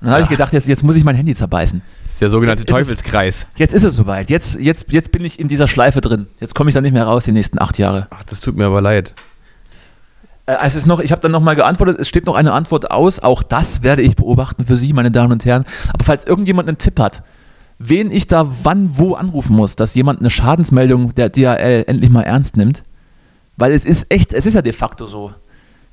Und 0.00 0.06
dann 0.06 0.14
habe 0.14 0.22
ich 0.24 0.28
gedacht, 0.28 0.52
jetzt, 0.52 0.66
jetzt 0.66 0.82
muss 0.82 0.96
ich 0.96 1.04
mein 1.04 1.14
Handy 1.14 1.32
zerbeißen. 1.36 1.80
Das 2.06 2.14
ist 2.14 2.20
der 2.20 2.30
sogenannte 2.30 2.62
Jetzt 2.64 2.70
ist 2.70 2.76
es- 2.76 2.86
Teufelskreis. 2.88 3.46
Jetzt 3.54 3.72
ist 3.72 3.84
es 3.84 3.94
soweit. 3.94 4.28
Jetzt, 4.28 4.58
jetzt, 4.58 4.90
jetzt 4.90 5.12
bin 5.12 5.24
ich 5.24 5.38
in 5.38 5.46
dieser 5.46 5.68
Schleife 5.68 6.00
drin. 6.00 6.26
Jetzt 6.40 6.56
komme 6.56 6.70
ich 6.70 6.74
da 6.74 6.80
nicht 6.80 6.92
mehr 6.92 7.04
raus 7.04 7.22
die 7.24 7.30
nächsten 7.32 7.60
acht 7.62 7.78
Jahre. 7.78 8.08
Ach, 8.10 8.24
das 8.24 8.40
tut 8.40 8.56
mir 8.56 8.66
aber 8.66 8.80
leid. 8.80 9.14
Äh, 10.46 10.56
es 10.62 10.74
ist 10.74 10.86
noch, 10.86 11.00
ich 11.00 11.12
habe 11.12 11.22
dann 11.22 11.32
nochmal 11.32 11.56
geantwortet, 11.56 11.98
es 12.00 12.08
steht 12.08 12.26
noch 12.26 12.34
eine 12.34 12.52
Antwort 12.52 12.90
aus. 12.90 13.20
Auch 13.20 13.42
das 13.42 13.82
werde 13.82 14.02
ich 14.02 14.16
beobachten 14.16 14.66
für 14.66 14.76
Sie, 14.76 14.92
meine 14.92 15.10
Damen 15.10 15.32
und 15.32 15.44
Herren. 15.44 15.64
Aber 15.92 16.04
falls 16.04 16.24
irgendjemand 16.24 16.68
einen 16.68 16.78
Tipp 16.78 16.98
hat, 16.98 17.22
wen 17.78 18.10
ich 18.10 18.26
da 18.26 18.50
wann 18.62 18.96
wo 18.96 19.14
anrufen 19.14 19.56
muss, 19.56 19.76
dass 19.76 19.94
jemand 19.94 20.20
eine 20.20 20.30
Schadensmeldung 20.30 21.14
der 21.14 21.28
DHL 21.28 21.84
endlich 21.86 22.10
mal 22.10 22.22
ernst 22.22 22.56
nimmt, 22.56 22.84
weil 23.56 23.72
es 23.72 23.84
ist 23.84 24.06
echt, 24.08 24.32
es 24.32 24.46
ist 24.46 24.54
ja 24.54 24.62
de 24.62 24.72
facto 24.72 25.06
so. 25.06 25.32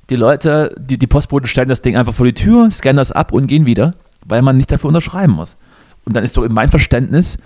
Die 0.08 0.16
Leute, 0.16 0.74
die, 0.78 0.98
die 0.98 1.06
Postboten 1.06 1.46
stellen 1.46 1.68
das 1.68 1.82
Ding 1.82 1.96
einfach 1.96 2.14
vor 2.14 2.26
die 2.26 2.34
Tür, 2.34 2.70
scannen 2.70 2.96
das 2.96 3.12
ab 3.12 3.32
und 3.32 3.46
gehen 3.46 3.66
wieder, 3.66 3.94
weil 4.26 4.42
man 4.42 4.56
nicht 4.56 4.72
dafür 4.72 4.88
unterschreiben 4.88 5.34
muss. 5.34 5.56
Und 6.04 6.16
dann 6.16 6.24
ist 6.24 6.34
so 6.34 6.42
in 6.42 6.52
meinem 6.52 6.70
Verständnis 6.70 7.38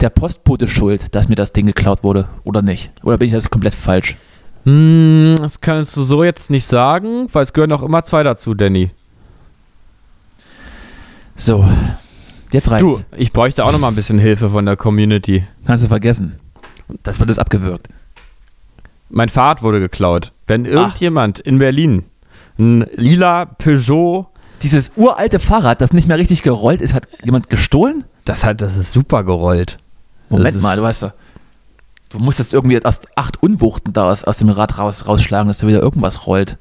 der 0.00 0.10
Postbote 0.10 0.68
schuld, 0.68 1.14
dass 1.14 1.28
mir 1.28 1.34
das 1.34 1.52
Ding 1.52 1.66
geklaut 1.66 2.02
wurde 2.02 2.28
oder 2.44 2.62
nicht. 2.62 2.90
Oder 3.02 3.18
bin 3.18 3.26
ich 3.26 3.34
das 3.34 3.50
komplett 3.50 3.74
falsch? 3.74 4.16
Hm, 4.68 5.36
das 5.38 5.62
kannst 5.62 5.96
du 5.96 6.02
so 6.02 6.22
jetzt 6.22 6.50
nicht 6.50 6.66
sagen, 6.66 7.28
weil 7.32 7.42
es 7.42 7.54
gehören 7.54 7.72
auch 7.72 7.82
immer 7.82 8.02
zwei 8.02 8.22
dazu, 8.22 8.52
Danny. 8.52 8.90
So, 11.36 11.66
jetzt 12.52 12.70
reicht's. 12.70 12.98
Du, 13.10 13.16
ich 13.16 13.32
bräuchte 13.32 13.64
auch 13.64 13.72
noch 13.72 13.78
mal 13.78 13.88
ein 13.88 13.94
bisschen 13.94 14.18
Hilfe 14.18 14.50
von 14.50 14.66
der 14.66 14.76
Community. 14.76 15.46
Kannst 15.66 15.84
du 15.84 15.88
vergessen. 15.88 16.34
Das 17.02 17.18
wird 17.18 17.30
es 17.30 17.38
abgewürgt. 17.38 17.88
Mein 19.08 19.30
Fahrrad 19.30 19.62
wurde 19.62 19.80
geklaut. 19.80 20.32
Wenn 20.46 20.66
irgendjemand 20.66 21.40
in 21.40 21.58
Berlin 21.58 22.04
ein 22.58 22.84
lila 22.94 23.46
Peugeot, 23.46 24.26
Dieses 24.62 24.92
uralte 24.96 25.38
Fahrrad, 25.38 25.80
das 25.80 25.94
nicht 25.94 26.08
mehr 26.08 26.18
richtig 26.18 26.42
gerollt 26.42 26.82
ist, 26.82 26.92
hat 26.92 27.08
jemand 27.24 27.48
gestohlen? 27.48 28.04
das 28.26 28.44
hat, 28.44 28.60
das 28.60 28.76
ist 28.76 28.92
super 28.92 29.24
gerollt. 29.24 29.78
Moment 30.28 30.60
mal, 30.60 30.76
du 30.76 30.82
weißt 30.82 31.04
doch. 31.04 31.12
Du 32.10 32.18
musstest 32.18 32.54
irgendwie 32.54 32.76
erst 32.82 33.06
acht 33.16 33.42
Unwuchten 33.42 33.92
da 33.92 34.10
aus, 34.10 34.24
aus 34.24 34.38
dem 34.38 34.48
Rad 34.48 34.78
raus, 34.78 35.06
rausschlagen, 35.06 35.48
dass 35.48 35.58
da 35.58 35.66
wieder 35.66 35.80
irgendwas 35.82 36.26
rollt. 36.26 36.56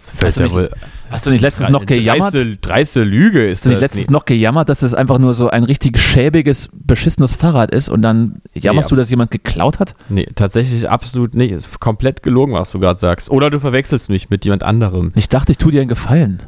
Das 0.00 0.20
Hast 0.22 0.38
du 0.40 0.42
nicht- 0.58 0.70
Hast 1.10 1.26
du 1.26 1.30
nicht 1.30 1.42
letztens 1.42 1.68
noch 1.68 1.84
gejammert? 1.86 2.32
Dreiste, 2.34 2.56
dreiste 2.56 3.02
Lüge 3.04 3.46
ist 3.46 3.58
Hast 3.60 3.64
du 3.66 3.68
nicht 3.70 3.76
das 3.76 3.80
letztens 3.82 4.00
nicht. 4.00 4.10
noch 4.10 4.24
gejammert, 4.24 4.68
dass 4.68 4.82
es 4.82 4.94
einfach 4.94 5.18
nur 5.18 5.34
so 5.34 5.48
ein 5.50 5.62
richtig 5.62 5.98
schäbiges, 5.98 6.70
beschissenes 6.72 7.34
Fahrrad 7.36 7.70
ist 7.70 7.88
und 7.88 8.02
dann 8.02 8.40
jammerst 8.54 8.90
Nee, 8.90 8.96
du, 8.96 9.00
dass 9.00 9.10
jemand 9.10 9.30
geklaut 9.30 9.78
hat? 9.78 9.94
Nee, 10.08 10.26
tatsächlich 10.34 10.88
absolut 10.88 11.34
nicht. 11.34 11.52
Ist 11.52 11.78
komplett 11.80 12.22
gelogen, 12.22 12.54
was 12.54 12.70
du 12.72 12.80
gerade 12.80 12.98
sagst. 12.98 13.30
Oder 13.30 13.50
du 13.50 13.60
verwechselst 13.60 14.08
mich 14.08 14.30
mit 14.30 14.44
jemand 14.44 14.62
anderem. 14.64 15.12
Ich 15.14 15.28
dachte, 15.28 15.52
ich 15.52 15.58
tue 15.58 15.70
dir 15.72 15.80
einen 15.80 15.88
Gefallen, 15.88 16.42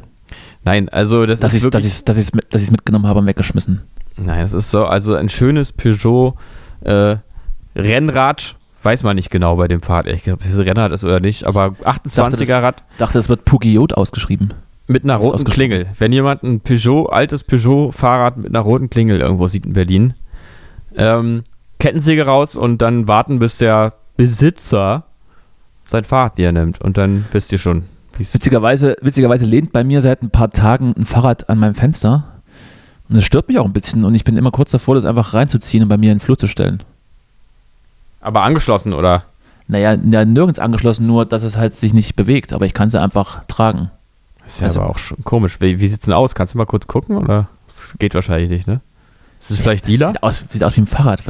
Nein, 0.65 0.89
also 0.89 1.25
das 1.27 1.39
dass 1.41 1.53
ist 1.53 1.57
ich 1.57 1.67
es 1.67 1.73
wirklich... 1.73 2.03
dass 2.05 2.17
ich's 2.17 2.33
mit, 2.33 2.51
dass 2.53 2.61
ich's 2.63 2.71
mitgenommen 2.71 3.05
habe 3.05 3.19
und 3.19 3.27
weggeschmissen. 3.27 3.83
Nein, 4.17 4.41
es 4.41 4.53
ist 4.55 4.71
so, 4.71 4.85
also 4.85 5.13
ein 5.13 5.29
schönes 5.29 5.71
Peugeot 5.71 6.35
äh, 6.81 7.17
Rennrad, 7.75 8.55
weiß 8.83 9.03
man 9.03 9.15
nicht 9.15 9.29
genau 9.29 9.55
bei 9.55 9.67
dem 9.67 9.81
Fahrrad, 9.81 10.07
ehrlich 10.07 10.23
gesagt, 10.23 10.43
ob 10.43 10.49
es 10.49 10.57
Rennrad 10.57 10.91
ist 10.91 11.03
oder 11.03 11.19
nicht, 11.19 11.45
aber 11.45 11.75
28er 11.83 12.61
Rad 12.61 12.83
dachte, 12.97 13.19
es 13.19 13.29
wird 13.29 13.45
Pugiot 13.45 13.93
ausgeschrieben. 13.93 14.53
mit 14.87 15.03
einer 15.03 15.15
roten. 15.15 15.43
Klingel. 15.45 15.87
Wenn 15.97 16.13
jemand 16.13 16.43
ein 16.43 16.59
Peugeot, 16.59 17.07
altes 17.07 17.43
Peugeot-Fahrrad 17.43 18.37
mit 18.37 18.47
einer 18.47 18.59
roten 18.59 18.89
Klingel 18.89 19.19
irgendwo 19.19 19.47
sieht 19.47 19.65
in 19.65 19.73
Berlin, 19.73 20.13
ähm, 20.95 21.43
Kettensäge 21.79 22.25
raus 22.25 22.55
und 22.55 22.81
dann 22.81 23.07
warten, 23.07 23.39
bis 23.39 23.57
der 23.57 23.93
Besitzer 24.17 25.03
sein 25.83 26.03
Fahrrad 26.03 26.37
wieder 26.37 26.51
nimmt 26.51 26.81
und 26.81 26.97
dann 26.97 27.25
wisst 27.31 27.51
ihr 27.51 27.57
schon, 27.57 27.83
wie 28.17 28.23
es 28.23 28.33
Witzigerweise, 28.33 28.95
witzigerweise 29.01 29.45
lehnt 29.45 29.73
bei 29.73 29.83
mir 29.83 30.01
seit 30.01 30.23
ein 30.23 30.29
paar 30.29 30.51
Tagen 30.51 30.93
ein 30.97 31.05
Fahrrad 31.05 31.49
an 31.49 31.59
meinem 31.59 31.75
Fenster. 31.75 32.41
Und 33.09 33.17
es 33.17 33.25
stört 33.25 33.47
mich 33.49 33.59
auch 33.59 33.65
ein 33.65 33.73
bisschen. 33.73 34.03
Und 34.03 34.15
ich 34.15 34.23
bin 34.23 34.37
immer 34.37 34.51
kurz 34.51 34.71
davor, 34.71 34.95
das 34.95 35.05
einfach 35.05 35.33
reinzuziehen 35.33 35.83
und 35.83 35.89
bei 35.89 35.97
mir 35.97 36.11
in 36.11 36.17
den 36.17 36.21
Flur 36.21 36.37
zu 36.37 36.47
stellen. 36.47 36.81
Aber 38.25 38.41
angeschlossen, 38.43 38.93
oder? 38.93 39.23
Naja, 39.67 39.93
ja, 39.93 40.25
nirgends 40.25 40.59
angeschlossen, 40.59 41.05
nur 41.07 41.25
dass 41.25 41.43
es 41.43 41.57
halt 41.57 41.75
sich 41.75 41.93
nicht 41.93 42.15
bewegt. 42.15 42.53
Aber 42.53 42.65
ich 42.65 42.73
kann 42.73 42.89
sie 42.89 42.99
einfach 42.99 43.43
tragen. 43.45 43.91
Das 44.43 44.55
ist 44.55 44.59
ja 44.61 44.67
Also- 44.67 44.81
aber 44.81 44.89
auch 44.89 44.97
schon 44.97 45.23
komisch. 45.23 45.59
Wie, 45.61 45.79
wie 45.79 45.87
sieht's 45.87 46.05
denn 46.05 46.13
aus? 46.13 46.35
Kannst 46.35 46.53
du 46.53 46.57
mal 46.57 46.65
kurz 46.65 46.87
gucken, 46.87 47.17
oder? 47.17 47.47
Das 47.67 47.95
geht 47.99 48.13
wahrscheinlich 48.15 48.49
nicht, 48.49 48.67
ne? 48.67 48.81
Ist 49.39 49.51
es 49.51 49.59
vielleicht 49.59 49.87
lila? 49.87 50.07
Sieht 50.07 50.23
aus, 50.23 50.43
sieht 50.49 50.63
aus 50.63 50.75
wie 50.75 50.81
ein 50.81 50.85
Fahrrad. 50.87 51.21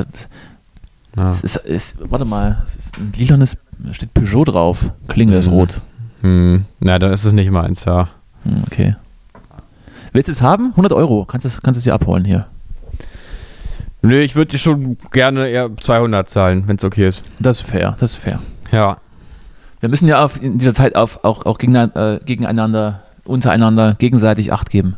Ja. 1.18 1.30
Es 1.32 1.42
ist, 1.42 1.56
ist, 1.58 1.96
warte 2.10 2.26
mal, 2.26 2.62
es 2.66 2.76
ist 2.76 2.98
ein 2.98 3.12
lilanes, 3.16 3.58
da 3.80 3.94
steht 3.94 4.14
Peugeot 4.14 4.46
drauf. 4.46 4.92
Klingel 5.08 5.38
ist 5.40 5.48
Mhm. 5.48 5.54
rot. 5.54 5.82
Hm, 6.22 6.66
na, 6.80 6.98
dann 7.00 7.12
ist 7.14 7.24
es 7.26 7.32
nicht 7.34 7.52
meins, 7.52 7.86
ja. 7.86 8.10
Hm, 8.44 8.64
okay. 8.68 8.96
Willst 10.14 10.28
du 10.28 10.32
es 10.32 10.42
haben? 10.42 10.72
100 10.76 10.94
Euro. 10.94 11.26
Kannst 11.26 11.44
du 11.46 11.50
es 11.50 11.62
kannst 11.62 11.78
du 11.78 11.80
es 11.80 11.84
dir 11.86 11.94
abholen 11.94 12.24
hier. 12.26 12.48
Nö, 14.06 14.20
ich 14.20 14.36
würde 14.36 14.52
dir 14.52 14.58
schon 14.58 14.98
gerne 15.12 15.50
eher 15.50 15.76
200 15.76 16.30
zahlen, 16.30 16.64
wenn 16.68 16.78
es 16.78 16.84
okay 16.84 17.08
ist. 17.08 17.30
Das 17.40 17.62
ist 17.62 17.68
fair, 17.68 17.96
das 18.00 18.12
ist 18.12 18.18
fair. 18.18 18.40
Ja. 18.72 18.98
Wir 19.80 19.90
müssen 19.90 20.08
ja 20.08 20.24
auf, 20.24 20.42
in 20.42 20.58
dieser 20.58 20.74
Zeit 20.74 20.96
auf, 20.96 21.24
auch, 21.24 21.46
auch 21.46 21.58
gegeneinander, 21.58 22.16
äh, 22.16 22.26
gegeneinander, 22.26 23.04
untereinander 23.26 23.96
gegenseitig 23.98 24.54
Acht 24.54 24.70
geben. 24.70 24.96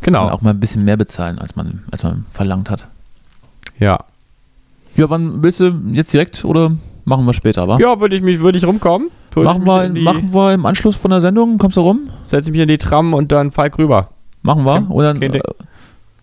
Genau. 0.00 0.26
Und 0.26 0.32
auch 0.32 0.42
mal 0.42 0.50
ein 0.50 0.60
bisschen 0.60 0.84
mehr 0.84 0.96
bezahlen, 0.96 1.38
als 1.38 1.56
man, 1.56 1.84
als 1.90 2.02
man 2.02 2.26
verlangt 2.30 2.70
hat. 2.70 2.88
Ja. 3.78 4.00
Ja, 4.96 5.08
wann 5.08 5.42
willst 5.42 5.60
du 5.60 5.72
jetzt 5.92 6.12
direkt 6.12 6.44
oder 6.44 6.72
machen 7.04 7.24
wir 7.24 7.32
später, 7.32 7.68
wa? 7.68 7.78
Ja, 7.78 8.00
würde 8.00 8.16
ich 8.16 8.22
mich, 8.22 8.40
würde 8.40 8.58
ich 8.58 8.64
rumkommen. 8.64 9.10
Würde 9.32 9.48
machen, 9.48 9.62
ich 9.62 9.66
wir, 9.66 9.88
die, 9.90 10.02
machen 10.02 10.34
wir 10.34 10.52
im 10.52 10.66
Anschluss 10.66 10.96
von 10.96 11.10
der 11.10 11.20
Sendung, 11.20 11.56
kommst 11.58 11.76
du 11.76 11.80
rum? 11.80 12.00
Setze 12.22 12.50
mich 12.50 12.60
in 12.60 12.68
die 12.68 12.78
Tram 12.78 13.14
und 13.14 13.32
dann 13.32 13.50
fahr 13.50 13.66
ich 13.68 13.78
rüber. 13.78 14.08
Machen 14.42 14.64
wir. 14.64 14.90
Und 14.90 15.04
dann 15.04 15.22
äh. 15.22 15.40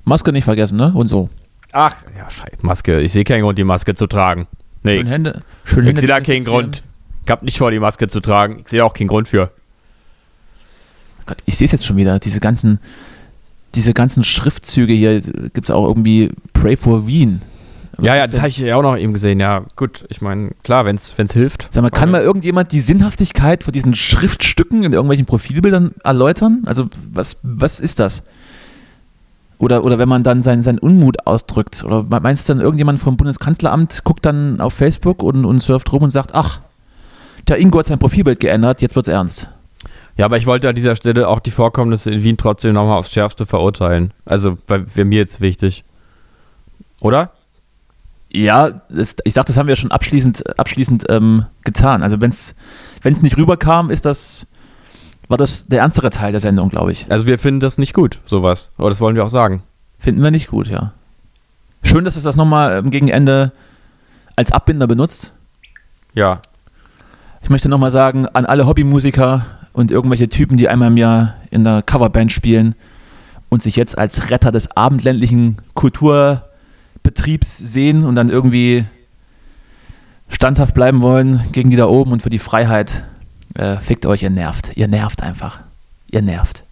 Maske 0.03 0.31
nicht 0.31 0.43
vergessen, 0.43 0.77
ne? 0.77 0.91
Und 0.93 1.07
so. 1.07 1.29
Ach, 1.71 1.95
ja, 2.17 2.29
scheiße. 2.29 2.57
Maske. 2.61 2.99
Ich 2.99 3.13
sehe 3.13 3.23
keinen 3.23 3.43
Grund, 3.43 3.57
die 3.57 3.63
Maske 3.63 3.95
zu 3.95 4.07
tragen. 4.07 4.47
Nee, 4.83 4.97
Schön 4.97 5.07
Hände. 5.07 5.41
Schön 5.63 5.87
ich 5.87 5.99
sehe 5.99 6.07
da 6.07 6.21
keinen. 6.21 6.43
Grund. 6.43 6.83
Ich 7.25 7.31
habe 7.31 7.45
nicht 7.45 7.57
vor, 7.57 7.69
die 7.71 7.79
Maske 7.79 8.07
zu 8.07 8.21
tragen. 8.21 8.61
Ich 8.63 8.69
sehe 8.69 8.83
auch 8.83 8.93
keinen 8.93 9.07
Grund 9.07 9.27
für. 9.27 9.51
Ich 11.45 11.57
sehe 11.57 11.65
es 11.65 11.71
jetzt 11.71 11.85
schon 11.85 11.97
wieder. 11.97 12.17
Diese 12.17 12.39
ganzen, 12.39 12.79
diese 13.75 13.93
ganzen 13.93 14.23
Schriftzüge 14.23 14.93
hier 14.93 15.21
gibt 15.21 15.65
es 15.65 15.71
auch 15.71 15.85
irgendwie 15.85 16.31
Pray 16.53 16.75
for 16.75 17.05
Wien. 17.05 17.41
Ja, 18.01 18.15
ja, 18.15 18.21
Was 18.21 18.27
ist 18.27 18.33
das 18.33 18.39
habe 18.41 18.49
ich 18.49 18.57
ja 18.59 18.75
auch 18.75 18.81
noch 18.81 18.97
eben 18.97 19.13
gesehen. 19.13 19.39
Ja, 19.39 19.65
gut. 19.75 20.05
Ich 20.09 20.21
meine, 20.21 20.51
klar, 20.63 20.85
wenn 20.85 20.95
es 20.95 21.13
hilft. 21.33 21.67
Sag 21.71 21.81
mal, 21.81 21.89
kann 21.89 22.09
mal 22.09 22.21
irgendjemand 22.21 22.71
die 22.71 22.79
Sinnhaftigkeit 22.79 23.63
von 23.63 23.73
diesen 23.73 23.93
Schriftstücken 23.93 24.83
in 24.83 24.93
irgendwelchen 24.93 25.25
Profilbildern 25.25 25.93
erläutern? 26.03 26.63
Also, 26.65 26.89
was, 27.11 27.37
was 27.43 27.79
ist 27.79 27.99
das? 27.99 28.23
Oder, 29.59 29.83
oder 29.83 29.99
wenn 29.99 30.09
man 30.09 30.23
dann 30.23 30.41
seinen, 30.41 30.63
seinen 30.63 30.79
Unmut 30.79 31.27
ausdrückt? 31.27 31.83
Oder 31.83 32.05
meinst 32.21 32.47
du 32.47 32.53
dann, 32.53 32.61
irgendjemand 32.61 32.99
vom 32.99 33.17
Bundeskanzleramt 33.17 34.03
guckt 34.05 34.25
dann 34.25 34.61
auf 34.61 34.73
Facebook 34.73 35.21
und, 35.21 35.45
und 35.45 35.59
surft 35.59 35.91
rum 35.91 36.03
und 36.03 36.11
sagt, 36.11 36.33
ach, 36.33 36.61
der 37.47 37.59
Ingo 37.59 37.77
hat 37.79 37.87
sein 37.87 37.99
Profilbild 37.99 38.39
geändert, 38.39 38.81
jetzt 38.81 38.95
wird's 38.95 39.09
ernst. 39.09 39.49
Ja, 40.17 40.25
aber 40.25 40.37
ich 40.37 40.45
wollte 40.45 40.69
an 40.69 40.75
dieser 40.75 40.95
Stelle 40.95 41.27
auch 41.27 41.39
die 41.39 41.51
Vorkommnisse 41.51 42.09
in 42.09 42.23
Wien 42.23 42.37
trotzdem 42.37 42.73
nochmal 42.73 42.97
aufs 42.97 43.11
Schärfste 43.11 43.45
verurteilen. 43.45 44.13
Also, 44.25 44.57
wäre 44.67 45.05
mir 45.05 45.17
jetzt 45.17 45.41
wichtig. 45.41 45.83
Oder? 47.01 47.31
Ja, 48.31 48.81
das, 48.89 49.15
ich 49.23 49.33
sag, 49.33 49.45
das 49.45 49.57
haben 49.57 49.67
wir 49.67 49.75
schon 49.75 49.91
abschließend, 49.91 50.57
abschließend 50.59 51.05
ähm, 51.09 51.45
getan. 51.63 52.03
Also 52.03 52.21
wenn 52.21 52.29
es 52.29 52.55
nicht 53.21 53.37
rüberkam, 53.37 53.89
ist 53.89 54.05
das, 54.05 54.45
war 55.29 55.37
das 55.37 55.67
der 55.67 55.79
ernstere 55.79 56.09
Teil 56.09 56.31
der 56.31 56.41
Sendung, 56.41 56.67
glaube 56.69 56.91
ich. 56.91 57.09
Also, 57.09 57.25
wir 57.25 57.39
finden 57.39 57.61
das 57.61 57.77
nicht 57.77 57.93
gut, 57.93 58.19
sowas. 58.25 58.71
Aber 58.77 58.89
das 58.89 58.99
wollen 58.99 59.15
wir 59.15 59.23
auch 59.23 59.29
sagen. 59.29 59.63
Finden 59.97 60.21
wir 60.21 60.31
nicht 60.31 60.49
gut, 60.49 60.67
ja. 60.67 60.91
Schön, 61.83 62.03
dass 62.03 62.17
es 62.17 62.23
das 62.23 62.35
nochmal 62.35 62.79
ähm, 62.79 62.89
gegen 62.91 63.07
Ende 63.07 63.53
als 64.35 64.51
Abbinder 64.51 64.87
benutzt. 64.87 65.33
Ja. 66.13 66.41
Ich 67.41 67.49
möchte 67.49 67.69
nochmal 67.69 67.91
sagen, 67.91 68.27
an 68.27 68.45
alle 68.45 68.65
Hobbymusiker 68.65 69.45
und 69.71 69.91
irgendwelche 69.91 70.27
Typen, 70.29 70.57
die 70.57 70.67
einmal 70.67 70.89
im 70.89 70.97
Jahr 70.97 71.35
in 71.51 71.63
der 71.63 71.81
Coverband 71.81 72.31
spielen 72.31 72.75
und 73.49 73.63
sich 73.63 73.75
jetzt 73.75 73.97
als 73.97 74.29
Retter 74.29 74.51
des 74.51 74.75
abendländlichen 74.75 75.57
Kulturbetriebs 75.73 77.57
sehen 77.57 78.03
und 78.03 78.15
dann 78.15 78.29
irgendwie 78.29 78.85
standhaft 80.27 80.75
bleiben 80.75 81.01
wollen 81.01 81.41
gegen 81.51 81.69
die 81.69 81.75
da 81.75 81.87
oben 81.87 82.11
und 82.11 82.21
für 82.21 82.29
die 82.29 82.39
Freiheit. 82.39 83.03
Äh, 83.59 83.77
fickt 83.79 84.05
euch, 84.05 84.23
ihr 84.23 84.29
nervt. 84.29 84.71
Ihr 84.75 84.87
nervt 84.87 85.21
einfach. 85.21 85.59
Ihr 86.11 86.21
nervt. 86.21 86.63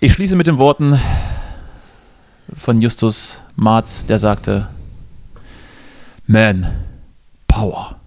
Ich 0.00 0.12
schließe 0.12 0.34
mit 0.34 0.48
den 0.48 0.58
Worten 0.58 0.98
von 2.56 2.80
Justus 2.80 3.40
Marz, 3.54 4.04
der 4.06 4.18
sagte: 4.18 4.66
Man, 6.26 6.66
Power. 7.46 8.00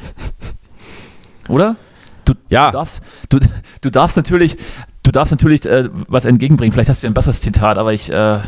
Oder? 1.48 1.76
Du, 2.24 2.34
Ja. 2.48 2.72
du 2.72 2.78
darfst, 2.78 3.02
du, 3.28 3.38
du 3.80 3.90
darfst 3.90 4.16
natürlich, 4.16 4.56
du 5.04 5.12
darfst 5.12 5.30
natürlich 5.30 5.64
äh, 5.66 5.88
was 6.08 6.24
entgegenbringen. 6.24 6.72
Vielleicht 6.72 6.88
hast 6.90 7.04
du 7.04 7.06
ein 7.06 7.14
besseres 7.14 7.40
Zitat, 7.40 7.78
aber 7.78 7.92
ich, 7.92 8.10
äh, 8.10 8.40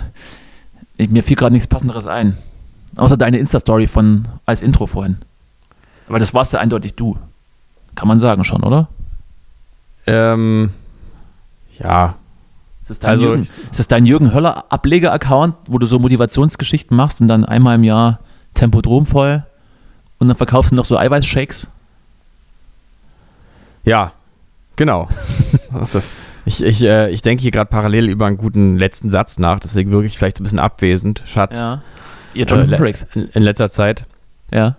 ich 0.97 1.09
mir 1.09 1.23
fiel 1.23 1.37
gerade 1.37 1.53
nichts 1.53 1.69
Passenderes 1.69 2.09
ein. 2.09 2.37
Außer 2.97 3.17
deine 3.17 3.39
Insta-Story 3.39 3.87
von 3.87 4.27
als 4.45 4.61
Intro 4.61 4.89
vorhin. 4.89 5.19
Aber 6.09 6.19
das 6.19 6.35
warst 6.35 6.53
ja 6.53 6.59
eindeutig 6.59 6.95
du. 6.97 7.17
Kann 7.95 8.09
man 8.09 8.19
sagen 8.19 8.45
schon, 8.45 8.63
oder? 8.63 8.89
Ähm, 10.07 10.71
ja, 11.79 12.15
Ist 12.83 12.91
das 12.91 12.99
dein 12.99 13.11
Also, 13.13 13.27
Jürgen, 13.27 13.43
ich- 13.45 13.49
ist 13.51 13.79
das 13.79 13.89
dein 13.89 14.05
Jürgen 14.05 14.35
Höller 14.35 14.65
Ableger-Account, 14.71 15.55
wo 15.69 15.79
du 15.79 15.87
so 15.87 15.99
Motivationsgeschichten 15.99 16.97
machst 16.97 17.21
und 17.21 17.29
dann 17.29 17.45
einmal 17.45 17.77
im 17.77 17.85
Jahr 17.85 18.21
Tempodrom 18.55 19.07
voll 19.07 19.45
und 20.19 20.29
dann 20.29 20.37
verkaufst 20.37 20.73
du 20.73 20.77
noch 20.77 20.85
so 20.85 20.97
Eiweißshakes? 20.99 21.69
ja, 23.85 24.13
genau. 24.77 25.09
Was 25.71 25.89
ist 25.89 25.95
das? 25.95 26.11
Ich, 26.47 26.63
ich, 26.63 26.83
äh, 26.83 27.11
ich 27.11 27.23
denke 27.23 27.41
hier 27.43 27.51
gerade 27.51 27.71
parallel 27.71 28.09
über 28.09 28.27
einen 28.27 28.37
guten 28.37 28.79
letzten 28.79 29.11
Satz 29.11 29.39
nach, 29.39 29.61
deswegen 29.61 29.91
wirke 29.91 30.07
ich 30.07 30.19
vielleicht 30.19 30.41
ein 30.41 30.43
bisschen 30.45 30.59
abwesend, 30.59 31.23
Schatz. 31.27 31.61
Ja. 31.61 31.83
Ihr 32.35 32.45
Jonathan 32.47 32.83
Äh, 32.85 32.93
le- 33.15 33.29
in 33.33 33.43
letzter 33.43 33.71
Zeit. 33.71 34.05
Ja. 34.53 34.77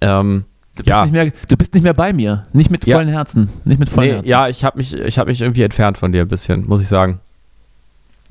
Ähm, 0.00 0.44
Du 0.76 0.82
bist, 0.82 0.88
Ja. 0.88 1.02
nicht 1.04 1.12
mehr, 1.12 1.32
du 1.48 1.56
bist 1.56 1.74
nicht 1.74 1.82
mehr 1.82 1.94
bei 1.94 2.12
mir. 2.12 2.44
Nicht 2.52 2.70
mit 2.70 2.86
Ja. 2.86 2.96
vollen 2.96 3.08
Herzen. 3.08 3.48
Nicht 3.64 3.78
mit 3.80 3.88
vollen 3.88 4.08
nee, 4.08 4.14
Herzen. 4.16 4.28
ja, 4.30 4.48
ich 4.48 4.62
habe 4.64 4.76
mich, 4.78 4.92
ich 4.94 5.18
hab 5.18 5.26
mich 5.26 5.40
irgendwie 5.40 5.62
entfernt 5.62 5.98
von 5.98 6.12
dir 6.12 6.20
ein 6.22 6.28
bisschen, 6.28 6.66
muss 6.66 6.80
ich 6.82 6.88
sagen. 6.88 7.20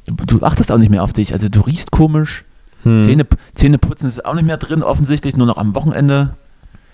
Du, 0.06 0.14
du 0.26 0.46
achtest 0.46 0.72
auch 0.72 0.78
nicht 0.78 0.89
mehr 0.91 1.04
auf 1.04 1.12
dich. 1.14 1.34
Also 1.34 1.50
du 1.50 1.62
riechst 1.62 1.91
komisch. 1.91 2.43
Hm. 2.84 3.04
Zähne, 3.04 3.26
Zähne 3.56 3.78
putzen 3.80 4.08
ist 4.08 4.24
auch 4.24 4.36
nicht 4.36 4.46
mehr 4.46 4.58
drin, 4.58 4.84
offensichtlich, 4.84 5.36
nur 5.36 5.48
noch 5.48 5.58
am 5.58 5.74
Wochenende. 5.74 6.36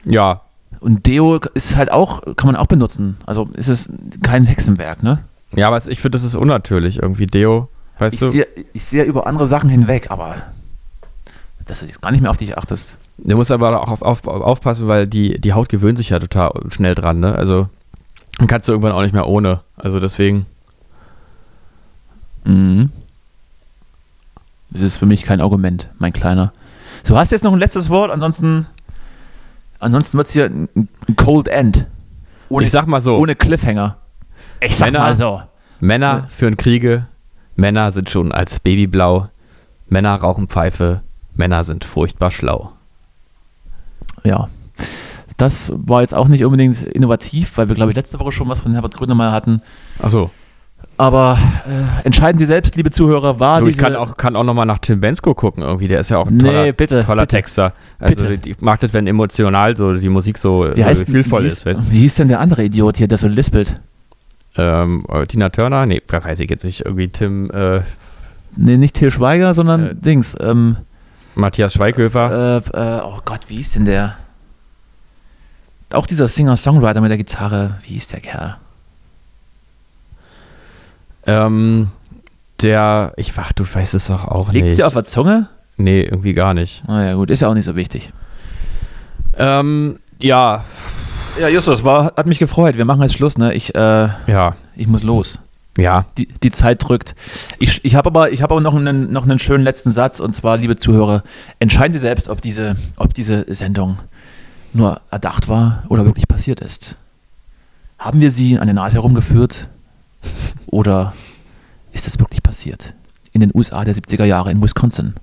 Ja, 0.06 0.41
Und 0.80 1.06
Deo 1.06 1.36
ist 1.54 1.76
halt 1.76 1.91
auch, 1.91 2.22
kann 2.38 2.47
man 2.47 2.56
auch 2.56 2.68
benutzen. 2.68 3.18
Also 3.26 3.49
ist 3.54 3.68
es 3.68 3.91
kein 4.24 4.45
Hexenwerk, 4.45 5.04
ne? 5.04 5.20
ja, 5.54 5.68
aber 5.68 5.78
ich 5.86 5.99
finde, 5.99 6.12
das 6.16 6.24
ist 6.24 6.34
unnatürlich 6.36 7.02
irgendwie. 7.02 7.28
Deo, 7.28 7.68
weißt 7.99 8.14
Ich 8.14 8.20
du? 8.22 8.30
sehe 8.30 8.47
ich 8.72 8.86
sehe 8.86 9.04
über 9.04 9.28
andere 9.28 9.45
Sachen 9.47 9.70
hinweg, 9.70 10.10
aber 10.10 10.36
dass 11.66 11.80
du 11.82 11.86
jetzt 11.88 12.02
gar 12.02 12.12
nicht 12.12 12.22
mehr 12.22 12.32
auf 12.32 12.38
dich 12.38 12.58
achtest. 12.58 12.97
Du 13.18 13.36
musst 13.38 13.51
aber 13.51 13.82
auch 13.82 13.89
auf, 13.91 14.01
auf, 14.01 14.28
aufpassen, 14.28 14.88
weil 14.88 15.07
die, 15.07 15.39
die 15.39 15.53
Haut 15.53 15.70
gewöhnt 15.70 15.97
sich 15.97 16.09
ja 16.09 16.20
total 16.20 16.51
schnell 16.70 16.95
dran, 16.95 17.20
ne? 17.20 17.36
Also 17.36 17.68
dann 18.38 18.47
kannst 18.47 18.68
du 18.68 18.72
irgendwann 18.72 18.93
auch 18.93 19.03
nicht 19.03 19.14
mehr 19.14 19.28
ohne. 19.28 19.62
Also 19.78 19.99
deswegen, 19.99 20.45
Mhm. 22.43 22.89
Das 24.72 24.82
ist 24.82 24.97
für 24.97 25.05
mich 25.05 25.24
kein 25.24 25.41
Argument, 25.41 25.89
mein 25.99 26.14
Kleiner. 26.14 26.53
So, 27.03 27.18
hast 27.18 27.32
du 27.32 27.36
jetzt 27.36 27.43
noch 27.43 27.53
ein 27.53 27.59
letztes 27.59 27.89
Wort? 27.89 28.09
Ansonsten, 28.09 28.66
ansonsten 29.80 30.18
wird 30.18 30.28
es 30.28 30.34
hier 30.34 30.45
ein, 30.45 30.70
Cold 31.18 31.47
End. 31.47 31.88
Ohne, 32.49 32.66
ich 32.66 32.72
sag 32.72 32.88
mal 32.88 33.01
so, 33.01 33.18
ohne 33.18 33.36
Cliffhanger. 33.36 33.97
Ich 34.59 34.76
sag 34.76 34.88
Männer- 34.88 34.99
mal 34.99 35.16
so. 35.16 35.41
Männer 35.82 36.28
führen 36.30 36.57
Kriege, 36.57 37.07
Männer 37.55 37.91
sind 37.91 38.09
schon 38.09 38.32
als 38.32 38.59
Babyblau, 38.59 39.28
Männer 39.89 40.16
rauchen 40.16 40.47
Pfeife, 40.47 41.01
Männer 41.36 41.64
sind 41.64 41.84
furchtbar 41.84 42.32
schlau. 42.32 42.72
Ja. 44.24 44.49
Das 45.38 45.72
war 45.76 46.01
jetzt 46.01 46.13
auch 46.13 46.28
nicht 46.28 46.45
unbedingt 46.45 46.84
innovativ, 46.84 47.57
weil 47.57 47.67
wir, 47.67 47.76
glaube 47.76 47.91
ich, 47.91 47.95
letzte 47.97 48.19
Woche 48.19 48.32
schon 48.32 48.47
was 48.47 48.61
von 48.61 48.74
Herbert 48.74 48.95
Grönemeyer 48.95 49.32
hatten. 49.32 49.61
Achso, 49.99 50.30
Aber 50.97 51.39
äh, 51.67 52.05
entscheiden 52.05 52.38
Sie 52.38 52.45
selbst, 52.45 52.76
liebe 52.76 52.91
Zuhörer, 52.91 53.39
war 53.39 53.61
du, 53.61 53.67
ich 53.67 53.78
kann 53.78 53.95
auch, 53.95 54.17
kann 54.17 54.36
auch 54.36 54.43
nochmal 54.43 54.67
nach 54.67 54.78
Tim 54.78 54.99
Bensko 54.99 55.34
gucken 55.34 55.63
irgendwie, 55.63 55.88
der 55.88 55.99
ist 55.99 56.09
ja 56.09 56.17
auch 56.19 56.28
ein 56.28 56.38
toller, 56.38 56.63
Nee, 56.65 56.72
bitte, 56.74 57.03
toller 57.03 57.24
bitte. 57.24 57.38
Texter. 57.38 57.74
Also 57.97 58.28
Bitte. 58.28 58.49
ich 58.49 58.61
mag 58.61 58.80
das, 58.82 58.93
wenn 58.93 59.07
emotional 59.07 59.76
so 59.76 59.93
die 59.95 60.09
Musik 60.09 60.38
so, 60.38 60.67
wie, 60.76 60.82
so 60.82 60.86
heißt, 60.86 61.05
gefühlvoll 61.07 61.43
wie, 61.43 61.47
ist. 61.47 61.63
hieß, 61.63 61.78
wie 61.89 61.99
hieß 61.99 62.15
denn 62.15 62.28
der 62.28 62.39
andere 62.39 62.63
Idiot 62.65 62.97
hier, 62.97 63.07
der 63.07 63.17
so 63.17 63.28
lispelt? 63.28 63.82
Ähm, 64.57 65.05
äh, 65.09 65.26
Tina 65.26 65.49
Turner? 65.49 65.86
Nee, 65.88 66.01
weiß 66.07 66.39
ich 66.39 66.49
jetzt 66.51 66.65
nicht. 66.65 66.86
Irgendwie 66.86 67.07
Tim, 67.09 67.49
äh, 67.51 67.82
Nee, 68.57 68.78
nicht 68.78 68.95
Till 68.95 69.09
Schweiger, 69.11 69.53
sondern 69.53 69.88
Äh, 69.91 69.95
Dings. 69.95 70.36
Ähm, 70.39 70.76
Matthias 71.36 71.73
Schweighöfer. 71.73 72.61
Äh, 72.73 72.77
äh, 72.77 73.01
oh 73.03 73.19
Gott, 73.25 73.41
wie 73.47 73.57
hieß 73.57 73.73
denn 73.73 73.86
der? 73.86 74.17
Auch 75.93 76.07
dieser 76.07 76.27
Singer-Songwriter 76.27 77.01
mit 77.01 77.09
der 77.09 77.17
Gitarre. 77.17 77.77
Wie 77.84 77.93
hieß 77.93 78.07
der 78.07 78.19
Kerl? 78.21 78.55
Ähm, 81.25 81.89
der, 82.61 83.13
ich 83.17 83.36
wach, 83.38 83.51
du 83.53 83.63
weißt 83.71 83.93
es 83.93 84.07
doch 84.07 84.25
auch 84.25 84.51
Liegt 84.51 84.65
nicht. 84.65 84.75
sie 84.75 84.84
auf 84.84 84.93
der 84.93 85.03
Zunge? 85.03 85.47
nee, 85.77 86.01
irgendwie 86.03 86.34
gar 86.34 86.53
nicht. 86.53 86.88
Naja, 86.88 87.15
gut, 87.15 87.32
ist 87.32 87.41
ja 87.41 87.47
auch 87.47 87.53
nicht 87.55 87.65
so 87.65 87.75
wichtig. 87.75 88.11
Ähm, 89.38 89.99
ja, 90.21 90.63
Ja, 91.39 91.47
Justus, 91.47 91.84
war, 91.84 92.13
hat 92.17 92.27
mich 92.27 92.38
gefreut. 92.39 92.77
Wir 92.77 92.86
machen 92.86 93.01
jetzt 93.01 93.15
Schluss, 93.15 93.38
ne? 93.38 93.53
Ich, 93.53 93.73
äh, 93.73 94.09
ja, 94.27 94.55
ich 94.75 94.88
muss 94.88 95.01
los. 95.03 95.39
Ja. 95.78 96.05
Die, 96.17 96.28
die 96.28 96.51
Zeit 96.51 96.88
drückt. 96.88 97.15
Ich, 97.59 97.84
ich 97.86 97.95
habe 97.95 98.07
aber, 98.07 98.32
ich 98.32 98.41
hab 98.41 98.51
aber 98.51 98.61
noch, 98.61 98.76
einen, 98.76 99.11
noch 99.11 99.24
einen 99.24 99.39
schönen 99.39 99.63
letzten 99.63 99.91
Satz 99.91 100.19
und 100.19 100.34
zwar, 100.34 100.57
liebe 100.57 100.76
Zuhörer, 100.76 101.24
entscheiden 101.59 101.93
Sie 101.93 101.99
selbst, 101.99 102.28
ob 102.28 102.41
diese, 102.41 102.76
ob 102.97 103.13
diese 103.13 103.45
Sendung 103.53 103.97
nur 104.74 105.01
erdacht 105.09 105.49
war 105.49 105.84
oder 105.89 106.05
wirklich 106.05 106.28
passiert 106.28 106.61
ist. 106.61 106.97
Haben 107.99 108.19
wir 108.22 108.32
sie 108.32 108.57
an 108.57 108.67
der 108.67 108.74
Nase 108.74 108.95
herumgeführt 108.95 109.67
oder 110.65 111.13
ist 111.91 112.07
es 112.07 112.19
wirklich 112.19 112.41
passiert? 112.41 112.93
In 113.32 113.41
den 113.41 113.51
USA 113.53 113.84
der 113.84 113.95
70er 113.95 114.26
Jahre 114.26 114.51
in 114.51 114.61
Wisconsin. 114.61 115.15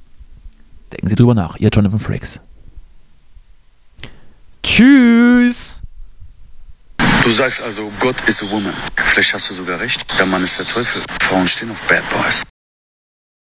Denken 0.92 1.08
Sie 1.08 1.16
drüber 1.16 1.34
nach, 1.34 1.56
Ihr 1.56 1.70
Jonathan 1.70 1.98
Frakes. 1.98 2.40
Tschüss! 4.62 5.77
Du 7.28 7.34
sagst 7.34 7.60
also, 7.60 7.92
Gott 8.00 8.16
ist 8.26 8.42
a 8.42 8.48
woman. 8.48 8.72
Vielleicht 8.96 9.34
hast 9.34 9.50
du 9.50 9.54
sogar 9.54 9.78
recht. 9.78 10.02
Der 10.18 10.24
Mann 10.24 10.42
ist 10.42 10.58
der 10.58 10.64
Teufel. 10.64 11.02
Frauen 11.20 11.46
stehen 11.46 11.70
auf 11.70 11.82
Bad 11.82 12.02
Boys. 12.08 12.42